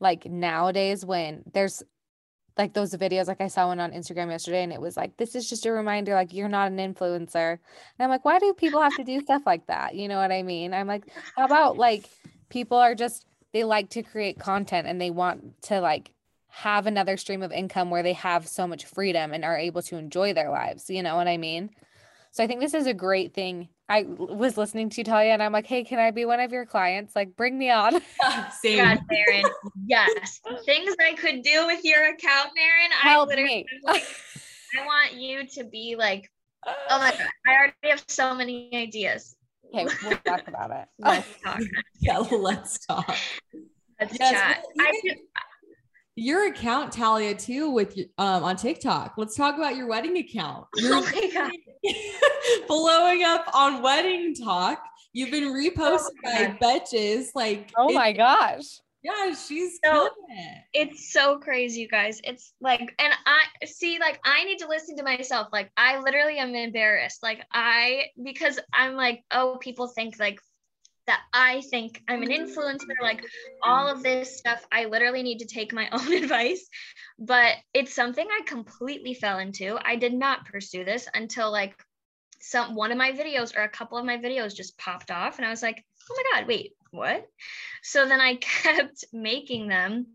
like 0.01 0.25
nowadays 0.27 1.05
when 1.05 1.43
there's 1.53 1.83
like 2.57 2.73
those 2.73 2.95
videos 2.95 3.27
like 3.27 3.41
I 3.41 3.49
saw 3.49 3.67
one 3.67 3.81
on 3.81 3.93
Instagram 3.93 4.31
yesterday 4.31 4.63
and 4.63 4.73
it 4.73 4.81
was 4.81 4.97
like 4.97 5.17
this 5.17 5.35
is 5.35 5.49
just 5.49 5.67
a 5.67 5.73
reminder 5.73 6.15
like 6.15 6.33
you're 6.33 6.49
not 6.49 6.73
an 6.73 6.79
influencer. 6.79 7.53
And 7.53 7.61
I'm 8.01 8.09
like 8.09 8.25
why 8.25 8.39
do 8.39 8.55
people 8.55 8.81
have 8.81 8.97
to 8.97 9.05
do 9.05 9.21
stuff 9.21 9.43
like 9.45 9.67
that? 9.67 9.95
You 9.95 10.09
know 10.09 10.17
what 10.17 10.33
I 10.33 10.43
mean? 10.43 10.73
I'm 10.73 10.87
like 10.87 11.05
how 11.37 11.45
about 11.45 11.77
like 11.77 12.09
people 12.49 12.79
are 12.79 12.95
just 12.95 13.27
they 13.53 13.65
like 13.65 13.91
to 13.91 14.03
create 14.03 14.39
content 14.39 14.87
and 14.89 15.01
they 15.01 15.11
want 15.11 15.61
to 15.65 15.81
like 15.81 16.11
have 16.55 16.87
another 16.87 17.17
stream 17.17 17.43
of 17.43 17.51
income 17.53 17.91
where 17.91 18.03
they 18.03 18.13
have 18.13 18.47
so 18.47 18.67
much 18.67 18.85
freedom 18.85 19.33
and 19.33 19.45
are 19.45 19.59
able 19.59 19.83
to 19.83 19.97
enjoy 19.97 20.33
their 20.33 20.51
lives. 20.51 20.89
You 20.89 21.03
know 21.03 21.17
what 21.17 21.27
I 21.27 21.37
mean? 21.37 21.71
So 22.31 22.43
I 22.43 22.47
think 22.47 22.61
this 22.61 22.75
is 22.75 22.87
a 22.87 22.95
great 22.95 23.35
thing. 23.35 23.69
I 23.89 24.03
was 24.05 24.57
listening 24.57 24.89
to 24.91 25.01
you, 25.01 25.05
Talia, 25.05 25.33
and 25.33 25.43
I'm 25.43 25.53
like, 25.53 25.67
hey, 25.67 25.85
can 25.85 25.99
I 25.99 26.11
be 26.11 26.25
one 26.25 26.41
of 26.41 26.53
your 26.53 26.65
clients? 26.65 27.15
Like, 27.15 27.37
bring 27.37 27.59
me 27.59 27.71
on. 27.71 28.01
Ah, 28.23 28.57
same. 28.61 28.79
God, 28.79 28.99
Maren. 29.11 29.45
Yes. 29.87 30.41
Things 30.65 30.95
I 31.05 31.15
could 31.15 31.43
do 31.43 31.67
with 31.67 31.85
your 31.85 32.05
account, 32.07 32.51
Maren. 32.57 32.91
Help 32.93 33.29
I 33.29 33.31
literally 33.33 33.49
me. 33.73 33.81
like, 33.83 34.05
I 34.81 34.87
want 34.87 35.15
you 35.15 35.47
to 35.47 35.65
be 35.65 35.97
like, 35.99 36.31
oh 36.67 36.99
my 36.99 37.11
God, 37.11 37.29
I 37.47 37.53
already 37.57 37.75
have 37.85 38.05
so 38.09 38.35
many 38.35 38.71
ideas. 38.73 39.37
okay, 39.75 39.87
we'll 40.05 40.17
talk 40.25 40.49
about 40.49 40.71
it. 40.71 40.89
Let's 40.99 41.29
talk. 41.43 41.61
Yeah, 42.01 42.19
let's 42.19 42.87
talk. 42.87 43.15
Let's 44.01 44.17
Yes, 44.19 44.31
chat. 44.33 44.65
well, 44.77 44.87
I 44.87 44.93
even- 45.05 45.17
do- 45.17 45.23
Your 46.17 46.47
account, 46.49 46.93
Talia, 46.93 47.35
too, 47.35 47.71
with 47.71 47.99
um 48.19 48.45
on 48.45 48.57
TikTok. 48.57 49.15
Let's 49.17 49.35
talk 49.37 49.57
about 49.57 49.75
your 49.77 49.89
wedding 49.89 50.17
account. 50.19 50.67
You're 50.77 50.95
oh 50.97 51.01
my 51.03 51.31
God. 51.35 51.51
blowing 52.69 53.25
up 53.25 53.47
on 53.55 53.83
wedding 53.83 54.35
talk. 54.35 54.81
You've 55.13 55.31
been 55.31 55.53
reposted 55.53 56.11
my 56.23 56.57
by 56.61 56.79
Betches. 56.81 57.27
Like, 57.35 57.73
Oh 57.77 57.93
my 57.93 58.13
gosh. 58.13 58.65
yeah, 59.03 59.33
she's 59.35 59.79
So- 59.85 59.93
killing 59.93 60.11
it. 60.31 60.63
It's 60.73 61.13
so 61.13 61.39
crazy, 61.39 61.83
you 61.83 61.89
guys. 61.89 62.21
It's 62.25 62.53
like, 62.61 62.81
and 62.99 63.13
I 63.27 63.43
see, 63.67 63.99
like, 64.01 64.19
I 64.25 64.45
need 64.45 64.59
to 64.59 64.69
listen 64.69 64.97
to 64.97 65.05
myself. 65.05 65.49
Like, 65.53 65.71
I 65.77 65.99
literally 66.01 66.39
am 66.39 66.55
embarrassed. 66.55 67.23
Like, 67.23 67.45
I, 67.53 68.07
because 68.23 68.59
I'm 68.73 68.95
like, 68.95 69.23
oh, 69.31 69.59
people 69.61 69.87
think 69.89 70.19
like 70.19 70.39
that 71.07 71.23
I 71.33 71.61
think 71.63 72.03
I'm 72.09 72.23
an 72.23 72.31
influencer, 72.31 72.95
like 73.03 73.25
all 73.63 73.89
of 73.89 74.03
this 74.03 74.39
stuff. 74.39 74.65
I 74.73 74.87
literally 74.87 75.23
need 75.23 75.41
to 75.41 75.47
take 75.47 75.73
my 75.73 75.89
own 75.93 76.13
advice, 76.13 76.69
but 77.19 77.55
it's 77.73 77.95
something 77.95 78.27
I 78.27 78.43
completely 78.47 79.15
fell 79.15 79.39
into. 79.39 79.79
I 79.83 79.97
did 79.97 80.15
not 80.15 80.47
pursue 80.47 80.85
this 80.85 81.09
until 81.15 81.51
like 81.51 81.75
some 82.41 82.75
one 82.75 82.93
of 82.93 82.99
my 82.99 83.13
videos 83.13 83.57
or 83.57 83.63
a 83.63 83.69
couple 83.69 83.99
of 83.99 84.05
my 84.05 84.19
videos 84.19 84.55
just 84.55 84.79
popped 84.79 85.11
off, 85.11 85.39
and 85.39 85.47
I 85.47 85.51
was 85.51 85.63
like, 85.63 85.85
oh 86.11 86.17
my 86.17 86.41
God, 86.41 86.49
wait, 86.49 86.73
what? 86.91 87.27
So 87.83 88.07
then 88.09 88.21
I 88.21 88.37
kept 88.41 89.05
making 89.13 89.69
them 89.69 90.07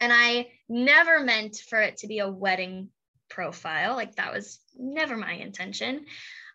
and 0.00 0.12
I 0.12 0.48
never 0.68 1.20
meant 1.20 1.56
for 1.56 1.80
it 1.80 1.98
to 1.98 2.08
be 2.08 2.18
a 2.18 2.28
wedding 2.28 2.88
profile. 3.30 3.94
Like 3.94 4.16
that 4.16 4.32
was 4.32 4.58
never 4.76 5.16
my 5.16 5.32
intention. 5.32 6.06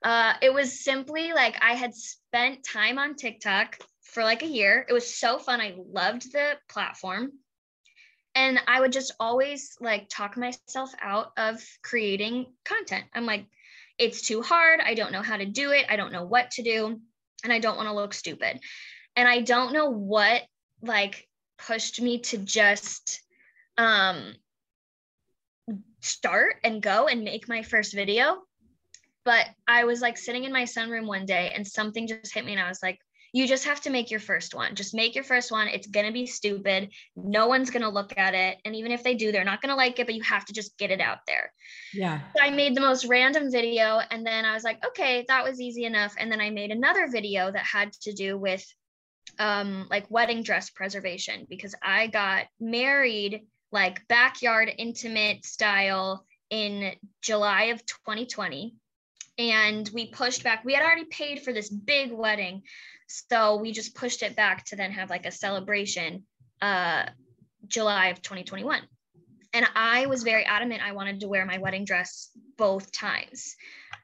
Uh, 0.04 0.34
it 0.42 0.54
was 0.54 0.84
simply 0.84 1.34
like 1.34 1.56
I 1.62 1.74
had 1.74 1.94
spent 1.94 2.64
time 2.64 2.98
on 2.98 3.16
TikTok 3.16 3.78
for 4.04 4.24
like 4.24 4.44
a 4.44 4.48
year. 4.48 4.86
It 4.88 4.94
was 4.94 5.16
so 5.16 5.40
fun. 5.40 5.62
I 5.62 5.76
loved 5.78 6.32
the 6.32 6.54
platform. 6.70 7.32
And 8.36 8.60
I 8.68 8.80
would 8.80 8.92
just 8.92 9.14
always 9.20 9.76
like 9.82 10.10
talk 10.10 10.38
myself 10.38 10.92
out 11.02 11.32
of 11.38 11.64
creating 11.82 12.46
content. 12.66 13.06
I'm 13.14 13.26
like, 13.26 13.46
it's 13.98 14.22
too 14.22 14.44
hard. 14.44 14.80
I 14.80 14.94
don't 14.94 15.12
know 15.12 15.24
how 15.24 15.38
to 15.38 15.46
do 15.46 15.72
it. 15.72 15.88
I 15.90 15.96
don't 15.96 16.12
know 16.12 16.24
what 16.24 16.52
to 16.52 16.64
do. 16.64 17.00
And 17.44 17.54
I 17.54 17.60
don't 17.60 17.78
want 17.78 17.90
to 17.90 17.96
look 17.96 18.14
stupid. 18.14 18.60
And 19.16 19.28
I 19.28 19.42
don't 19.42 19.74
know 19.74 19.90
what 19.90 20.44
like 20.84 21.28
pushed 21.58 22.00
me 22.00 22.20
to 22.20 22.38
just 22.38 23.22
um 23.78 24.36
start 26.02 26.58
and 26.64 26.82
go 26.82 27.08
and 27.08 27.24
make 27.24 27.50
my 27.50 27.64
first 27.64 27.94
video 27.94 28.38
but 29.28 29.46
i 29.68 29.84
was 29.84 30.02
like 30.02 30.18
sitting 30.18 30.46
in 30.46 30.54
my 30.54 30.64
sunroom 30.64 31.06
one 31.06 31.26
day 31.26 31.52
and 31.54 31.68
something 31.68 32.08
just 32.08 32.34
hit 32.34 32.46
me 32.46 32.54
and 32.54 32.62
i 32.62 32.70
was 32.70 32.82
like 32.82 32.98
you 33.34 33.48
just 33.48 33.66
have 33.66 33.82
to 33.82 33.90
make 33.90 34.10
your 34.10 34.20
first 34.20 34.56
one. 34.56 34.74
Just 34.74 34.96
make 34.96 35.14
your 35.14 35.24
first 35.24 35.52
one. 35.52 35.68
It's 35.68 35.86
going 35.88 36.06
to 36.06 36.12
be 36.12 36.26
stupid. 36.26 36.90
No 37.16 37.48
one's 37.48 37.70
going 37.70 37.84
to 37.84 37.90
look 37.90 38.18
at 38.18 38.34
it. 38.34 38.58
And 38.66 38.76
even 38.76 38.92
if 38.92 39.04
they 39.04 39.16
do 39.16 39.32
they're 39.32 39.44
not 39.44 39.62
going 39.62 39.70
to 39.70 39.76
like 39.76 40.00
it 40.00 40.08
but 40.08 40.16
you 40.16 40.24
have 40.24 40.46
to 40.46 40.54
just 40.54 40.78
get 40.78 40.92
it 40.92 41.02
out 41.02 41.20
there. 41.28 41.52
Yeah. 41.94 42.22
so 42.36 42.42
I 42.42 42.50
made 42.50 42.76
the 42.76 42.82
most 42.82 43.06
random 43.06 43.52
video 43.52 44.00
and 44.10 44.26
then 44.26 44.46
I 44.46 44.54
was 44.54 44.64
like, 44.64 44.84
okay, 44.88 45.26
that 45.28 45.44
was 45.44 45.60
easy 45.60 45.86
enough. 45.86 46.16
And 46.18 46.32
then 46.32 46.42
I 46.42 46.50
made 46.50 46.72
another 46.72 47.08
video 47.08 47.52
that 47.52 47.66
had 47.66 47.94
to 48.04 48.14
do 48.14 48.38
with 48.38 48.66
um 49.40 49.88
like 49.90 50.10
wedding 50.10 50.42
dress 50.42 50.70
preservation 50.70 51.46
because 51.50 51.76
I 51.84 52.08
got 52.08 52.46
married 52.60 53.42
like 53.72 54.08
backyard 54.08 54.72
intimate 54.78 55.46
style 55.46 56.26
in 56.50 56.94
July 57.22 57.66
of 57.66 57.86
2020 57.86 58.74
and 59.38 59.90
we 59.94 60.08
pushed 60.08 60.44
back 60.44 60.64
we 60.66 60.74
had 60.74 60.84
already 60.84 61.06
paid 61.06 61.42
for 61.42 61.54
this 61.54 61.70
big 61.70 62.12
wedding 62.12 62.62
so 63.08 63.58
we 63.58 63.72
just 63.72 63.96
pushed 63.96 64.24
it 64.24 64.36
back 64.36 64.66
to 64.66 64.76
then 64.76 64.92
have 64.92 65.10
like 65.10 65.26
a 65.26 65.32
celebration 65.32 66.24
uh 66.62 67.06
July 67.68 68.08
of 68.08 68.22
2021 68.22 68.82
and 69.54 69.68
I 69.76 70.06
was 70.08 70.24
very 70.24 70.44
adamant 70.44 70.82
I 70.84 70.92
wanted 70.92 71.22
to 71.22 71.28
wear 71.28 71.46
my 71.46 71.58
wedding 71.58 71.86
dress 71.86 72.30
both 72.58 72.92
times. 72.92 73.56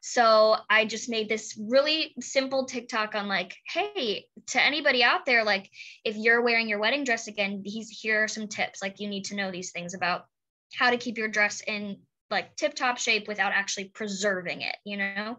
So 0.02 0.58
I 0.70 0.86
just 0.86 1.10
made 1.10 1.30
this 1.30 1.58
really 1.58 2.14
simple 2.20 2.66
TikTok 2.66 3.16
on 3.16 3.28
like, 3.28 3.56
hey, 3.68 4.26
to 4.48 4.62
anybody 4.62 5.04
out 5.04 5.26
there, 5.26 5.44
like 5.44 5.70
if 6.04 6.16
you're 6.16 6.42
wearing 6.42 6.68
your 6.68 6.80
wedding 6.80 7.04
dress 7.04 7.28
again, 7.28 7.62
these 7.64 7.90
here 7.90 8.24
are 8.24 8.28
some 8.28 8.48
tips. 8.48 8.82
Like 8.82 9.00
you 9.00 9.08
need 9.08 9.26
to 9.26 9.36
know 9.36 9.52
these 9.52 9.72
things 9.72 9.94
about 9.94 10.26
how 10.74 10.90
to 10.90 10.98
keep 10.98 11.18
your 11.18 11.28
dress 11.28 11.62
in 11.66 11.98
like 12.34 12.56
tip 12.56 12.74
top 12.74 12.98
shape 12.98 13.28
without 13.28 13.54
actually 13.54 13.86
preserving 13.86 14.62
it, 14.62 14.76
you 14.84 14.98
know? 14.98 15.38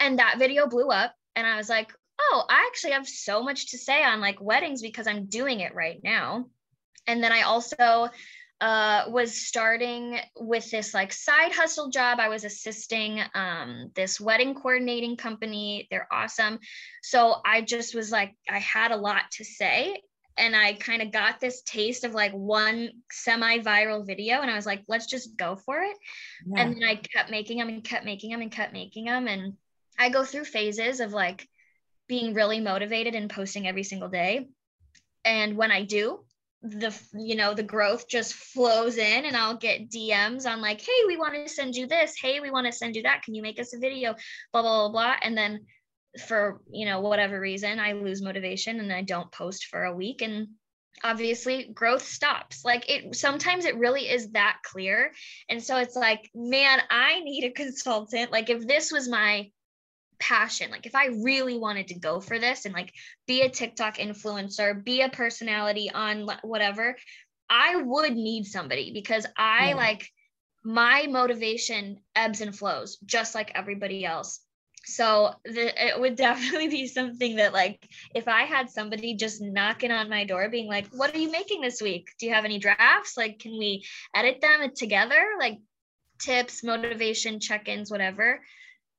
And 0.00 0.18
that 0.18 0.38
video 0.38 0.66
blew 0.66 0.88
up 0.88 1.14
and 1.34 1.46
I 1.46 1.56
was 1.56 1.68
like, 1.68 1.92
oh, 2.18 2.44
I 2.48 2.66
actually 2.66 2.92
have 2.92 3.08
so 3.08 3.42
much 3.42 3.70
to 3.70 3.78
say 3.78 4.02
on 4.02 4.20
like 4.20 4.40
weddings 4.40 4.82
because 4.82 5.06
I'm 5.06 5.26
doing 5.26 5.60
it 5.60 5.74
right 5.74 6.00
now. 6.02 6.46
And 7.06 7.22
then 7.22 7.32
I 7.32 7.42
also 7.42 8.08
uh, 8.60 9.04
was 9.08 9.46
starting 9.46 10.18
with 10.38 10.70
this 10.70 10.94
like 10.94 11.12
side 11.12 11.52
hustle 11.52 11.90
job. 11.90 12.18
I 12.18 12.28
was 12.28 12.44
assisting 12.44 13.20
um, 13.34 13.90
this 13.94 14.20
wedding 14.20 14.54
coordinating 14.54 15.16
company. 15.16 15.86
They're 15.90 16.08
awesome. 16.10 16.58
So 17.02 17.36
I 17.44 17.60
just 17.60 17.94
was 17.94 18.10
like, 18.10 18.34
I 18.48 18.58
had 18.58 18.92
a 18.92 18.96
lot 18.96 19.22
to 19.32 19.44
say. 19.44 20.00
And 20.38 20.54
I 20.54 20.74
kind 20.74 21.02
of 21.02 21.12
got 21.12 21.40
this 21.40 21.62
taste 21.62 22.04
of 22.04 22.14
like 22.14 22.32
one 22.32 22.90
semi 23.10 23.58
viral 23.58 24.06
video. 24.06 24.40
And 24.40 24.50
I 24.50 24.54
was 24.54 24.66
like, 24.66 24.82
let's 24.88 25.06
just 25.06 25.36
go 25.36 25.56
for 25.56 25.80
it. 25.80 25.96
Yeah. 26.46 26.62
And 26.62 26.74
then 26.74 26.84
I 26.88 26.96
kept 26.96 27.30
making 27.30 27.58
them 27.58 27.68
and 27.68 27.82
kept 27.82 28.04
making 28.04 28.30
them 28.30 28.42
and 28.42 28.52
kept 28.52 28.72
making 28.72 29.06
them. 29.06 29.28
And 29.28 29.54
I 29.98 30.10
go 30.10 30.24
through 30.24 30.44
phases 30.44 31.00
of 31.00 31.12
like 31.12 31.48
being 32.08 32.34
really 32.34 32.60
motivated 32.60 33.14
and 33.14 33.30
posting 33.30 33.66
every 33.66 33.82
single 33.82 34.08
day. 34.08 34.48
And 35.24 35.56
when 35.56 35.70
I 35.70 35.84
do, 35.84 36.20
the 36.62 36.98
you 37.14 37.36
know 37.36 37.54
the 37.54 37.62
growth 37.62 38.08
just 38.08 38.34
flows 38.34 38.96
in 38.96 39.24
and 39.24 39.36
i'll 39.36 39.56
get 39.56 39.90
dms 39.90 40.50
on 40.50 40.60
like 40.60 40.80
hey 40.80 41.04
we 41.06 41.16
want 41.16 41.34
to 41.34 41.48
send 41.48 41.76
you 41.76 41.86
this 41.86 42.16
hey 42.20 42.40
we 42.40 42.50
want 42.50 42.66
to 42.66 42.72
send 42.72 42.96
you 42.96 43.02
that 43.02 43.22
can 43.22 43.34
you 43.34 43.42
make 43.42 43.60
us 43.60 43.74
a 43.74 43.78
video 43.78 44.14
blah 44.52 44.62
blah 44.62 44.88
blah 44.88 44.90
blah 44.90 45.16
and 45.22 45.36
then 45.36 45.60
for 46.20 46.60
you 46.70 46.86
know 46.86 47.00
whatever 47.00 47.38
reason 47.38 47.78
i 47.78 47.92
lose 47.92 48.22
motivation 48.22 48.80
and 48.80 48.92
i 48.92 49.02
don't 49.02 49.30
post 49.32 49.66
for 49.66 49.84
a 49.84 49.94
week. 49.94 50.22
And 50.22 50.48
obviously 51.04 51.70
growth 51.74 52.06
stops. 52.06 52.64
Like 52.64 52.88
it 52.90 53.14
sometimes 53.14 53.64
it 53.64 53.76
really 53.76 54.08
is 54.08 54.30
that 54.30 54.58
clear. 54.64 55.12
And 55.48 55.62
so 55.62 55.76
it's 55.76 55.96
like 55.96 56.30
man 56.34 56.80
i 56.90 57.20
need 57.20 57.44
a 57.44 57.50
consultant. 57.62 58.32
Like 58.32 58.50
if 58.50 58.66
this 58.66 58.90
was 58.92 59.08
my 59.08 59.50
passion 60.18 60.70
like 60.70 60.86
if 60.86 60.94
i 60.94 61.08
really 61.22 61.58
wanted 61.58 61.88
to 61.88 61.98
go 61.98 62.20
for 62.20 62.38
this 62.38 62.64
and 62.64 62.72
like 62.72 62.90
be 63.26 63.42
a 63.42 63.50
tiktok 63.50 63.98
influencer 63.98 64.82
be 64.82 65.02
a 65.02 65.10
personality 65.10 65.90
on 65.92 66.26
whatever 66.42 66.96
i 67.50 67.76
would 67.76 68.16
need 68.16 68.46
somebody 68.46 68.92
because 68.94 69.26
i 69.36 69.68
yeah. 69.68 69.74
like 69.74 70.08
my 70.64 71.06
motivation 71.06 71.98
ebbs 72.14 72.40
and 72.40 72.56
flows 72.56 72.96
just 73.04 73.34
like 73.34 73.52
everybody 73.54 74.06
else 74.06 74.40
so 74.86 75.34
the, 75.44 75.86
it 75.86 76.00
would 76.00 76.16
definitely 76.16 76.68
be 76.68 76.86
something 76.86 77.36
that 77.36 77.52
like 77.52 77.88
if 78.14 78.28
i 78.28 78.42
had 78.42 78.70
somebody 78.70 79.14
just 79.14 79.42
knocking 79.42 79.90
on 79.90 80.08
my 80.08 80.24
door 80.24 80.48
being 80.48 80.68
like 80.68 80.86
what 80.88 81.14
are 81.14 81.18
you 81.18 81.30
making 81.30 81.60
this 81.60 81.82
week 81.82 82.08
do 82.18 82.26
you 82.26 82.32
have 82.32 82.44
any 82.44 82.58
drafts 82.58 83.16
like 83.16 83.38
can 83.38 83.58
we 83.58 83.84
edit 84.14 84.40
them 84.40 84.70
together 84.74 85.22
like 85.38 85.58
tips 86.18 86.62
motivation 86.64 87.40
check-ins 87.40 87.90
whatever 87.90 88.40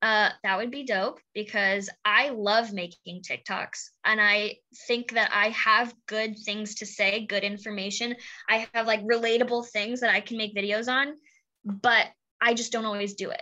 uh, 0.01 0.29
that 0.43 0.57
would 0.57 0.69
be 0.69 0.85
dope 0.85 1.19
because 1.33 1.89
I 2.05 2.29
love 2.29 2.71
making 2.71 3.23
TikToks 3.23 3.89
and 4.05 4.21
I 4.21 4.57
think 4.87 5.13
that 5.13 5.31
I 5.33 5.49
have 5.49 5.93
good 6.05 6.37
things 6.37 6.75
to 6.75 6.85
say, 6.85 7.25
good 7.25 7.43
information. 7.43 8.15
I 8.47 8.67
have 8.73 8.85
like 8.85 9.03
relatable 9.03 9.67
things 9.69 10.01
that 10.01 10.11
I 10.11 10.21
can 10.21 10.37
make 10.37 10.55
videos 10.55 10.87
on, 10.87 11.15
but 11.65 12.05
I 12.39 12.53
just 12.53 12.71
don't 12.71 12.85
always 12.85 13.15
do 13.15 13.31
it. 13.31 13.41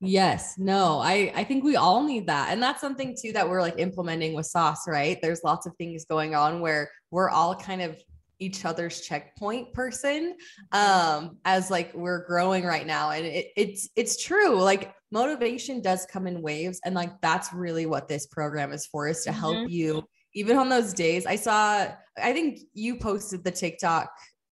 Yes, 0.00 0.56
no, 0.58 1.00
I 1.00 1.32
I 1.34 1.44
think 1.44 1.64
we 1.64 1.74
all 1.76 2.04
need 2.04 2.28
that. 2.28 2.50
And 2.52 2.62
that's 2.62 2.80
something 2.80 3.16
too 3.20 3.32
that 3.32 3.48
we're 3.48 3.60
like 3.60 3.78
implementing 3.78 4.32
with 4.32 4.46
sauce, 4.46 4.86
right? 4.86 5.18
There's 5.20 5.42
lots 5.42 5.66
of 5.66 5.74
things 5.76 6.04
going 6.04 6.34
on 6.36 6.60
where 6.60 6.90
we're 7.10 7.30
all 7.30 7.56
kind 7.56 7.82
of 7.82 8.00
each 8.40 8.64
other's 8.64 9.00
checkpoint 9.00 9.72
person 9.72 10.36
um 10.72 11.38
as 11.44 11.70
like 11.70 11.92
we're 11.94 12.24
growing 12.26 12.64
right 12.64 12.86
now 12.86 13.10
and 13.10 13.26
it, 13.26 13.48
it's 13.56 13.88
it's 13.96 14.22
true 14.22 14.60
like 14.60 14.94
motivation 15.10 15.80
does 15.80 16.06
come 16.06 16.26
in 16.26 16.40
waves 16.40 16.80
and 16.84 16.94
like 16.94 17.10
that's 17.20 17.52
really 17.52 17.86
what 17.86 18.06
this 18.06 18.26
program 18.26 18.72
is 18.72 18.86
for 18.86 19.08
is 19.08 19.24
to 19.24 19.32
help 19.32 19.56
mm-hmm. 19.56 19.68
you 19.68 20.04
even 20.34 20.56
on 20.56 20.68
those 20.68 20.92
days 20.92 21.26
i 21.26 21.34
saw 21.34 21.86
i 22.22 22.32
think 22.32 22.60
you 22.74 22.96
posted 22.96 23.42
the 23.42 23.50
tiktok 23.50 24.08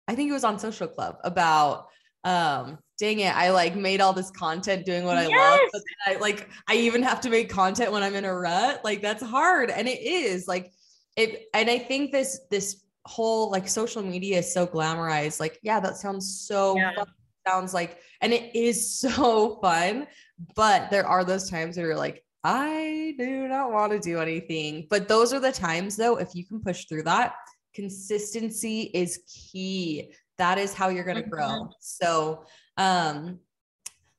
i 0.08 0.16
think 0.16 0.30
it 0.30 0.34
was 0.34 0.44
on 0.44 0.60
social 0.60 0.88
club 0.88 1.16
about 1.24 1.88
um 2.26 2.78
dang 3.00 3.20
it 3.20 3.36
i 3.36 3.50
like 3.50 3.76
made 3.76 4.02
all 4.02 4.14
this 4.14 4.30
content 4.32 4.86
doing 4.86 5.06
what 5.06 5.16
yes. 5.16 5.30
i 5.32 5.50
love 5.52 5.60
but 5.72 5.82
i 6.08 6.20
like 6.20 6.50
i 6.68 6.76
even 6.76 7.02
have 7.02 7.22
to 7.22 7.30
make 7.30 7.50
content 7.50 7.92
when 7.92 8.04
i'm 8.04 8.16
in 8.16 8.26
a 8.26 8.34
rut 8.34 8.82
like 8.84 9.02
that's 9.02 9.24
hard 9.24 9.70
and 9.70 9.88
it 9.88 10.02
is 10.02 10.48
like 10.48 10.72
it 11.16 11.48
and 11.54 11.70
i 11.70 11.80
think 11.80 12.12
this 12.12 12.42
this 12.52 12.84
whole 13.10 13.50
like 13.50 13.68
social 13.68 14.04
media 14.04 14.38
is 14.40 14.54
so 14.54 14.68
glamorized. 14.68 15.40
Like, 15.40 15.60
yeah, 15.64 15.80
that 15.80 15.98
sounds 15.98 16.46
so 16.48 16.78
yeah. 16.78 16.94
fun. 16.96 17.08
sounds 17.48 17.74
like, 17.74 17.98
and 18.22 18.32
it 18.34 18.56
is 18.56 19.00
so 19.00 19.60
fun. 19.62 20.08
But 20.56 20.90
there 20.92 21.06
are 21.06 21.26
those 21.26 21.50
times 21.50 21.76
where 21.78 21.88
you're 21.88 21.98
like, 21.98 22.24
I 22.44 23.16
do 23.18 23.48
not 23.48 23.72
want 23.72 23.92
to 23.92 24.00
do 24.00 24.20
anything. 24.20 24.88
But 24.90 25.08
those 25.08 25.34
are 25.34 25.42
the 25.42 25.52
times 25.52 25.98
though, 25.98 26.18
if 26.18 26.36
you 26.36 26.46
can 26.46 26.62
push 26.62 26.86
through 26.86 27.04
that, 27.04 27.34
consistency 27.74 28.92
is 28.94 29.24
key. 29.28 30.14
That 30.38 30.58
is 30.58 30.74
how 30.74 30.88
you're 30.88 31.04
going 31.04 31.22
to 31.22 31.30
grow. 31.30 31.48
Mm-hmm. 31.48 31.72
So, 31.82 32.46
um, 32.80 33.38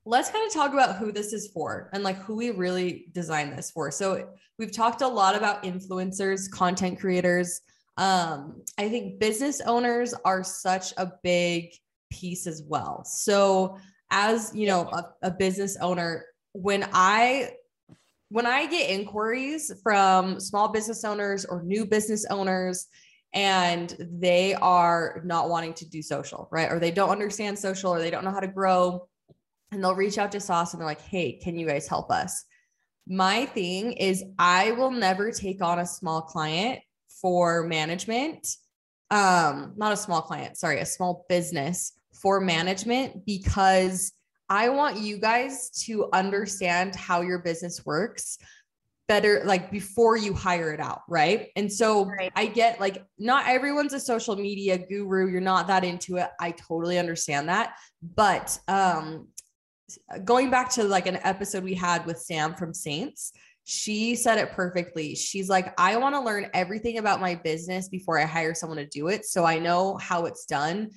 let's 0.05 0.31
kind 0.31 0.47
of 0.47 0.53
talk 0.53 0.73
about 0.73 0.97
who 0.97 1.11
this 1.11 1.33
is 1.33 1.49
for 1.49 1.91
and 1.93 2.05
like 2.05 2.17
who 2.19 2.37
we 2.37 2.51
really 2.51 3.07
designed 3.13 3.59
this 3.59 3.73
for. 3.73 3.91
So, 3.91 4.29
we've 4.59 4.73
talked 4.73 5.03
a 5.03 5.09
lot 5.09 5.35
about 5.35 5.65
influencers, 5.65 6.49
content 6.49 7.01
creators, 7.01 7.63
um, 8.01 8.63
I 8.79 8.89
think 8.89 9.21
business 9.21 9.61
owners 9.61 10.15
are 10.25 10.43
such 10.43 10.95
a 10.97 11.13
big 11.23 11.75
piece 12.11 12.47
as 12.47 12.63
well. 12.67 13.05
So, 13.05 13.79
as 14.11 14.53
you 14.55 14.67
know, 14.67 14.89
a, 14.89 15.13
a 15.23 15.31
business 15.31 15.77
owner, 15.77 16.25
when 16.53 16.89
I 16.95 17.51
when 18.31 18.47
I 18.47 18.67
get 18.67 18.89
inquiries 18.89 19.71
from 19.83 20.41
small 20.41 20.69
business 20.69 21.05
owners 21.05 21.45
or 21.45 21.63
new 21.63 21.85
business 21.85 22.25
owners, 22.31 22.87
and 23.33 23.95
they 23.99 24.55
are 24.55 25.21
not 25.25 25.49
wanting 25.49 25.75
to 25.75 25.89
do 25.89 26.03
social, 26.03 26.49
right? 26.51 26.71
Or 26.71 26.79
they 26.79 26.91
don't 26.91 27.11
understand 27.11 27.59
social 27.59 27.93
or 27.93 28.01
they 28.01 28.11
don't 28.11 28.25
know 28.25 28.33
how 28.33 28.41
to 28.41 28.49
grow. 28.49 29.09
And 29.73 29.83
they'll 29.83 29.95
reach 29.95 30.19
out 30.19 30.33
to 30.33 30.41
Sauce 30.41 30.73
and 30.73 30.81
they're 30.81 30.89
like, 30.89 31.01
hey, 31.01 31.35
can 31.35 31.57
you 31.57 31.67
guys 31.67 31.87
help 31.87 32.11
us? 32.11 32.45
My 33.07 33.47
thing 33.47 33.93
is, 33.93 34.25
I 34.39 34.73
will 34.73 34.91
never 34.91 35.31
take 35.31 35.63
on 35.63 35.79
a 35.79 35.87
small 35.87 36.23
client 36.23 36.81
for 37.21 37.65
management 37.65 38.57
um 39.11 39.73
not 39.77 39.93
a 39.93 39.97
small 39.97 40.23
client 40.23 40.57
sorry 40.57 40.79
a 40.81 40.87
small 40.87 41.25
business 41.29 41.93
for 42.15 42.41
management 42.41 43.25
because 43.27 44.13
i 44.49 44.69
want 44.69 44.99
you 44.99 45.19
guys 45.19 45.71
to 45.71 46.09
understand 46.13 46.95
how 46.95 47.21
your 47.21 47.41
business 47.41 47.85
works 47.85 48.39
better 49.11 49.43
like 49.45 49.73
before 49.73 50.17
you 50.17 50.33
hire 50.33 50.73
it 50.73 50.79
out 50.79 51.03
right 51.09 51.49
and 51.57 51.73
so 51.73 52.05
right. 52.05 52.31
i 52.37 52.47
get 52.47 52.79
like 52.79 53.05
not 53.19 53.45
everyone's 53.49 53.93
a 53.93 53.99
social 53.99 54.37
media 54.37 54.79
guru 54.79 55.29
you're 55.29 55.41
not 55.41 55.67
that 55.67 55.83
into 55.83 56.17
it 56.17 56.29
i 56.39 56.53
totally 56.53 56.97
understand 56.97 57.49
that 57.49 57.75
but 58.15 58.57
um 58.69 59.27
going 60.23 60.49
back 60.49 60.71
to 60.71 60.85
like 60.85 61.09
an 61.09 61.19
episode 61.25 61.65
we 61.65 61.75
had 61.75 62.07
with 62.07 62.21
sam 62.21 62.55
from 62.55 62.73
saints 62.73 63.33
she 63.65 64.17
said 64.17 64.39
it 64.39 64.51
perfectly. 64.51 65.15
She's 65.15 65.49
like, 65.49 65.79
I 65.79 65.97
want 65.99 66.17
to 66.17 66.21
learn 66.21 66.49
everything 66.55 66.99
about 66.99 67.21
my 67.21 67.37
business 67.37 67.89
before 67.89 68.19
I 68.19 68.25
hire 68.25 68.53
someone 68.53 68.79
to 68.79 68.87
do 68.87 69.07
it. 69.07 69.25
So 69.25 69.45
I 69.45 69.61
know 69.61 69.97
how 69.99 70.25
it's 70.25 70.45
done 70.45 70.91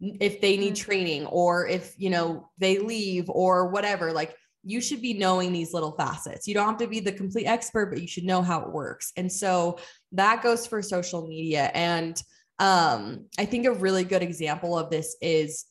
if 0.00 0.40
they 0.40 0.56
need 0.56 0.74
mm-hmm. 0.74 0.84
training 0.84 1.26
or 1.26 1.66
if, 1.66 1.92
you 1.98 2.08
know, 2.08 2.48
they 2.58 2.78
leave 2.78 3.28
or 3.28 3.70
whatever. 3.70 4.12
Like, 4.12 4.36
you 4.62 4.80
should 4.80 5.00
be 5.00 5.14
knowing 5.14 5.52
these 5.52 5.72
little 5.72 5.92
facets. 5.92 6.46
You 6.46 6.54
don't 6.54 6.66
have 6.66 6.78
to 6.78 6.86
be 6.86 7.00
the 7.00 7.12
complete 7.12 7.46
expert, 7.46 7.86
but 7.86 8.00
you 8.00 8.08
should 8.08 8.24
know 8.24 8.42
how 8.42 8.60
it 8.62 8.72
works. 8.72 9.12
And 9.16 9.30
so 9.30 9.78
that 10.12 10.42
goes 10.42 10.66
for 10.66 10.82
social 10.82 11.26
media. 11.26 11.70
And 11.74 12.20
um, 12.58 13.26
I 13.38 13.46
think 13.46 13.66
a 13.66 13.72
really 13.72 14.04
good 14.04 14.22
example 14.22 14.78
of 14.78 14.90
this 14.90 15.16
is 15.22 15.66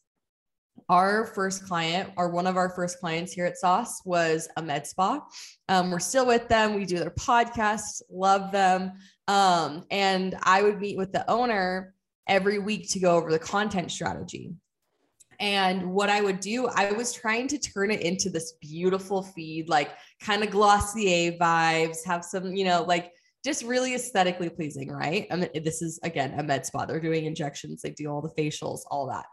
our 0.88 1.28
first 1.28 1.66
client 1.66 2.10
or 2.18 2.30
one 2.30 2.48
of 2.48 2.58
our 2.58 2.70
first 2.70 3.00
clients 3.00 3.32
here 3.32 3.46
at 3.46 3.58
Sauce 3.58 4.02
was 4.06 4.48
a 4.58 4.62
med 4.62 4.88
spa. 4.88 5.22
Um, 5.68 5.92
we're 5.92 6.00
still 6.00 6.26
with 6.26 6.48
them. 6.48 6.76
We 6.76 6.86
do 6.86 6.98
their 6.98 7.12
podcasts, 7.12 8.02
love 8.10 8.52
them. 8.52 8.94
Um, 9.28 9.84
and 9.92 10.36
I 10.42 10.64
would 10.64 10.80
meet 10.80 10.98
with 10.98 11.12
the 11.12 11.30
owner 11.30 11.94
every 12.28 12.58
week 12.58 12.90
to 12.92 13.00
go 13.00 13.16
over 13.18 13.32
the 13.32 13.40
content 13.40 13.92
strategy. 13.92 14.54
And 15.40 15.92
what 15.92 16.10
I 16.10 16.22
would 16.22 16.40
do, 16.40 16.68
I 16.68 16.92
was 16.92 17.14
trying 17.14 17.48
to 17.50 17.58
turn 17.58 17.92
it 17.92 18.02
into 18.02 18.30
this 18.30 18.54
beautiful 18.62 19.24
feed, 19.24 19.70
like 19.70 19.92
kind 20.22 20.44
of 20.44 20.52
Glossier 20.52 21.34
vibes, 21.34 22.06
have 22.06 22.26
some, 22.26 22.54
you 22.54 22.66
know, 22.66 22.84
like 22.84 23.14
just 23.44 23.64
really 23.64 23.96
aesthetically 23.96 24.50
pleasing, 24.50 24.90
right? 24.90 25.28
I 25.32 25.38
mean, 25.38 25.50
this 25.64 25.82
is 25.82 26.00
again 26.04 26.38
a 26.38 26.44
med 26.44 26.66
spa. 26.66 26.86
They're 26.86 27.00
doing 27.00 27.26
injections, 27.26 27.82
they 27.82 27.92
do 27.92 28.08
all 28.08 28.22
the 28.22 28.42
facials, 28.42 28.82
all 28.92 29.08
that. 29.08 29.26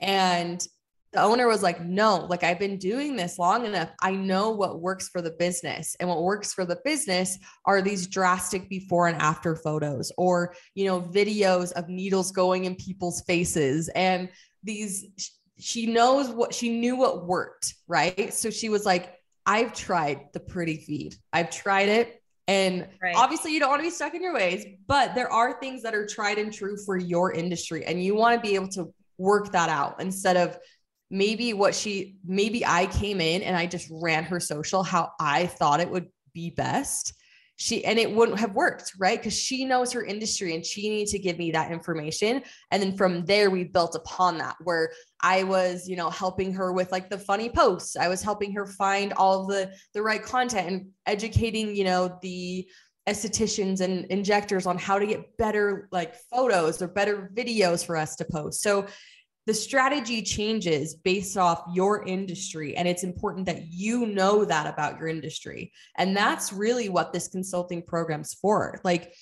And 0.00 0.64
the 1.12 1.20
owner 1.20 1.48
was 1.48 1.62
like, 1.62 1.84
no, 1.84 2.26
like 2.30 2.44
I've 2.44 2.60
been 2.60 2.78
doing 2.78 3.16
this 3.16 3.38
long 3.38 3.66
enough. 3.66 3.90
I 4.00 4.12
know 4.12 4.50
what 4.50 4.80
works 4.80 5.08
for 5.08 5.20
the 5.20 5.32
business. 5.32 5.96
And 5.98 6.08
what 6.08 6.22
works 6.22 6.52
for 6.52 6.64
the 6.64 6.78
business 6.84 7.36
are 7.64 7.82
these 7.82 8.06
drastic 8.06 8.68
before 8.68 9.08
and 9.08 9.20
after 9.20 9.56
photos 9.56 10.12
or, 10.16 10.54
you 10.76 10.84
know, 10.84 11.00
videos 11.00 11.72
of 11.72 11.88
needles 11.88 12.30
going 12.30 12.64
in 12.64 12.76
people's 12.76 13.22
faces. 13.22 13.88
And 13.88 14.28
these, 14.62 15.32
she 15.60 15.86
knows 15.86 16.28
what 16.28 16.54
she 16.54 16.68
knew 16.68 16.96
what 16.96 17.26
worked. 17.26 17.74
Right. 17.86 18.32
So 18.32 18.50
she 18.50 18.68
was 18.68 18.84
like, 18.84 19.14
I've 19.46 19.72
tried 19.72 20.28
the 20.32 20.40
pretty 20.40 20.76
feed, 20.78 21.16
I've 21.32 21.50
tried 21.50 21.88
it. 21.88 22.16
And 22.48 22.88
right. 23.00 23.14
obviously, 23.14 23.52
you 23.52 23.60
don't 23.60 23.70
want 23.70 23.80
to 23.80 23.86
be 23.86 23.90
stuck 23.90 24.12
in 24.14 24.22
your 24.22 24.34
ways, 24.34 24.66
but 24.88 25.14
there 25.14 25.32
are 25.32 25.60
things 25.60 25.82
that 25.82 25.94
are 25.94 26.04
tried 26.04 26.36
and 26.38 26.52
true 26.52 26.76
for 26.84 26.96
your 26.96 27.32
industry. 27.32 27.84
And 27.84 28.02
you 28.02 28.16
want 28.16 28.34
to 28.34 28.48
be 28.48 28.56
able 28.56 28.68
to 28.68 28.92
work 29.18 29.52
that 29.52 29.68
out 29.68 30.00
instead 30.00 30.36
of 30.36 30.58
maybe 31.10 31.52
what 31.52 31.74
she 31.74 32.16
maybe 32.24 32.64
I 32.64 32.86
came 32.86 33.20
in 33.20 33.42
and 33.42 33.56
I 33.56 33.66
just 33.66 33.88
ran 33.90 34.24
her 34.24 34.40
social 34.40 34.82
how 34.82 35.12
I 35.20 35.46
thought 35.46 35.80
it 35.80 35.90
would 35.90 36.08
be 36.32 36.50
best. 36.50 37.14
She 37.62 37.84
and 37.84 37.98
it 37.98 38.10
wouldn't 38.10 38.38
have 38.38 38.54
worked, 38.54 38.94
right? 38.98 39.18
Because 39.18 39.38
she 39.38 39.66
knows 39.66 39.92
her 39.92 40.02
industry 40.02 40.54
and 40.54 40.64
she 40.64 40.88
needed 40.88 41.08
to 41.08 41.18
give 41.18 41.36
me 41.36 41.50
that 41.50 41.70
information. 41.70 42.42
And 42.70 42.82
then 42.82 42.96
from 42.96 43.26
there, 43.26 43.50
we 43.50 43.64
built 43.64 43.94
upon 43.94 44.38
that 44.38 44.56
where 44.64 44.92
I 45.20 45.42
was, 45.42 45.86
you 45.86 45.94
know, 45.94 46.08
helping 46.08 46.54
her 46.54 46.72
with 46.72 46.90
like 46.90 47.10
the 47.10 47.18
funny 47.18 47.50
posts. 47.50 47.96
I 47.96 48.08
was 48.08 48.22
helping 48.22 48.52
her 48.54 48.66
find 48.66 49.12
all 49.12 49.46
the 49.46 49.74
the 49.92 50.02
right 50.02 50.22
content 50.22 50.68
and 50.68 50.88
educating, 51.04 51.76
you 51.76 51.84
know, 51.84 52.18
the 52.22 52.66
estheticians 53.06 53.82
and 53.82 54.06
injectors 54.06 54.66
on 54.66 54.78
how 54.78 54.98
to 54.98 55.06
get 55.06 55.36
better 55.36 55.88
like 55.92 56.14
photos 56.32 56.80
or 56.80 56.88
better 56.88 57.30
videos 57.34 57.84
for 57.84 57.96
us 57.96 58.16
to 58.16 58.24
post. 58.24 58.62
So 58.62 58.86
the 59.46 59.54
strategy 59.54 60.22
changes 60.22 60.94
based 60.94 61.36
off 61.36 61.64
your 61.72 62.06
industry 62.06 62.76
and 62.76 62.86
it's 62.86 63.02
important 63.02 63.46
that 63.46 63.66
you 63.68 64.06
know 64.06 64.44
that 64.44 64.66
about 64.66 64.98
your 64.98 65.08
industry. 65.08 65.72
And 65.96 66.16
that's 66.16 66.52
really 66.52 66.88
what 66.88 67.12
this 67.12 67.28
consulting 67.28 67.82
program's 67.82 68.34
for. 68.34 68.80
Like 68.84 69.14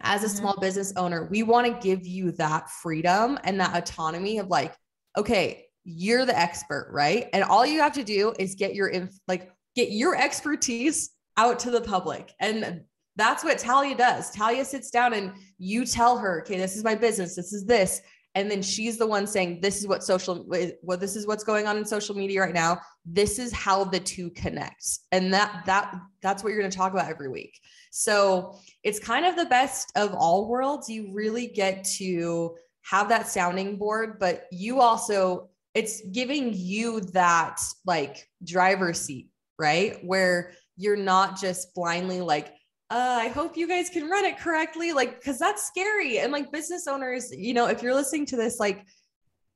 as 0.00 0.24
a 0.24 0.28
small 0.28 0.52
mm-hmm. 0.52 0.60
business 0.60 0.92
owner 0.96 1.24
we 1.30 1.42
want 1.42 1.66
to 1.66 1.86
give 1.86 2.06
you 2.06 2.32
that 2.32 2.70
freedom 2.70 3.38
and 3.44 3.60
that 3.60 3.76
autonomy 3.76 4.38
of 4.38 4.48
like 4.48 4.74
okay 5.16 5.64
you're 5.84 6.26
the 6.26 6.38
expert 6.38 6.90
right? 6.92 7.28
And 7.32 7.42
all 7.44 7.64
you 7.64 7.80
have 7.80 7.94
to 7.94 8.04
do 8.04 8.34
is 8.38 8.54
get 8.54 8.74
your 8.74 8.88
inf- 8.88 9.18
like 9.26 9.50
get 9.74 9.90
your 9.90 10.16
expertise 10.16 11.10
out 11.36 11.60
to 11.60 11.70
the 11.70 11.80
public. 11.80 12.32
And 12.40 12.82
that's 13.16 13.42
what 13.42 13.58
talia 13.58 13.96
does. 13.96 14.30
Talia 14.30 14.64
sits 14.64 14.90
down 14.90 15.14
and 15.14 15.32
you 15.58 15.84
tell 15.84 16.18
her 16.18 16.42
okay 16.42 16.58
this 16.58 16.76
is 16.76 16.84
my 16.84 16.94
business. 16.94 17.34
This 17.34 17.52
is 17.52 17.64
this 17.64 18.02
and 18.38 18.50
then 18.50 18.62
she's 18.62 18.96
the 18.96 19.06
one 19.06 19.26
saying 19.26 19.60
this 19.60 19.78
is 19.78 19.86
what 19.86 20.02
social 20.02 20.46
well 20.82 20.96
this 20.96 21.16
is 21.16 21.26
what's 21.26 21.44
going 21.44 21.66
on 21.66 21.76
in 21.76 21.84
social 21.84 22.14
media 22.14 22.40
right 22.40 22.54
now. 22.54 22.80
This 23.04 23.38
is 23.38 23.52
how 23.52 23.84
the 23.84 24.00
two 24.00 24.30
connect. 24.30 25.00
And 25.12 25.32
that 25.34 25.64
that 25.66 25.94
that's 26.22 26.42
what 26.42 26.50
you're 26.50 26.60
going 26.60 26.70
to 26.70 26.76
talk 26.76 26.92
about 26.92 27.10
every 27.10 27.28
week. 27.28 27.58
So 27.90 28.58
it's 28.82 28.98
kind 28.98 29.26
of 29.26 29.36
the 29.36 29.46
best 29.46 29.92
of 29.96 30.14
all 30.14 30.48
worlds. 30.48 30.88
You 30.88 31.12
really 31.12 31.48
get 31.48 31.84
to 31.98 32.56
have 32.82 33.08
that 33.10 33.28
sounding 33.28 33.76
board 33.76 34.18
but 34.18 34.44
you 34.50 34.80
also 34.80 35.50
it's 35.74 36.00
giving 36.10 36.54
you 36.54 37.00
that 37.12 37.60
like 37.84 38.26
driver's 38.44 39.00
seat 39.00 39.28
right? 39.58 39.98
Where 40.04 40.52
you're 40.76 40.96
not 40.96 41.40
just 41.40 41.74
blindly 41.74 42.20
like 42.20 42.54
uh, 42.90 43.18
I 43.20 43.28
hope 43.28 43.56
you 43.56 43.68
guys 43.68 43.90
can 43.90 44.08
run 44.08 44.24
it 44.24 44.38
correctly. 44.38 44.92
Like, 44.92 45.22
cause 45.22 45.38
that's 45.38 45.66
scary. 45.66 46.20
And 46.20 46.32
like 46.32 46.50
business 46.50 46.86
owners, 46.86 47.30
you 47.36 47.52
know, 47.52 47.66
if 47.66 47.82
you're 47.82 47.94
listening 47.94 48.26
to 48.26 48.36
this, 48.36 48.58
like 48.58 48.84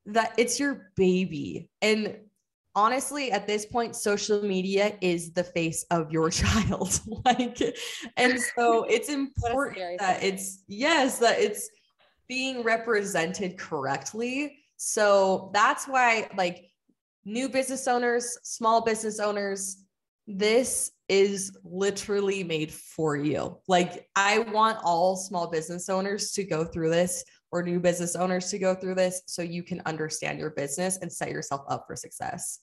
that 0.07 0.35
it's 0.37 0.61
your 0.61 0.91
baby. 0.97 1.71
And 1.81 2.17
honestly, 2.75 3.31
at 3.33 3.47
this 3.47 3.67
point, 3.67 3.97
social 3.97 4.43
media 4.43 4.97
is 5.01 5.33
the 5.33 5.45
face 5.45 5.85
of 5.91 6.11
your 6.11 6.31
child. 6.31 7.01
like, 7.25 7.59
and 8.17 8.41
so 8.57 8.85
it's 8.85 9.09
important 9.09 9.99
that 9.99 10.21
thing. 10.21 10.35
it's, 10.35 10.65
yes, 10.69 11.19
that 11.19 11.39
it's 11.39 11.71
being 12.29 12.63
represented 12.63 13.59
correctly. 13.59 14.59
So 14.77 15.51
that's 15.55 15.87
why, 15.87 16.29
like, 16.37 16.65
new 17.25 17.49
business 17.49 17.87
owners, 17.87 18.37
small 18.43 18.83
business 18.83 19.21
owners, 19.21 19.85
this 20.27 20.91
is 21.13 21.55
literally 21.63 22.43
made 22.43 22.73
for 22.73 23.17
you. 23.17 23.59
Like, 23.69 24.09
I 24.17 24.39
want 24.39 24.79
all 24.83 25.15
small 25.15 25.47
business 25.51 25.91
owners 25.91 26.33
to 26.33 26.43
go 26.43 26.65
through 26.65 26.89
this 26.89 27.23
or 27.51 27.63
new 27.63 27.79
business 27.81 28.17
owners 28.17 28.49
to 28.51 28.59
go 28.59 28.75
through 28.75 28.95
this 28.95 29.21
so 29.27 29.43
you 29.43 29.63
can 29.63 29.83
understand 29.85 30.39
your 30.39 30.53
business 30.53 30.97
and 31.03 31.13
set 31.13 31.29
yourself 31.29 31.61
up 31.69 31.85
for 31.87 31.97
success. 31.97 32.61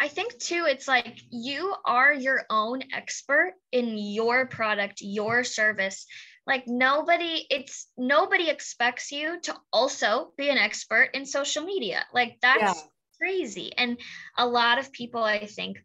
I 0.00 0.08
think 0.08 0.36
too, 0.38 0.66
it's 0.68 0.88
like 0.88 1.20
you 1.30 1.76
are 1.84 2.12
your 2.12 2.42
own 2.50 2.82
expert 2.92 3.54
in 3.70 3.96
your 3.96 4.46
product, 4.46 4.98
your 5.00 5.44
service. 5.44 6.06
Like 6.44 6.64
nobody, 6.66 7.46
it's 7.50 7.86
nobody 7.96 8.48
expects 8.50 9.12
you 9.12 9.40
to 9.42 9.54
also 9.72 10.32
be 10.36 10.48
an 10.48 10.58
expert 10.58 11.10
in 11.14 11.24
social 11.24 11.64
media. 11.64 12.04
Like 12.12 12.38
that's 12.42 12.80
Yeah. 12.82 12.88
crazy. 13.16 13.72
And 13.78 13.96
a 14.36 14.44
lot 14.44 14.80
of 14.80 14.90
people, 14.90 15.22
I 15.22 15.46
think, 15.46 15.78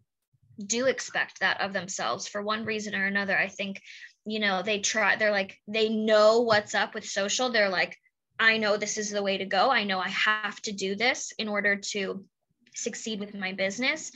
do 0.63 0.85
expect 0.85 1.39
that 1.39 1.61
of 1.61 1.73
themselves 1.73 2.27
for 2.27 2.41
one 2.41 2.65
reason 2.65 2.95
or 2.95 3.05
another. 3.05 3.37
I 3.37 3.47
think, 3.47 3.81
you 4.25 4.39
know, 4.39 4.61
they 4.61 4.79
try, 4.79 5.15
they're 5.15 5.31
like, 5.31 5.59
they 5.67 5.89
know 5.89 6.41
what's 6.41 6.75
up 6.75 6.93
with 6.93 7.05
social. 7.05 7.51
They're 7.51 7.69
like, 7.69 7.97
I 8.39 8.57
know 8.57 8.77
this 8.77 8.97
is 8.97 9.09
the 9.09 9.23
way 9.23 9.37
to 9.37 9.45
go. 9.45 9.69
I 9.69 9.83
know 9.83 9.99
I 9.99 10.09
have 10.09 10.61
to 10.63 10.71
do 10.71 10.95
this 10.95 11.33
in 11.37 11.47
order 11.47 11.75
to 11.75 12.23
succeed 12.73 13.19
with 13.19 13.33
my 13.33 13.53
business 13.53 14.11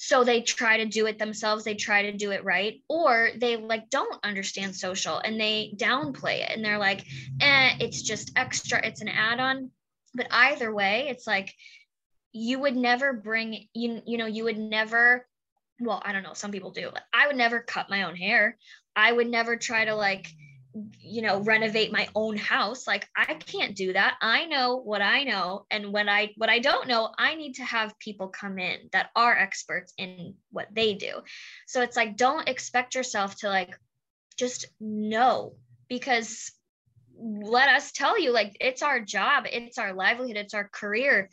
so 0.00 0.22
they 0.22 0.40
try 0.40 0.76
to 0.76 0.86
do 0.86 1.06
it 1.06 1.18
themselves 1.18 1.64
they 1.64 1.74
try 1.74 2.02
to 2.02 2.16
do 2.16 2.30
it 2.30 2.44
right 2.44 2.80
or 2.88 3.30
they 3.36 3.56
like 3.56 3.90
don't 3.90 4.24
understand 4.24 4.74
social 4.74 5.18
and 5.18 5.40
they 5.40 5.72
downplay 5.76 6.40
it 6.40 6.52
and 6.54 6.64
they're 6.64 6.78
like 6.78 7.04
eh, 7.40 7.76
it's 7.80 8.00
just 8.02 8.30
extra 8.36 8.84
it's 8.86 9.00
an 9.00 9.08
add-on 9.08 9.70
but 10.14 10.28
either 10.30 10.72
way 10.72 11.08
it's 11.10 11.26
like 11.26 11.52
you 12.32 12.60
would 12.60 12.76
never 12.76 13.12
bring 13.12 13.66
you 13.74 14.00
you 14.06 14.18
know 14.18 14.26
you 14.26 14.44
would 14.44 14.58
never 14.58 15.26
well 15.80 16.02
i 16.04 16.12
don't 16.12 16.22
know 16.22 16.34
some 16.34 16.52
people 16.52 16.70
do 16.70 16.90
but 16.92 17.02
i 17.12 17.26
would 17.26 17.36
never 17.36 17.60
cut 17.60 17.90
my 17.90 18.02
own 18.02 18.16
hair. 18.16 18.56
I 18.98 19.12
would 19.12 19.28
never 19.28 19.56
try 19.56 19.84
to 19.84 19.94
like 19.94 20.28
you 21.00 21.22
know 21.22 21.40
renovate 21.40 21.92
my 21.92 22.08
own 22.14 22.36
house. 22.36 22.86
Like 22.86 23.08
i 23.16 23.34
can't 23.34 23.76
do 23.76 23.92
that. 23.92 24.16
I 24.20 24.46
know 24.46 24.76
what 24.76 25.00
i 25.00 25.22
know 25.22 25.66
and 25.70 25.92
when 25.92 26.08
i 26.08 26.32
what 26.36 26.50
i 26.50 26.58
don't 26.58 26.88
know 26.88 27.12
i 27.16 27.34
need 27.36 27.54
to 27.54 27.64
have 27.64 27.98
people 27.98 28.28
come 28.28 28.58
in 28.58 28.90
that 28.92 29.10
are 29.14 29.36
experts 29.36 29.92
in 29.96 30.34
what 30.50 30.68
they 30.72 30.94
do. 30.94 31.22
So 31.66 31.82
it's 31.82 31.96
like 31.96 32.16
don't 32.16 32.48
expect 32.48 32.96
yourself 32.96 33.36
to 33.36 33.48
like 33.48 33.78
just 34.36 34.66
know 34.80 35.54
because 35.88 36.52
let 37.20 37.68
us 37.68 37.92
tell 37.92 38.20
you 38.20 38.32
like 38.32 38.56
it's 38.60 38.82
our 38.82 39.00
job 39.00 39.44
it's 39.50 39.78
our 39.78 39.92
livelihood 39.92 40.36
it's 40.36 40.54
our 40.54 40.68
career 40.68 41.28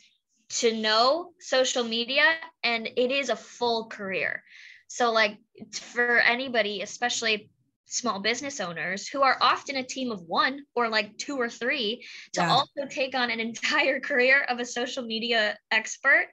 to 0.48 0.72
know 0.76 1.32
social 1.40 1.84
media 1.84 2.34
and 2.62 2.88
it 2.96 3.10
is 3.10 3.28
a 3.30 3.36
full 3.36 3.86
career 3.86 4.42
so 4.88 5.12
like 5.12 5.38
for 5.72 6.18
anybody 6.20 6.82
especially 6.82 7.50
small 7.86 8.20
business 8.20 8.60
owners 8.60 9.08
who 9.08 9.22
are 9.22 9.36
often 9.40 9.76
a 9.76 9.82
team 9.82 10.10
of 10.10 10.20
one 10.22 10.60
or 10.74 10.88
like 10.88 11.16
two 11.18 11.36
or 11.36 11.48
three 11.48 12.04
to 12.32 12.40
Yeah. 12.40 12.50
also 12.50 12.86
take 12.88 13.14
on 13.14 13.30
an 13.30 13.40
entire 13.48 14.00
career 14.00 14.42
of 14.48 14.58
a 14.60 14.64
social 14.64 15.04
media 15.04 15.56
expert 15.70 16.26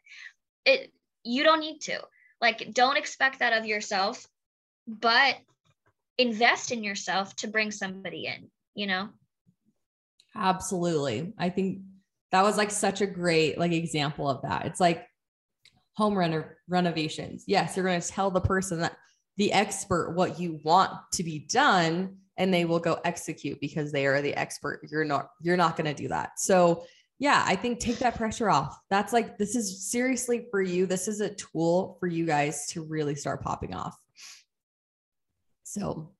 it 0.65 0.91
you 1.23 1.43
don't 1.43 1.59
need 1.59 1.79
to 1.79 1.99
like 2.41 2.73
don't 2.73 2.97
expect 2.97 3.39
that 3.39 3.53
of 3.53 3.65
yourself 3.65 4.27
but 4.87 5.37
invest 6.17 6.71
in 6.71 6.83
yourself 6.83 7.35
to 7.35 7.47
bring 7.47 7.71
somebody 7.71 8.25
in 8.27 8.49
you 8.75 8.87
know 8.87 9.09
Absolutely. 10.35 11.33
I 11.37 11.49
think 11.49 11.79
that 12.33 12.43
was 12.43 12.57
like 12.57 12.71
such 12.71 13.01
a 13.01 13.05
great 13.05 13.59
like 13.59 13.71
example 13.71 14.27
of 14.27 14.41
that. 14.41 14.65
It's 14.65 14.79
like 14.79 15.05
home 15.95 16.17
reno- 16.17 16.49
renovations. 16.67 17.43
Yes, 17.45 17.77
you're 17.77 17.85
going 17.85 18.01
to 18.01 18.07
tell 18.07 18.31
the 18.31 18.41
person 18.41 18.79
that 18.79 18.97
the 19.37 19.53
expert 19.53 20.15
what 20.15 20.39
you 20.39 20.59
want 20.63 20.91
to 21.13 21.23
be 21.23 21.45
done 21.47 22.17
and 22.37 22.51
they 22.51 22.65
will 22.65 22.79
go 22.79 22.99
execute 23.05 23.61
because 23.61 23.91
they 23.91 24.07
are 24.07 24.19
the 24.19 24.33
expert. 24.33 24.81
You're 24.91 25.05
not 25.05 25.29
you're 25.41 25.57
not 25.57 25.77
going 25.77 25.85
to 25.85 26.01
do 26.01 26.07
that. 26.07 26.39
So, 26.39 26.85
yeah, 27.19 27.43
I 27.45 27.55
think 27.55 27.79
take 27.79 27.99
that 27.99 28.15
pressure 28.15 28.49
off. 28.49 28.79
That's 28.89 29.13
like 29.13 29.37
this 29.37 29.55
is 29.55 29.91
seriously 29.91 30.47
for 30.49 30.63
you. 30.63 30.87
This 30.87 31.07
is 31.07 31.21
a 31.21 31.29
tool 31.35 31.97
for 31.99 32.07
you 32.07 32.25
guys 32.25 32.65
to 32.69 32.83
really 32.83 33.13
start 33.13 33.43
popping 33.43 33.75
off. 33.75 33.95
So, 35.63 36.13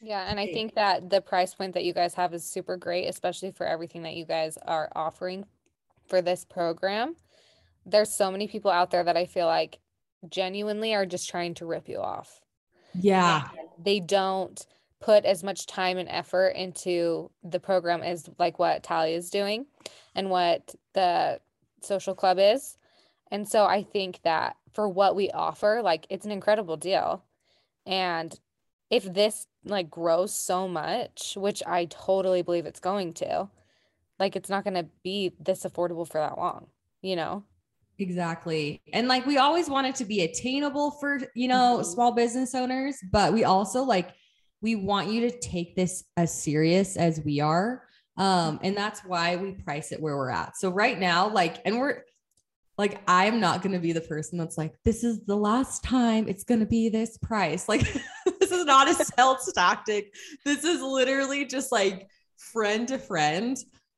Yeah, 0.00 0.30
and 0.30 0.38
I 0.38 0.46
think 0.46 0.76
that 0.76 1.10
the 1.10 1.20
price 1.20 1.54
point 1.54 1.74
that 1.74 1.84
you 1.84 1.92
guys 1.92 2.14
have 2.14 2.32
is 2.34 2.44
super 2.44 2.76
great, 2.76 3.08
especially 3.08 3.50
for 3.50 3.66
everything 3.66 4.04
that 4.04 4.14
you 4.14 4.24
guys 4.24 4.56
are 4.64 4.92
offering 4.94 5.44
for 6.06 6.22
this 6.22 6.44
program. 6.44 7.16
There's 7.84 8.12
so 8.12 8.30
many 8.30 8.48
people 8.48 8.70
out 8.70 8.90
there 8.90 9.04
that 9.04 9.16
I 9.16 9.26
feel 9.26 9.46
like 9.46 9.78
genuinely 10.28 10.94
are 10.94 11.06
just 11.06 11.28
trying 11.28 11.54
to 11.54 11.66
rip 11.66 11.88
you 11.88 11.98
off. 11.98 12.40
yeah. 12.94 13.48
They 13.78 14.00
don't 14.00 14.64
put 15.00 15.24
as 15.24 15.44
much 15.44 15.66
time 15.66 15.98
and 15.98 16.08
effort 16.08 16.48
into 16.48 17.30
the 17.44 17.60
program 17.60 18.02
as 18.02 18.28
like 18.38 18.58
what 18.58 18.82
Talia 18.82 19.16
is 19.16 19.30
doing 19.30 19.66
and 20.14 20.30
what 20.30 20.74
the 20.94 21.40
social 21.82 22.14
club 22.14 22.38
is. 22.40 22.76
And 23.30 23.46
so 23.46 23.64
I 23.66 23.82
think 23.82 24.20
that 24.22 24.56
for 24.72 24.88
what 24.88 25.14
we 25.14 25.30
offer, 25.30 25.80
like 25.82 26.06
it's 26.10 26.24
an 26.24 26.32
incredible 26.32 26.76
deal. 26.76 27.22
And 27.84 28.38
if 28.90 29.04
this 29.12 29.46
like 29.64 29.90
grows 29.90 30.34
so 30.34 30.66
much, 30.66 31.34
which 31.36 31.62
I 31.66 31.86
totally 31.86 32.42
believe 32.42 32.66
it's 32.66 32.80
going 32.80 33.14
to, 33.14 33.48
like 34.18 34.36
it's 34.36 34.50
not 34.50 34.64
going 34.64 34.74
to 34.74 34.86
be 35.02 35.32
this 35.40 35.64
affordable 35.64 36.06
for 36.06 36.18
that 36.20 36.38
long, 36.38 36.66
you 37.02 37.16
know? 37.16 37.44
Exactly. 37.98 38.82
And 38.92 39.08
like 39.08 39.24
we 39.26 39.38
always 39.38 39.70
want 39.70 39.86
it 39.86 39.94
to 39.96 40.04
be 40.04 40.22
attainable 40.22 40.90
for, 40.92 41.18
you 41.34 41.48
know, 41.48 41.78
Mhm. 41.80 41.84
small 41.86 42.12
business 42.12 42.54
owners, 42.54 42.96
but 43.10 43.32
we 43.32 43.44
also 43.44 43.82
like 43.82 44.10
we 44.60 44.74
want 44.74 45.08
you 45.10 45.20
to 45.30 45.38
take 45.38 45.76
this 45.76 46.04
as 46.16 46.32
serious 46.32 46.96
as 46.96 47.20
we 47.20 47.40
are. 47.40 47.84
Um 48.18 48.60
and 48.62 48.76
that's 48.76 49.00
why 49.00 49.36
we 49.36 49.52
price 49.52 49.92
it 49.92 50.00
where 50.00 50.16
we're 50.16 50.30
at. 50.30 50.56
So 50.56 50.70
right 50.70 50.98
now 50.98 51.28
like 51.28 51.58
and 51.64 51.78
we're 51.78 52.02
like 52.76 53.00
I'm 53.08 53.40
not 53.40 53.62
going 53.62 53.72
to 53.72 53.78
be 53.78 53.92
the 53.92 54.02
person 54.02 54.36
that's 54.38 54.58
like 54.58 54.74
this 54.84 55.02
is 55.02 55.24
the 55.24 55.36
last 55.36 55.82
time 55.82 56.28
it's 56.28 56.44
going 56.44 56.60
to 56.60 56.66
be 56.66 56.90
this 56.90 57.16
price. 57.18 57.66
Like 57.68 57.80
this 58.40 58.50
is 58.52 58.66
not 58.66 58.88
a 58.90 58.94
sales 58.94 59.50
tactic. 59.54 60.14
This 60.44 60.64
is 60.64 60.82
literally 60.82 61.46
just 61.46 61.72
like 61.72 62.08
friend 62.36 62.86
to 62.88 62.98
friend 62.98 63.56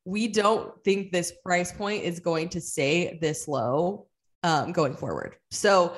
we 0.09 0.27
don't 0.27 0.73
think 0.85 1.13
this 1.13 1.35
price 1.45 1.71
point 1.71 2.03
is 2.03 2.19
going 2.19 2.49
to 2.49 2.63
stay 2.63 3.19
this 3.21 3.47
low 3.47 4.07
um, 4.43 4.73
going 4.73 4.95
forward. 4.95 5.37
So 5.51 5.95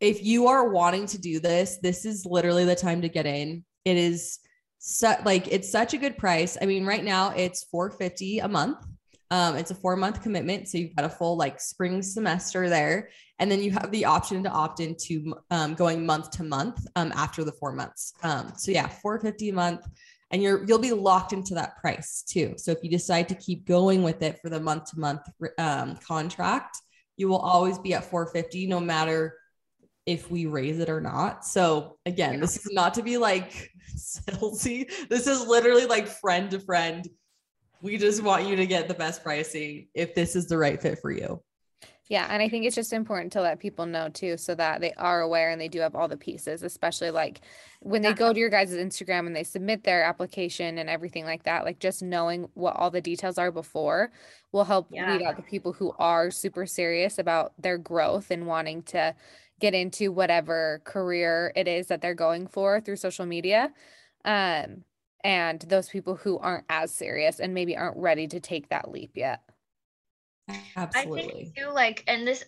if 0.00 0.24
you 0.24 0.46
are 0.46 0.70
wanting 0.70 1.06
to 1.08 1.18
do 1.18 1.40
this, 1.40 1.76
this 1.82 2.06
is 2.06 2.24
literally 2.24 2.64
the 2.64 2.74
time 2.74 3.02
to 3.02 3.08
get 3.08 3.26
in. 3.26 3.62
it 3.84 3.98
is 3.98 4.38
so, 4.78 5.14
like 5.26 5.46
it's 5.48 5.70
such 5.70 5.92
a 5.92 5.98
good 5.98 6.16
price. 6.16 6.56
I 6.62 6.64
mean, 6.64 6.86
right 6.86 7.04
now 7.04 7.32
it's 7.36 7.64
450 7.64 8.38
a 8.38 8.48
month. 8.48 8.78
Um, 9.30 9.56
it's 9.56 9.70
a 9.70 9.74
four 9.74 9.94
month 9.94 10.22
commitment. 10.22 10.66
So 10.68 10.78
you've 10.78 10.96
got 10.96 11.04
a 11.04 11.10
full 11.10 11.36
like 11.36 11.60
spring 11.60 12.00
semester 12.00 12.70
there. 12.70 13.10
And 13.38 13.50
then 13.50 13.62
you 13.62 13.72
have 13.72 13.90
the 13.90 14.06
option 14.06 14.42
to 14.44 14.50
opt 14.50 14.80
into 14.80 15.34
um, 15.50 15.74
going 15.74 16.06
month 16.06 16.30
to 16.32 16.44
month 16.44 16.86
um, 16.96 17.12
after 17.14 17.44
the 17.44 17.52
four 17.52 17.72
months. 17.72 18.14
Um, 18.22 18.52
so 18.56 18.70
yeah, 18.70 18.88
450 18.88 19.50
a 19.50 19.52
month 19.52 19.86
and 20.30 20.42
you're 20.42 20.64
you'll 20.64 20.78
be 20.78 20.92
locked 20.92 21.32
into 21.32 21.54
that 21.54 21.78
price 21.78 22.22
too. 22.22 22.54
So 22.56 22.70
if 22.70 22.78
you 22.82 22.90
decide 22.90 23.28
to 23.28 23.34
keep 23.34 23.66
going 23.66 24.02
with 24.02 24.22
it 24.22 24.40
for 24.40 24.48
the 24.48 24.60
month 24.60 24.90
to 24.90 25.00
month 25.00 25.22
contract, 26.06 26.78
you 27.16 27.28
will 27.28 27.38
always 27.38 27.78
be 27.78 27.94
at 27.94 28.04
450 28.04 28.66
no 28.66 28.80
matter 28.80 29.36
if 30.06 30.30
we 30.30 30.46
raise 30.46 30.78
it 30.78 30.88
or 30.88 31.00
not. 31.00 31.44
So 31.44 31.98
again, 32.06 32.34
yeah. 32.34 32.40
this 32.40 32.56
is 32.56 32.72
not 32.72 32.94
to 32.94 33.02
be 33.02 33.18
like 33.18 33.70
salesy. 33.96 34.90
This 35.08 35.26
is 35.26 35.46
literally 35.46 35.86
like 35.86 36.06
friend 36.06 36.50
to 36.50 36.60
friend. 36.60 37.08
We 37.82 37.96
just 37.96 38.22
want 38.22 38.46
you 38.46 38.56
to 38.56 38.66
get 38.66 38.88
the 38.88 38.94
best 38.94 39.22
pricing 39.22 39.88
if 39.94 40.14
this 40.14 40.36
is 40.36 40.46
the 40.46 40.58
right 40.58 40.80
fit 40.80 40.98
for 41.00 41.10
you. 41.10 41.42
Yeah, 42.10 42.26
and 42.28 42.42
I 42.42 42.48
think 42.48 42.66
it's 42.66 42.74
just 42.74 42.92
important 42.92 43.32
to 43.34 43.40
let 43.40 43.60
people 43.60 43.86
know 43.86 44.08
too, 44.08 44.36
so 44.36 44.56
that 44.56 44.80
they 44.80 44.92
are 44.94 45.20
aware 45.20 45.50
and 45.50 45.60
they 45.60 45.68
do 45.68 45.78
have 45.78 45.94
all 45.94 46.08
the 46.08 46.16
pieces, 46.16 46.64
especially 46.64 47.12
like 47.12 47.40
when 47.82 48.02
they 48.02 48.12
go 48.12 48.32
to 48.32 48.38
your 48.38 48.48
guys' 48.48 48.72
Instagram 48.72 49.28
and 49.28 49.36
they 49.36 49.44
submit 49.44 49.84
their 49.84 50.02
application 50.02 50.78
and 50.78 50.90
everything 50.90 51.24
like 51.24 51.44
that. 51.44 51.64
Like 51.64 51.78
just 51.78 52.02
knowing 52.02 52.48
what 52.54 52.74
all 52.74 52.90
the 52.90 53.00
details 53.00 53.38
are 53.38 53.52
before 53.52 54.10
will 54.50 54.64
help 54.64 54.88
yeah. 54.90 55.16
weed 55.16 55.24
out 55.24 55.36
the 55.36 55.42
people 55.42 55.72
who 55.72 55.92
are 56.00 56.32
super 56.32 56.66
serious 56.66 57.20
about 57.20 57.52
their 57.60 57.78
growth 57.78 58.32
and 58.32 58.44
wanting 58.44 58.82
to 58.82 59.14
get 59.60 59.72
into 59.72 60.10
whatever 60.10 60.82
career 60.82 61.52
it 61.54 61.68
is 61.68 61.86
that 61.86 62.00
they're 62.02 62.14
going 62.14 62.48
for 62.48 62.80
through 62.80 62.96
social 62.96 63.24
media. 63.24 63.72
Um, 64.24 64.82
and 65.22 65.60
those 65.60 65.88
people 65.88 66.16
who 66.16 66.38
aren't 66.38 66.64
as 66.68 66.92
serious 66.92 67.38
and 67.38 67.54
maybe 67.54 67.76
aren't 67.76 67.98
ready 67.98 68.26
to 68.26 68.40
take 68.40 68.70
that 68.70 68.90
leap 68.90 69.12
yet. 69.14 69.42
Absolutely. 70.76 71.22
I 71.22 71.44
think 71.44 71.56
too, 71.56 71.70
like, 71.72 72.04
and 72.06 72.26
this, 72.26 72.44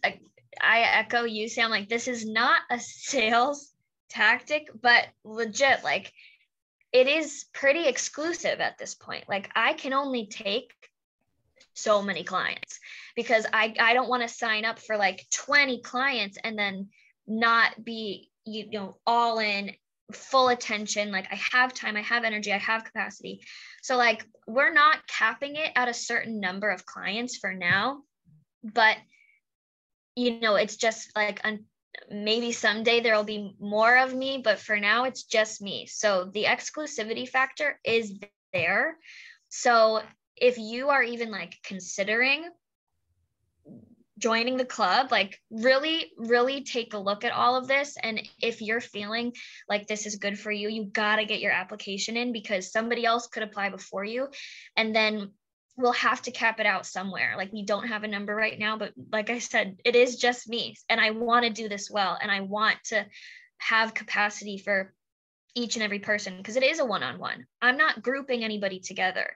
I 0.61 0.81
echo 0.81 1.25
you, 1.25 1.49
Sam. 1.49 1.71
Like, 1.71 1.89
this 1.89 2.09
is 2.09 2.27
not 2.27 2.61
a 2.71 2.79
sales 2.81 3.73
tactic, 4.09 4.69
but 4.81 5.09
legit, 5.25 5.83
like, 5.85 6.13
it 6.93 7.09
is 7.09 7.47
pretty 7.53 7.89
exclusive 7.89 8.61
at 8.61 8.79
this 8.79 8.95
point. 8.95 9.29
Like, 9.29 9.51
I 9.55 9.73
can 9.73 9.93
only 9.93 10.27
take 10.27 10.73
so 11.75 12.03
many 12.03 12.23
clients 12.23 12.81
because 13.17 13.47
I 13.53 13.75
I 13.79 13.95
don't 13.95 14.09
want 14.09 14.23
to 14.23 14.29
sign 14.29 14.65
up 14.65 14.79
for 14.79 14.97
like 14.97 15.27
20 15.31 15.81
clients 15.81 16.39
and 16.43 16.59
then 16.59 16.89
not 17.27 17.83
be 17.83 18.31
you 18.45 18.71
know 18.71 18.99
all 19.07 19.39
in 19.39 19.73
full 20.17 20.49
attention 20.49 21.11
like 21.11 21.27
i 21.31 21.41
have 21.53 21.73
time 21.73 21.97
i 21.97 22.03
have 22.03 22.25
energy 22.25 22.53
i 22.53 22.59
have 22.59 22.85
capacity. 22.85 23.41
So 23.83 23.97
like 23.97 24.25
we're 24.47 24.73
not 24.73 25.07
capping 25.07 25.57
it 25.57 25.73
at 25.75 25.89
a 25.89 25.95
certain 25.95 26.41
number 26.41 26.71
of 26.71 26.87
clients 26.87 27.37
for 27.39 27.53
now 27.53 28.03
but 28.63 28.97
you 30.15 30.41
know 30.41 30.57
it's 30.57 30.77
just 30.77 31.11
like 31.17 31.41
un- 31.45 31.65
maybe 32.11 32.53
someday 32.53 33.01
there 33.01 33.17
will 33.17 33.25
be 33.25 33.55
more 33.61 33.97
of 33.99 34.15
me 34.15 34.41
but 34.43 34.59
for 34.59 34.79
now 34.79 35.05
it's 35.05 35.25
just 35.25 35.61
me. 35.61 35.87
So 35.87 36.31
the 36.33 36.45
exclusivity 36.45 37.29
factor 37.29 37.79
is 37.85 38.19
there. 38.53 38.97
So 39.49 40.03
if 40.37 40.59
you 40.59 40.89
are 40.89 41.03
even 41.03 41.31
like 41.31 41.57
considering 41.65 42.45
joining 44.23 44.57
the 44.57 44.65
club 44.65 45.11
like 45.11 45.41
really 45.51 46.13
really 46.17 46.63
take 46.63 46.95
a 46.95 46.99
look 46.99 47.25
at 47.25 47.33
all 47.33 47.57
of 47.57 47.67
this. 47.67 47.97
And 48.01 48.23
if 48.41 48.63
you're 48.63 48.81
feeling 48.81 49.33
like 49.69 49.89
this 49.89 50.07
is 50.07 50.15
good 50.17 50.39
for 50.39 50.53
you 50.53 50.69
you 50.69 50.85
got 50.85 51.17
to 51.17 51.25
get 51.25 51.41
your 51.41 51.51
application 51.51 52.17
in 52.17 52.33
because 52.33 52.71
somebody 52.71 53.05
else 53.05 53.27
could 53.27 53.43
apply 53.43 53.71
before 53.71 54.05
you. 54.05 54.29
And 54.77 54.95
then 54.95 55.33
we'll 55.77 55.93
have 55.93 56.23
to 56.23 56.31
cap 56.31 56.61
it 56.61 56.67
out 56.67 56.87
somewhere. 56.87 57.35
Like 57.37 57.53
we 57.53 57.65
don't 57.65 57.89
have 57.89 58.05
a 58.05 58.09
number 58.09 58.35
right 58.35 58.57
now 58.57 58.79
but 58.79 58.93
like 59.11 59.29
i 59.29 59.41
said 59.41 59.79
it 59.85 59.97
is 59.97 60.17
just 60.17 60.49
me. 60.49 60.77
And 60.89 61.01
i 61.01 61.11
want 61.11 61.45
to 61.45 61.51
do 61.51 61.69
this 61.69 61.91
well. 61.91 62.17
And 62.23 62.31
i 62.31 62.43
want 62.43 62.77
to 62.87 63.05
have 63.59 63.93
capacity 63.93 64.59
for 64.59 64.95
each 65.57 65.75
and 65.75 65.83
every 65.83 65.99
person 65.99 66.37
because 66.37 66.57
it 66.57 66.63
is 66.63 66.79
a 66.79 66.85
one-on-one. 66.85 67.45
I'm 67.61 67.77
not 67.77 68.03
grouping 68.03 68.45
anybody 68.45 68.79
together 68.79 69.35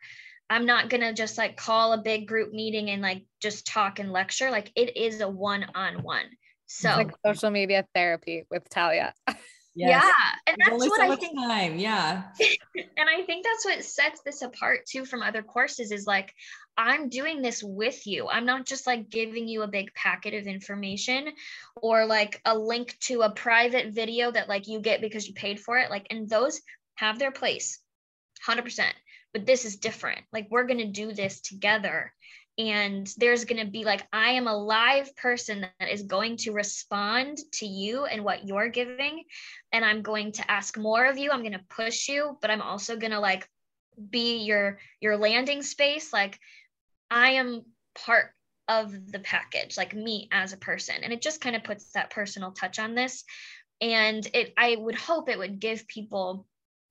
I'm 0.49 0.67
not 0.67 0.89
going 0.89 1.01
to 1.01 1.13
just 1.13 1.39
like 1.39 1.57
call 1.57 1.93
a 1.93 1.99
big 1.99 2.29
group 2.29 2.53
meeting 2.53 2.91
and 2.91 3.03
like 3.03 3.25
just 3.41 3.67
talk 3.67 3.99
and 3.99 4.13
lecture. 4.13 4.51
Like 4.51 4.71
it 4.77 4.97
is 4.97 5.21
a 5.21 5.29
one 5.29 5.67
on 5.75 6.03
one. 6.03 6.27
So 6.67 6.89
like 6.91 7.11
social 7.25 7.51
media 7.51 7.87
therapy 7.95 8.45
with 8.51 8.69
Talia. 8.69 9.15
Yes. 9.79 10.03
Yeah. 10.03 10.53
And 10.53 10.57
There's 10.59 10.81
that's 10.81 10.91
what 10.91 11.01
so 11.07 11.13
I 11.13 11.17
think. 11.17 11.39
Time. 11.39 11.79
Yeah. 11.79 12.23
and 12.97 13.09
I 13.11 13.23
think 13.25 13.45
that's 13.45 13.65
what 13.67 13.85
sets 13.85 14.23
this 14.25 14.41
apart 14.41 14.87
too 14.87 15.05
from 15.05 15.21
other 15.21 15.43
courses 15.43 15.93
is 15.93 16.07
like, 16.07 16.33
I'm 16.79 17.11
doing 17.11 17.43
this 17.43 17.63
with 17.63 18.07
you. 18.07 18.27
I'm 18.27 18.47
not 18.47 18.65
just 18.65 18.87
like 18.87 19.11
giving 19.11 19.47
you 19.47 19.63
a 19.63 19.69
big 19.69 19.93
packet 19.93 20.33
of 20.33 20.47
information 20.47 21.29
or 21.77 22.07
like 22.07 22.41
a 22.47 22.57
link 22.57 22.97
to 23.01 23.21
a 23.21 23.31
private 23.31 23.93
video 23.93 24.31
that 24.31 24.49
like 24.49 24.67
you 24.67 24.81
get 24.81 25.03
because 25.03 25.29
you 25.29 25.35
paid 25.35 25.61
for 25.61 25.77
it. 25.77 25.91
Like, 25.91 26.07
and 26.09 26.27
those 26.27 26.63
have 26.95 27.19
their 27.19 27.33
place 27.33 27.79
100% 28.49 28.81
but 29.33 29.47
this 29.47 29.65
is 29.65 29.77
different. 29.77 30.21
Like 30.33 30.49
we're 30.51 30.67
going 30.67 30.79
to 30.79 30.87
do 30.87 31.13
this 31.13 31.41
together. 31.41 32.13
And 32.59 33.13
there's 33.19 33.45
going 33.45 33.63
to 33.63 33.71
be 33.71 33.85
like, 33.85 34.07
I 34.15 34.31
am 34.31 34.47
a 34.47 34.57
live 34.57 35.15
person 35.17 35.67
that 35.79 35.91
is 35.91 36.05
going 36.05 36.39
to 36.39 36.53
respond 36.53 37.37
to 37.55 37.67
you 37.67 38.07
and 38.07 38.25
what 38.25 38.47
you're 38.47 38.71
giving. 38.71 39.25
And 39.73 39.85
I'm 39.85 40.01
going 40.01 40.33
to 40.33 40.51
ask 40.51 40.79
more 40.79 41.05
of 41.05 41.19
you. 41.19 41.31
I'm 41.31 41.43
going 41.43 41.53
to 41.53 41.65
push 41.69 42.09
you, 42.09 42.39
but 42.41 42.51
I'm 42.51 42.63
also 42.63 42.97
going 42.97 43.13
to 43.13 43.21
like 43.21 43.47
be 44.11 44.39
your 44.39 44.79
your 45.01 45.17
landing 45.17 45.63
space 45.63 46.13
like 46.13 46.39
i 47.11 47.31
am 47.31 47.65
part 47.95 48.31
of 48.69 49.13
the 49.13 49.19
package 49.21 49.77
like 49.77 49.95
me 49.95 50.29
as 50.33 50.53
a 50.53 50.59
person 50.59 50.97
and 51.03 51.13
it 51.13 51.23
just 51.23 51.41
kind 51.41 51.57
of 51.57 51.65
puts 51.65 51.93
that 51.93 52.11
personal 52.11 52.51
touch 52.51 52.79
on 52.79 52.95
this 52.95 53.25
and 53.81 54.29
it 54.35 54.53
i 54.57 54.77
would 54.77 54.97
hope 54.97 55.29
it 55.29 55.39
would 55.39 55.61
give 55.61 55.87
people 55.89 56.47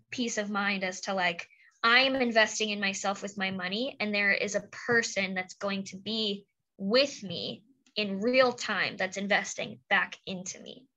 peace 0.10 0.38
of 0.38 0.50
mind 0.50 0.84
as 0.84 1.02
to 1.02 1.14
like 1.14 1.48
I'm 1.86 2.16
investing 2.16 2.72
in 2.72 2.80
myself 2.80 3.22
with 3.22 3.38
my 3.38 3.52
money, 3.52 3.96
and 4.00 4.12
there 4.12 4.32
is 4.32 4.56
a 4.56 4.68
person 4.88 5.36
that's 5.36 5.54
going 5.54 5.84
to 5.84 5.98
be 5.98 6.48
with 6.80 7.22
me 7.22 7.64
in 7.96 8.22
real 8.22 8.52
time 8.52 8.98
that's 8.98 9.18
investing 9.18 9.78
back 9.88 10.18
into 10.26 10.60
me. 10.62 10.88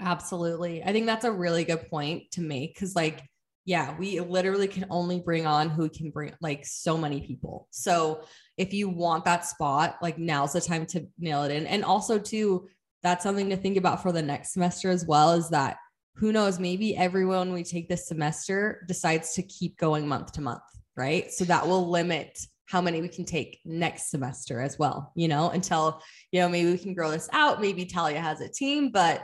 Absolutely. 0.00 0.82
I 0.82 0.90
think 0.90 1.06
that's 1.06 1.24
a 1.24 1.30
really 1.30 1.62
good 1.62 1.88
point 1.88 2.32
to 2.32 2.40
make 2.40 2.74
because, 2.74 2.96
like, 2.96 3.22
yeah, 3.64 3.96
we 3.96 4.18
literally 4.18 4.66
can 4.66 4.86
only 4.90 5.20
bring 5.20 5.46
on 5.46 5.70
who 5.70 5.88
can 5.88 6.10
bring 6.10 6.34
like 6.40 6.66
so 6.66 6.98
many 6.98 7.20
people. 7.20 7.68
So 7.70 8.24
if 8.56 8.74
you 8.74 8.88
want 8.88 9.24
that 9.24 9.46
spot, 9.46 9.98
like 10.02 10.18
now's 10.18 10.54
the 10.54 10.60
time 10.60 10.86
to 10.86 11.06
nail 11.16 11.44
it 11.44 11.52
in. 11.52 11.64
And 11.64 11.84
also, 11.84 12.18
too, 12.18 12.66
that's 13.04 13.22
something 13.22 13.50
to 13.50 13.56
think 13.56 13.76
about 13.76 14.02
for 14.02 14.10
the 14.10 14.22
next 14.22 14.52
semester 14.52 14.90
as 14.90 15.06
well 15.06 15.34
is 15.34 15.50
that 15.50 15.76
who 16.16 16.32
knows, 16.32 16.58
maybe 16.58 16.96
everyone 16.96 17.52
we 17.52 17.62
take 17.62 17.88
this 17.88 18.08
semester 18.08 18.84
decides 18.88 19.34
to 19.34 19.42
keep 19.42 19.76
going 19.76 20.08
month 20.08 20.32
to 20.32 20.40
month, 20.40 20.62
right? 20.96 21.30
So 21.30 21.44
that 21.44 21.66
will 21.66 21.88
limit 21.88 22.38
how 22.64 22.80
many 22.80 23.00
we 23.00 23.08
can 23.08 23.24
take 23.24 23.60
next 23.64 24.10
semester 24.10 24.60
as 24.60 24.78
well, 24.78 25.12
you 25.14 25.28
know, 25.28 25.50
until, 25.50 26.02
you 26.32 26.40
know, 26.40 26.48
maybe 26.48 26.70
we 26.70 26.78
can 26.78 26.94
grow 26.94 27.10
this 27.10 27.28
out. 27.32 27.60
Maybe 27.60 27.84
Talia 27.84 28.20
has 28.20 28.40
a 28.40 28.48
team, 28.48 28.90
but 28.90 29.22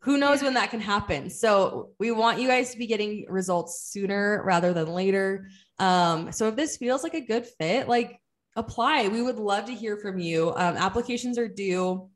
who 0.00 0.16
knows 0.16 0.42
when 0.42 0.54
that 0.54 0.70
can 0.70 0.80
happen. 0.80 1.28
So 1.30 1.90
we 1.98 2.10
want 2.10 2.40
you 2.40 2.48
guys 2.48 2.72
to 2.72 2.78
be 2.78 2.86
getting 2.86 3.26
results 3.28 3.90
sooner 3.92 4.42
rather 4.44 4.72
than 4.72 4.88
later. 4.88 5.48
Um, 5.78 6.32
so 6.32 6.48
if 6.48 6.56
this 6.56 6.78
feels 6.78 7.02
like 7.02 7.14
a 7.14 7.20
good 7.20 7.46
fit, 7.46 7.86
like 7.86 8.18
apply. 8.56 9.08
We 9.08 9.22
would 9.22 9.38
love 9.38 9.66
to 9.66 9.74
hear 9.74 9.96
from 9.96 10.18
you. 10.18 10.50
Um, 10.50 10.76
applications 10.76 11.38
are 11.38 11.48
due 11.48 12.08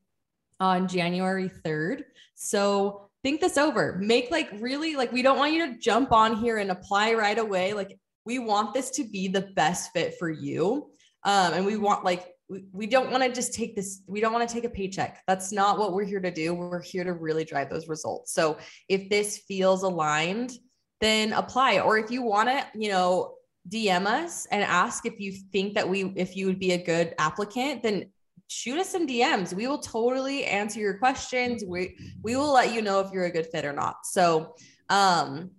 on 0.61 0.89
January 0.89 1.51
3rd. 1.65 2.03
So 2.35 3.04
think 3.25 3.41
this 3.41 3.59
over. 3.59 3.99
Make 4.01 4.31
like 4.31 4.51
really 4.61 4.95
like 4.95 5.11
we 5.11 5.23
don't 5.23 5.39
want 5.39 5.55
you 5.55 5.67
to 5.67 5.79
jump 5.79 6.13
on 6.13 6.37
here 6.37 6.59
and 6.59 6.71
apply 6.71 7.15
right 7.15 7.39
away. 7.39 7.73
Like 7.73 7.99
we 8.25 8.39
want 8.39 8.73
this 8.73 8.91
to 8.93 9.05
be 9.05 9.27
the 9.27 9.41
best 9.57 9.91
fit 9.93 10.15
for 10.19 10.31
you. 10.31 10.91
Um, 11.25 11.55
and 11.55 11.67
we 11.67 11.77
want 11.77 12.05
like 12.05 12.35
we, 12.49 12.67
we 12.73 12.87
don't 12.87 13.11
want 13.11 13.25
to 13.25 13.33
just 13.33 13.55
take 13.55 13.75
this 13.75 14.03
we 14.07 14.21
don't 14.21 14.33
want 14.33 14.47
to 14.47 14.55
take 14.55 14.65
a 14.65 14.69
paycheck 14.69 15.23
that's 15.27 15.51
not 15.51 15.79
what 15.79 15.95
we're 15.95 16.05
here 16.05 16.21
to 16.21 16.31
do 16.31 16.53
we're 16.53 16.83
here 16.83 17.03
to 17.03 17.15
really 17.15 17.43
drive 17.43 17.71
those 17.71 17.89
results 17.89 18.35
so 18.35 18.59
if 18.91 19.09
this 19.09 19.39
feels 19.49 19.83
aligned 19.83 20.53
then 21.01 21.33
apply 21.33 21.81
or 21.81 21.97
if 21.97 22.11
you 22.11 22.21
want 22.21 22.49
to 22.49 22.63
you 22.75 22.91
know 22.91 23.35
dm 23.71 24.05
us 24.05 24.47
and 24.51 24.63
ask 24.63 25.07
if 25.07 25.19
you 25.19 25.33
think 25.53 25.73
that 25.75 25.89
we 25.89 26.13
if 26.17 26.37
you 26.37 26.47
would 26.47 26.59
be 26.59 26.73
a 26.73 26.85
good 26.85 27.15
applicant 27.19 27.83
then 27.83 28.05
shoot 28.49 28.79
us 28.79 28.91
some 28.91 29.07
DMs. 29.07 29.53
We 29.53 29.67
will 29.67 29.79
totally 29.79 30.45
answer 30.45 30.81
your 30.81 30.99
questions. 30.99 31.65
We 31.67 31.97
we 32.23 32.37
will 32.37 32.53
let 32.53 32.73
you 32.73 32.83
know 32.83 33.01
if 33.01 33.13
you're 33.13 33.25
a 33.25 33.31
good 33.31 33.47
fit 33.47 33.65
or 33.65 33.73
not. 33.73 33.97
So 34.05 34.55
um 34.89 35.51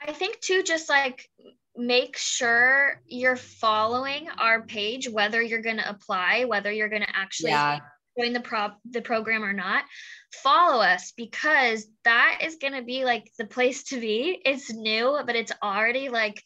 I 0.00 0.12
think 0.12 0.40
too 0.40 0.62
just 0.62 0.88
like 0.88 1.28
make 1.76 2.16
sure 2.16 3.00
you're 3.06 3.36
following 3.36 4.28
our 4.38 4.62
page 4.62 5.08
whether 5.08 5.42
you're 5.42 5.62
going 5.62 5.78
to 5.78 5.88
apply, 5.88 6.44
whether 6.44 6.70
you're 6.70 6.88
going 6.88 7.02
to 7.02 7.16
actually 7.16 7.50
yeah. 7.50 7.80
join 8.16 8.32
the 8.32 8.40
prop 8.40 8.78
the 8.88 9.02
program 9.02 9.42
or 9.42 9.52
not, 9.52 9.84
follow 10.32 10.80
us 10.80 11.12
because 11.16 11.86
that 12.04 12.40
is 12.44 12.56
gonna 12.56 12.82
be 12.82 13.04
like 13.04 13.30
the 13.38 13.46
place 13.46 13.84
to 13.84 14.00
be. 14.00 14.40
It's 14.44 14.72
new, 14.72 15.18
but 15.26 15.36
it's 15.36 15.52
already 15.62 16.08
like 16.10 16.42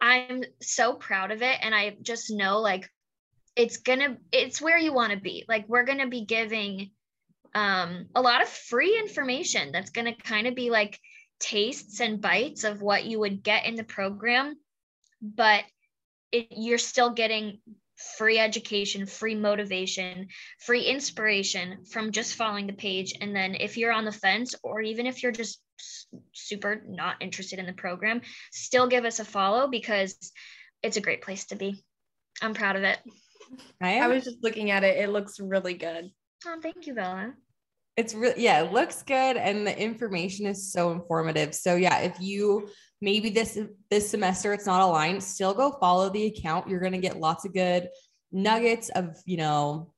I'm 0.00 0.42
so 0.60 0.94
proud 0.94 1.30
of 1.30 1.42
it. 1.42 1.58
And 1.62 1.74
I 1.74 1.96
just 2.02 2.30
know 2.30 2.60
like 2.60 2.90
it's 3.56 3.78
gonna 3.78 4.18
it's 4.32 4.60
where 4.60 4.78
you 4.78 4.92
want 4.92 5.12
to 5.12 5.18
be. 5.18 5.44
Like 5.48 5.68
we're 5.68 5.84
gonna 5.84 6.08
be 6.08 6.24
giving 6.24 6.90
um 7.54 8.06
a 8.14 8.20
lot 8.20 8.42
of 8.42 8.48
free 8.48 8.98
information 8.98 9.72
that's 9.72 9.90
gonna 9.90 10.14
kind 10.14 10.46
of 10.46 10.54
be 10.54 10.70
like 10.70 11.00
tastes 11.40 12.00
and 12.00 12.20
bites 12.20 12.64
of 12.64 12.82
what 12.82 13.04
you 13.04 13.18
would 13.18 13.42
get 13.42 13.66
in 13.66 13.74
the 13.74 13.84
program, 13.84 14.56
but 15.20 15.64
it, 16.32 16.48
you're 16.50 16.78
still 16.78 17.10
getting 17.10 17.58
free 18.18 18.38
education, 18.38 19.06
free 19.06 19.34
motivation, 19.34 20.28
free 20.60 20.82
inspiration 20.82 21.84
from 21.90 22.12
just 22.12 22.34
following 22.34 22.66
the 22.66 22.72
page. 22.72 23.14
And 23.20 23.34
then 23.34 23.54
if 23.54 23.76
you're 23.76 23.92
on 23.92 24.04
the 24.04 24.12
fence, 24.12 24.54
or 24.62 24.82
even 24.82 25.06
if 25.06 25.22
you're 25.22 25.32
just 25.32 25.60
super 26.32 26.82
not 26.86 27.16
interested 27.20 27.58
in 27.58 27.66
the 27.66 27.72
program, 27.72 28.20
still 28.52 28.86
give 28.86 29.04
us 29.04 29.18
a 29.18 29.24
follow 29.24 29.68
because 29.68 30.16
it's 30.82 30.96
a 30.96 31.02
great 31.02 31.22
place 31.22 31.46
to 31.46 31.56
be. 31.56 31.82
I'm 32.42 32.54
proud 32.54 32.76
of 32.76 32.82
it. 32.82 32.98
I, 33.80 34.00
I 34.00 34.08
was 34.08 34.24
just 34.24 34.42
looking 34.42 34.70
at 34.70 34.84
it. 34.84 34.96
It 34.96 35.10
looks 35.10 35.40
really 35.40 35.74
good. 35.74 36.10
Oh, 36.46 36.58
thank 36.62 36.86
you, 36.86 36.94
Bella. 36.94 37.34
It's 37.96 38.14
really, 38.14 38.42
yeah, 38.42 38.62
it 38.62 38.72
looks 38.72 39.02
good. 39.02 39.36
And 39.36 39.66
the 39.66 39.78
information 39.78 40.46
is 40.46 40.70
so 40.70 40.92
informative. 40.92 41.54
So, 41.54 41.76
yeah, 41.76 42.00
if 42.00 42.20
you 42.20 42.68
maybe 43.00 43.30
this 43.30 43.58
this 43.90 44.08
semester 44.10 44.52
it's 44.52 44.66
not 44.66 44.80
aligned 44.80 45.22
still 45.22 45.52
go 45.52 45.72
follow 45.72 46.08
the 46.08 46.26
account 46.26 46.68
you're 46.68 46.80
going 46.80 46.92
to 46.92 46.98
get 46.98 47.20
lots 47.20 47.44
of 47.44 47.52
good 47.52 47.88
nuggets 48.32 48.88
of 48.90 49.16
you 49.26 49.36
know 49.36 49.92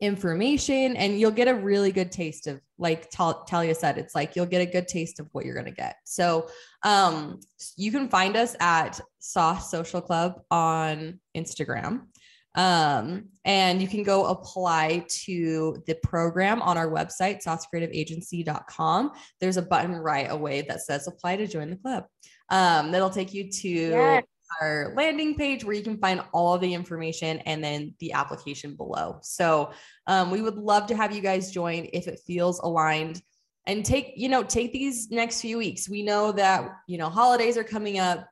information 0.00 0.96
and 0.96 1.20
you'll 1.20 1.30
get 1.30 1.46
a 1.46 1.54
really 1.54 1.92
good 1.92 2.10
taste 2.10 2.48
of 2.48 2.60
like 2.76 3.08
talia 3.10 3.74
said 3.74 3.96
it's 3.96 4.16
like 4.16 4.34
you'll 4.34 4.46
get 4.46 4.60
a 4.60 4.70
good 4.70 4.88
taste 4.88 5.20
of 5.20 5.28
what 5.30 5.44
you're 5.44 5.54
going 5.54 5.64
to 5.64 5.70
get 5.70 5.96
so 6.04 6.48
um 6.82 7.38
you 7.76 7.92
can 7.92 8.08
find 8.08 8.36
us 8.36 8.56
at 8.58 9.00
sauce 9.20 9.70
social 9.70 10.00
club 10.00 10.40
on 10.50 11.20
instagram 11.36 12.06
um, 12.54 13.28
and 13.44 13.80
you 13.80 13.88
can 13.88 14.02
go 14.02 14.26
apply 14.26 15.06
to 15.24 15.82
the 15.86 15.94
program 16.02 16.60
on 16.62 16.76
our 16.76 16.88
website, 16.88 17.42
saucecreativeagency.com. 17.44 19.12
There's 19.40 19.56
a 19.56 19.62
button 19.62 19.94
right 19.94 20.30
away 20.30 20.62
that 20.62 20.82
says 20.82 21.08
apply 21.08 21.36
to 21.36 21.46
join 21.46 21.70
the 21.70 21.76
club. 21.76 22.04
Um, 22.50 22.92
that'll 22.92 23.10
take 23.10 23.32
you 23.32 23.50
to 23.50 23.68
yes. 23.68 24.24
our 24.60 24.92
landing 24.94 25.34
page 25.34 25.64
where 25.64 25.74
you 25.74 25.82
can 25.82 25.96
find 25.96 26.22
all 26.32 26.58
the 26.58 26.74
information 26.74 27.38
and 27.40 27.64
then 27.64 27.94
the 27.98 28.12
application 28.12 28.74
below. 28.76 29.18
So 29.22 29.72
um, 30.06 30.30
we 30.30 30.42
would 30.42 30.56
love 30.56 30.86
to 30.88 30.96
have 30.96 31.14
you 31.14 31.22
guys 31.22 31.50
join 31.50 31.88
if 31.92 32.06
it 32.08 32.20
feels 32.26 32.60
aligned 32.60 33.22
and 33.66 33.84
take, 33.84 34.12
you 34.16 34.28
know, 34.28 34.42
take 34.42 34.72
these 34.72 35.10
next 35.10 35.40
few 35.40 35.56
weeks. 35.56 35.88
We 35.88 36.02
know 36.02 36.32
that, 36.32 36.68
you 36.86 36.98
know, 36.98 37.08
holidays 37.08 37.56
are 37.56 37.64
coming 37.64 37.98
up 37.98 38.28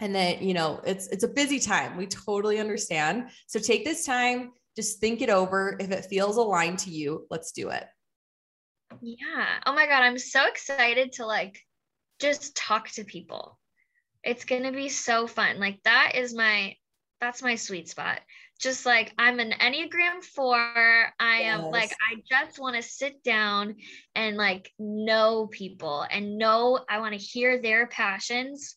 and 0.00 0.14
that 0.14 0.42
you 0.42 0.54
know 0.54 0.80
it's 0.84 1.06
it's 1.08 1.24
a 1.24 1.28
busy 1.28 1.58
time. 1.58 1.96
We 1.96 2.06
totally 2.06 2.58
understand. 2.58 3.30
So 3.46 3.58
take 3.58 3.84
this 3.84 4.04
time 4.04 4.52
just 4.78 5.00
think 5.00 5.22
it 5.22 5.28
over. 5.28 5.76
If 5.80 5.90
it 5.90 6.04
feels 6.04 6.36
aligned 6.36 6.78
to 6.80 6.90
you 6.90 7.26
let's 7.30 7.50
do 7.50 7.70
it. 7.70 7.84
Yeah. 9.00 9.58
Oh 9.66 9.74
my 9.74 9.86
god 9.86 10.04
i'm 10.04 10.18
so 10.18 10.46
excited 10.46 11.14
to 11.14 11.26
like 11.26 11.58
just 12.20 12.56
talk 12.56 12.88
to 12.90 13.02
people. 13.02 13.58
It's 14.22 14.44
going 14.44 14.62
to 14.62 14.72
be 14.72 14.88
so 14.88 15.26
fun. 15.26 15.58
Like 15.58 15.80
that 15.84 16.12
is 16.14 16.32
my 16.32 16.76
that's 17.20 17.42
my 17.42 17.56
sweet 17.56 17.88
spot. 17.88 18.20
Just 18.60 18.86
like 18.86 19.12
i'm 19.18 19.40
an 19.40 19.52
enneagram 19.60 20.22
4 20.22 20.56
i 21.18 21.40
yes. 21.40 21.58
am 21.58 21.70
like 21.72 21.90
i 21.90 22.22
just 22.28 22.60
want 22.60 22.76
to 22.76 22.82
sit 22.82 23.24
down 23.24 23.74
and 24.14 24.36
like 24.36 24.72
know 24.78 25.48
people 25.48 26.04
and 26.08 26.38
know 26.38 26.84
i 26.88 27.00
want 27.00 27.14
to 27.14 27.20
hear 27.20 27.60
their 27.60 27.86
passions 27.86 28.74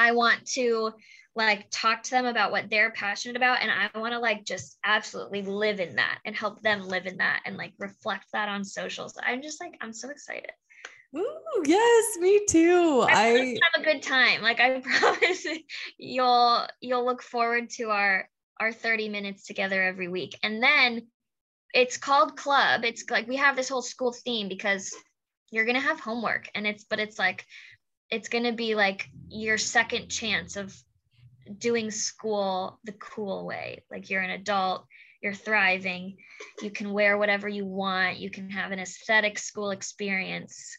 I 0.00 0.12
want 0.12 0.46
to 0.54 0.92
like 1.36 1.66
talk 1.70 2.02
to 2.02 2.10
them 2.10 2.24
about 2.24 2.50
what 2.50 2.70
they're 2.70 2.90
passionate 2.90 3.36
about 3.36 3.62
and 3.62 3.70
I 3.70 3.96
want 3.98 4.14
to 4.14 4.18
like 4.18 4.44
just 4.44 4.78
absolutely 4.82 5.42
live 5.42 5.78
in 5.78 5.96
that 5.96 6.18
and 6.24 6.34
help 6.34 6.62
them 6.62 6.88
live 6.88 7.06
in 7.06 7.18
that 7.18 7.42
and 7.44 7.56
like 7.56 7.74
reflect 7.78 8.24
that 8.32 8.48
on 8.48 8.64
socials. 8.64 9.14
I'm 9.22 9.42
just 9.42 9.60
like 9.60 9.74
I'm 9.80 9.92
so 9.92 10.08
excited. 10.08 10.50
Ooh, 11.14 11.62
yes, 11.66 12.18
me 12.18 12.40
too. 12.48 13.04
I, 13.06 13.12
I 13.12 13.58
have 13.72 13.82
a 13.82 13.84
good 13.84 14.02
time. 14.02 14.40
Like 14.42 14.58
I 14.58 14.80
promise 14.98 15.46
you'll 15.98 16.66
you'll 16.80 17.04
look 17.04 17.22
forward 17.22 17.68
to 17.70 17.90
our 17.90 18.28
our 18.58 18.72
30 18.72 19.10
minutes 19.10 19.44
together 19.44 19.82
every 19.82 20.08
week. 20.08 20.38
And 20.42 20.62
then 20.62 21.08
it's 21.74 21.98
called 21.98 22.36
club. 22.36 22.84
It's 22.84 23.04
like 23.10 23.28
we 23.28 23.36
have 23.36 23.54
this 23.54 23.68
whole 23.68 23.82
school 23.82 24.12
theme 24.12 24.48
because 24.48 24.90
you're 25.50 25.64
going 25.64 25.76
to 25.76 25.80
have 25.80 26.00
homework 26.00 26.48
and 26.54 26.66
it's 26.66 26.84
but 26.84 27.00
it's 27.00 27.18
like 27.18 27.44
it's 28.10 28.28
going 28.28 28.44
to 28.44 28.52
be 28.52 28.74
like 28.74 29.08
your 29.28 29.58
second 29.58 30.08
chance 30.08 30.56
of 30.56 30.74
doing 31.58 31.90
school 31.90 32.78
the 32.84 32.92
cool 32.92 33.46
way. 33.46 33.84
Like 33.90 34.10
you're 34.10 34.22
an 34.22 34.30
adult, 34.30 34.86
you're 35.22 35.34
thriving, 35.34 36.16
you 36.62 36.70
can 36.70 36.92
wear 36.92 37.18
whatever 37.18 37.48
you 37.48 37.66
want, 37.66 38.18
you 38.18 38.30
can 38.30 38.50
have 38.50 38.72
an 38.72 38.78
aesthetic 38.78 39.38
school 39.38 39.70
experience 39.70 40.78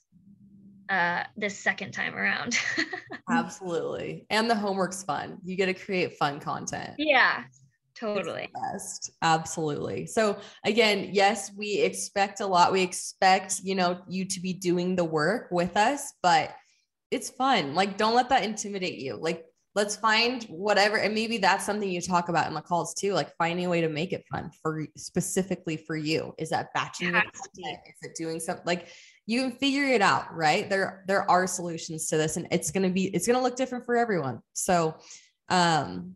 uh, 0.90 1.24
this 1.38 1.58
second 1.58 1.92
time 1.92 2.16
around. 2.16 2.60
Absolutely. 3.30 4.26
And 4.30 4.50
the 4.50 4.56
homework's 4.56 5.04
fun. 5.04 5.38
You 5.44 5.56
get 5.56 5.68
to 5.68 5.74
create 5.74 6.18
fun 6.18 6.40
content. 6.40 6.96
Yeah, 6.98 7.44
totally 7.94 8.50
best 8.74 9.12
absolutely 9.22 10.08
so 10.08 10.38
again 10.66 11.10
yes 11.12 11.52
we 11.56 11.82
expect 11.82 12.40
a 12.40 12.46
lot 12.46 12.72
we 12.72 12.82
expect 12.82 13.60
you 13.64 13.76
know 13.76 14.02
you 14.08 14.26
to 14.26 14.40
be 14.40 14.54
doing 14.54 14.96
the 14.96 15.04
work 15.04 15.50
with 15.52 15.76
us 15.78 16.14
but 16.24 16.56
it's 17.12 17.30
fun. 17.30 17.76
Like, 17.76 17.97
don't 17.97 18.16
let 18.16 18.30
that 18.30 18.43
intimidate 18.43 18.97
you. 18.99 19.18
Like, 19.18 19.45
let's 19.76 19.95
find 19.95 20.43
whatever. 20.45 20.97
And 20.97 21.14
maybe 21.14 21.38
that's 21.38 21.66
something 21.66 21.89
you 21.89 22.01
talk 22.01 22.30
about 22.30 22.47
in 22.47 22.53
the 22.53 22.62
calls 22.62 22.93
too, 22.93 23.14
like 23.14 23.36
finding 23.38 23.66
a 23.66 23.70
way 23.70 23.82
to 23.82 23.89
make 23.89 24.12
it 24.12 24.26
fun 24.32 24.49
for 24.62 24.86
specifically 24.97 25.78
for 25.78 25.95
you. 25.95 26.34
Is 26.38 26.49
that 26.49 26.74
batching 26.74 27.16
Is 27.88 28.09
it 28.09 28.16
doing 28.18 28.39
something 28.39 28.66
like 28.66 28.89
you 29.28 29.41
can 29.41 29.51
figure 29.51 29.86
it 29.86 30.01
out, 30.01 30.34
right? 30.34 30.70
There, 30.70 31.05
there 31.07 31.30
are 31.30 31.47
solutions 31.47 32.07
to 32.07 32.18
this 32.18 32.36
and 32.36 32.47
it's 32.51 32.72
going 32.72 32.84
to 32.84 32.93
be, 32.93 33.05
it's 33.07 33.28
going 33.28 33.38
to 33.38 33.43
look 33.43 33.55
different 33.55 33.86
for 33.86 33.95
everyone. 33.95 34.41
So, 34.53 34.97
um, 35.47 36.16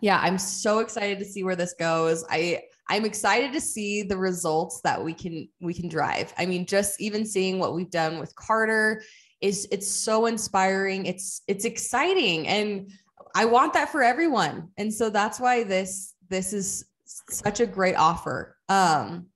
yeah, 0.00 0.20
I'm 0.22 0.38
so 0.38 0.78
excited 0.78 1.18
to 1.18 1.24
see 1.24 1.42
where 1.42 1.56
this 1.56 1.74
goes. 1.78 2.24
I, 2.30 2.62
I'm 2.88 3.04
excited 3.04 3.52
to 3.52 3.60
see 3.60 4.02
the 4.02 4.16
results 4.16 4.80
that 4.82 5.02
we 5.02 5.12
can 5.12 5.48
we 5.60 5.74
can 5.74 5.88
drive. 5.88 6.32
I 6.38 6.46
mean, 6.46 6.64
just 6.64 7.00
even 7.00 7.26
seeing 7.26 7.58
what 7.58 7.74
we've 7.74 7.90
done 7.90 8.18
with 8.18 8.34
Carter 8.34 9.02
is 9.40 9.68
it's 9.70 9.88
so 9.88 10.26
inspiring. 10.26 11.06
It's 11.06 11.42
it's 11.46 11.64
exciting 11.64 12.48
and 12.48 12.90
I 13.34 13.44
want 13.44 13.72
that 13.74 13.90
for 13.90 14.02
everyone. 14.02 14.68
And 14.76 14.92
so 14.92 15.10
that's 15.10 15.38
why 15.38 15.64
this 15.64 16.14
this 16.28 16.52
is 16.52 16.84
such 17.30 17.60
a 17.60 17.66
great 17.66 17.94
offer. 17.94 18.56
Um 18.68 19.26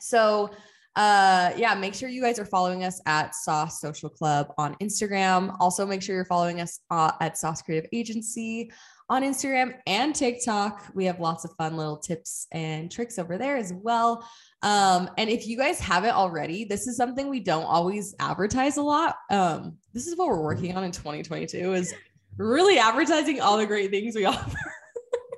so 0.00 0.50
uh 0.96 1.50
yeah 1.56 1.74
make 1.74 1.92
sure 1.92 2.08
you 2.08 2.22
guys 2.22 2.38
are 2.38 2.44
following 2.44 2.84
us 2.84 3.00
at 3.04 3.34
sauce 3.34 3.80
social 3.80 4.08
club 4.08 4.52
on 4.58 4.76
instagram 4.76 5.56
also 5.58 5.84
make 5.84 6.00
sure 6.00 6.14
you're 6.14 6.24
following 6.24 6.60
us 6.60 6.78
uh, 6.92 7.10
at 7.20 7.36
sauce 7.36 7.60
creative 7.62 7.88
agency 7.92 8.70
on 9.10 9.22
Instagram 9.22 9.74
and 9.86 10.14
TikTok. 10.14 10.90
We 10.94 11.04
have 11.04 11.20
lots 11.20 11.44
of 11.44 11.52
fun 11.56 11.76
little 11.76 11.96
tips 11.96 12.46
and 12.52 12.90
tricks 12.90 13.18
over 13.18 13.36
there 13.36 13.56
as 13.56 13.72
well. 13.72 14.26
Um, 14.64 15.10
and 15.18 15.28
if 15.28 15.46
you 15.46 15.58
guys 15.58 15.78
haven't 15.78 16.14
already, 16.14 16.64
this 16.64 16.86
is 16.86 16.96
something 16.96 17.28
we 17.28 17.40
don't 17.40 17.64
always 17.64 18.14
advertise 18.18 18.78
a 18.78 18.82
lot. 18.82 19.16
Um, 19.30 19.76
this 19.92 20.06
is 20.06 20.16
what 20.16 20.26
we're 20.28 20.42
working 20.42 20.74
on 20.74 20.84
in 20.84 20.90
2022 20.90 21.74
is 21.74 21.94
really 22.38 22.78
advertising 22.78 23.42
all 23.42 23.58
the 23.58 23.66
great 23.66 23.90
things 23.90 24.16
we 24.16 24.24
offer. 24.24 24.56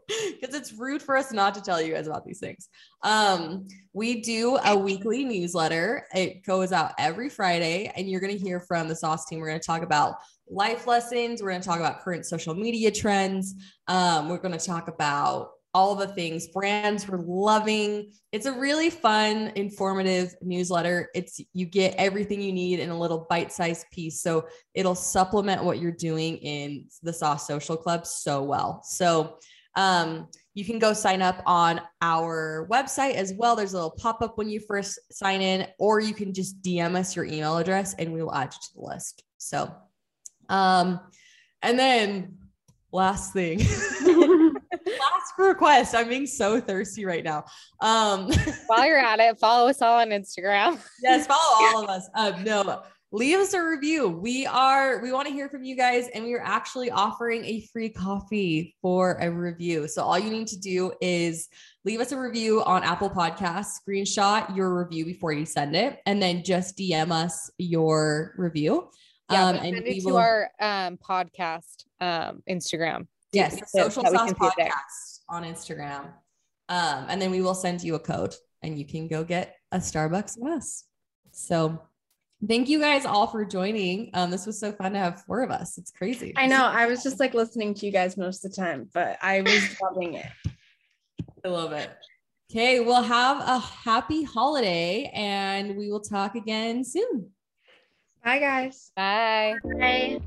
because 0.41 0.55
it's 0.55 0.73
rude 0.73 1.03
for 1.03 1.17
us 1.17 1.33
not 1.33 1.55
to 1.55 1.61
tell 1.61 1.83
you 1.83 1.95
guys 1.95 2.07
about 2.07 2.25
these 2.25 2.39
things. 2.39 2.69
Um, 3.03 3.67
we 3.93 4.21
do 4.23 4.57
a 4.65 4.77
weekly 4.77 5.25
newsletter. 5.25 6.07
It 6.15 6.45
goes 6.45 6.71
out 6.71 6.93
every 6.97 7.29
Friday, 7.29 7.93
and 7.97 8.09
you're 8.09 8.21
going 8.21 8.37
to 8.37 8.43
hear 8.43 8.61
from 8.61 8.87
the 8.87 8.95
Sauce 8.95 9.27
team. 9.27 9.41
We're 9.41 9.49
going 9.49 9.61
to 9.61 9.67
talk 9.67 9.83
about 9.83 10.19
life 10.49 10.87
lessons. 10.87 11.43
We're 11.43 11.51
going 11.51 11.61
to 11.61 11.69
talk 11.69 11.81
about 11.81 12.01
current 12.01 12.25
social 12.25 12.55
media 12.55 12.93
trends. 12.93 13.55
Um, 13.89 14.29
we're 14.29 14.39
going 14.39 14.57
to 14.57 14.65
talk 14.65 14.87
about 14.87 15.51
all 15.77 15.95
the 15.95 16.07
things 16.07 16.49
brands 16.49 17.07
we're 17.07 17.23
loving. 17.27 18.11
It's 18.33 18.47
a 18.47 18.53
really 18.53 18.89
fun, 18.89 19.53
informative 19.57 20.35
newsletter. 20.41 21.11
It's 21.15 21.39
you 21.53 21.67
get 21.67 21.95
everything 21.99 22.41
you 22.41 22.51
need 22.51 22.81
in 22.81 22.89
a 22.89 22.99
little 22.99 23.27
bite-sized 23.29 23.85
piece. 23.93 24.23
So 24.23 24.47
it'll 24.73 24.95
supplement 24.95 25.65
what 25.65 25.79
you're 25.79 25.93
doing 25.93 26.39
in 26.39 26.87
the 27.03 27.13
Sauce 27.13 27.47
Social 27.47 27.77
Club 27.77 28.07
so 28.07 28.43
well. 28.43 28.81
So 28.85 29.37
um, 29.75 30.29
you 30.55 30.65
can 30.65 30.79
go 30.79 30.95
sign 30.95 31.21
up 31.21 31.43
on 31.45 31.83
our 32.01 32.67
website 32.71 33.13
as 33.13 33.35
well. 33.35 33.55
There's 33.55 33.75
a 33.75 33.77
little 33.77 33.91
pop 33.91 34.23
up 34.23 34.39
when 34.39 34.49
you 34.49 34.61
first 34.61 34.99
sign 35.13 35.43
in, 35.43 35.67
or 35.79 36.01
you 36.01 36.15
can 36.15 36.33
just 36.33 36.63
DM 36.63 36.97
us 36.97 37.15
your 37.15 37.27
email 37.27 37.59
address 37.59 37.93
and 37.99 38.15
we 38.15 38.23
will 38.23 38.35
add 38.35 38.55
you 38.55 38.61
to 38.63 38.75
the 38.77 38.81
list. 38.81 39.25
So 39.37 39.71
um, 40.49 41.01
and 41.61 41.79
then 41.79 42.39
last 42.93 43.35
thing, 43.35 43.59
request. 45.39 45.95
I'm 45.95 46.09
being 46.09 46.27
so 46.27 46.61
thirsty 46.61 47.05
right 47.05 47.25
now. 47.25 47.45
Um, 47.81 48.31
While 48.67 48.87
you're 48.87 48.99
at 48.99 49.21
it, 49.21 49.39
follow 49.39 49.69
us 49.69 49.83
all 49.83 50.01
on 50.01 50.09
Instagram. 50.11 50.81
yes, 51.03 51.27
follow 51.27 51.41
all 51.41 51.85
of 51.85 51.89
us. 51.91 52.09
Um, 52.15 52.45
no, 52.45 52.83
leave 53.13 53.39
us 53.39 53.55
a 53.55 53.63
review. 53.63 54.09
We 54.09 54.47
are 54.47 55.01
we 55.01 55.13
want 55.13 55.29
to 55.29 55.33
hear 55.33 55.49
from 55.49 55.65
you 55.65 55.77
guys, 55.77 56.09
and 56.15 56.25
we 56.25 56.35
are 56.35 56.43
actually 56.43 56.91
offering 56.91 57.45
a 57.45 57.67
free 57.73 57.89
coffee 57.89 58.75
for 58.83 59.19
a 59.21 59.31
review. 59.31 59.89
So 59.89 60.03
all 60.03 60.19
you 60.19 60.31
need 60.31 60.49
to 60.49 60.59
do 60.59 60.93
is 61.01 61.49
leave 61.85 62.01
us 62.01 62.13
a 62.13 62.19
review 62.19 62.63
on 62.65 62.83
Apple 62.83 63.11
Podcasts, 63.11 63.79
screenshot 63.87 64.55
your 64.57 64.77
review 64.83 65.05
before 65.05 65.33
you 65.33 65.47
send 65.47 65.77
it, 65.77 66.01
and 66.07 66.21
then 66.21 66.43
just 66.45 66.77
DM 66.77 67.11
us 67.11 67.51
your 67.59 68.35
review. 68.37 68.91
Yeah, 69.31 69.47
um, 69.47 69.57
and 69.57 69.75
send 69.75 69.85
we 69.85 69.91
it 69.91 70.03
to 70.03 70.17
our 70.17 70.51
um, 70.61 70.99
podcast 70.99 71.85
um, 72.01 72.43
Instagram. 72.49 73.07
yes, 73.33 73.61
social 73.73 74.05
sauce 74.05 74.13
can 74.13 74.29
see 74.29 74.47
it 74.47 74.53
there. 74.57 74.69
podcast 74.69 75.16
on 75.29 75.45
Instagram. 75.45 76.13
Um, 76.69 77.07
and 77.09 77.21
then 77.21 77.31
we 77.31 77.43
will 77.43 77.55
send 77.55 77.83
you 77.83 77.95
a 77.95 77.99
code 77.99 78.35
and 78.63 78.79
you 78.79 78.85
can 78.85 79.09
go 79.09 79.25
get 79.25 79.57
a 79.73 79.79
Starbucks 79.79 80.37
with 80.39 80.53
us. 80.53 80.85
So 81.33 81.81
thank 82.47 82.69
you 82.69 82.81
guys 82.81 83.05
all 83.05 83.27
for 83.27 83.45
joining. 83.45 84.11
Um, 84.15 84.31
this 84.31 84.47
was 84.47 84.59
so 84.59 84.73
fun 84.73 84.93
to 84.93 84.99
have 84.99 85.23
four 85.25 85.43
of 85.43 85.51
us. 85.51 85.79
It's 85.79 85.91
crazy. 85.91 86.33
I 86.37 86.47
know. 86.47 86.65
I 86.65 86.87
was 86.87 87.03
just 87.03 87.21
like 87.21 87.35
listening 87.35 87.75
to 87.75 87.87
you 87.87 87.93
guys 87.93 88.17
most 88.17 88.45
of 88.45 88.51
the 88.51 88.57
time, 88.57 88.89
but 88.93 89.19
I 89.23 89.43
was 89.43 89.77
loving 89.83 90.15
it. 90.15 90.27
I 91.45 91.49
love 91.49 91.73
it. 91.73 91.91
Okay, 92.51 92.81
we'll 92.81 93.03
have 93.03 93.39
a 93.39 93.59
happy 93.59 94.23
holiday 94.23 95.11
and 95.15 95.77
we 95.77 95.91
will 95.91 96.01
talk 96.01 96.37
again 96.37 96.85
soon. 96.85 97.31
Bye, 98.25 98.39
guys. 98.39 98.93
Bye. 98.97 99.55
Bye. 99.79 100.21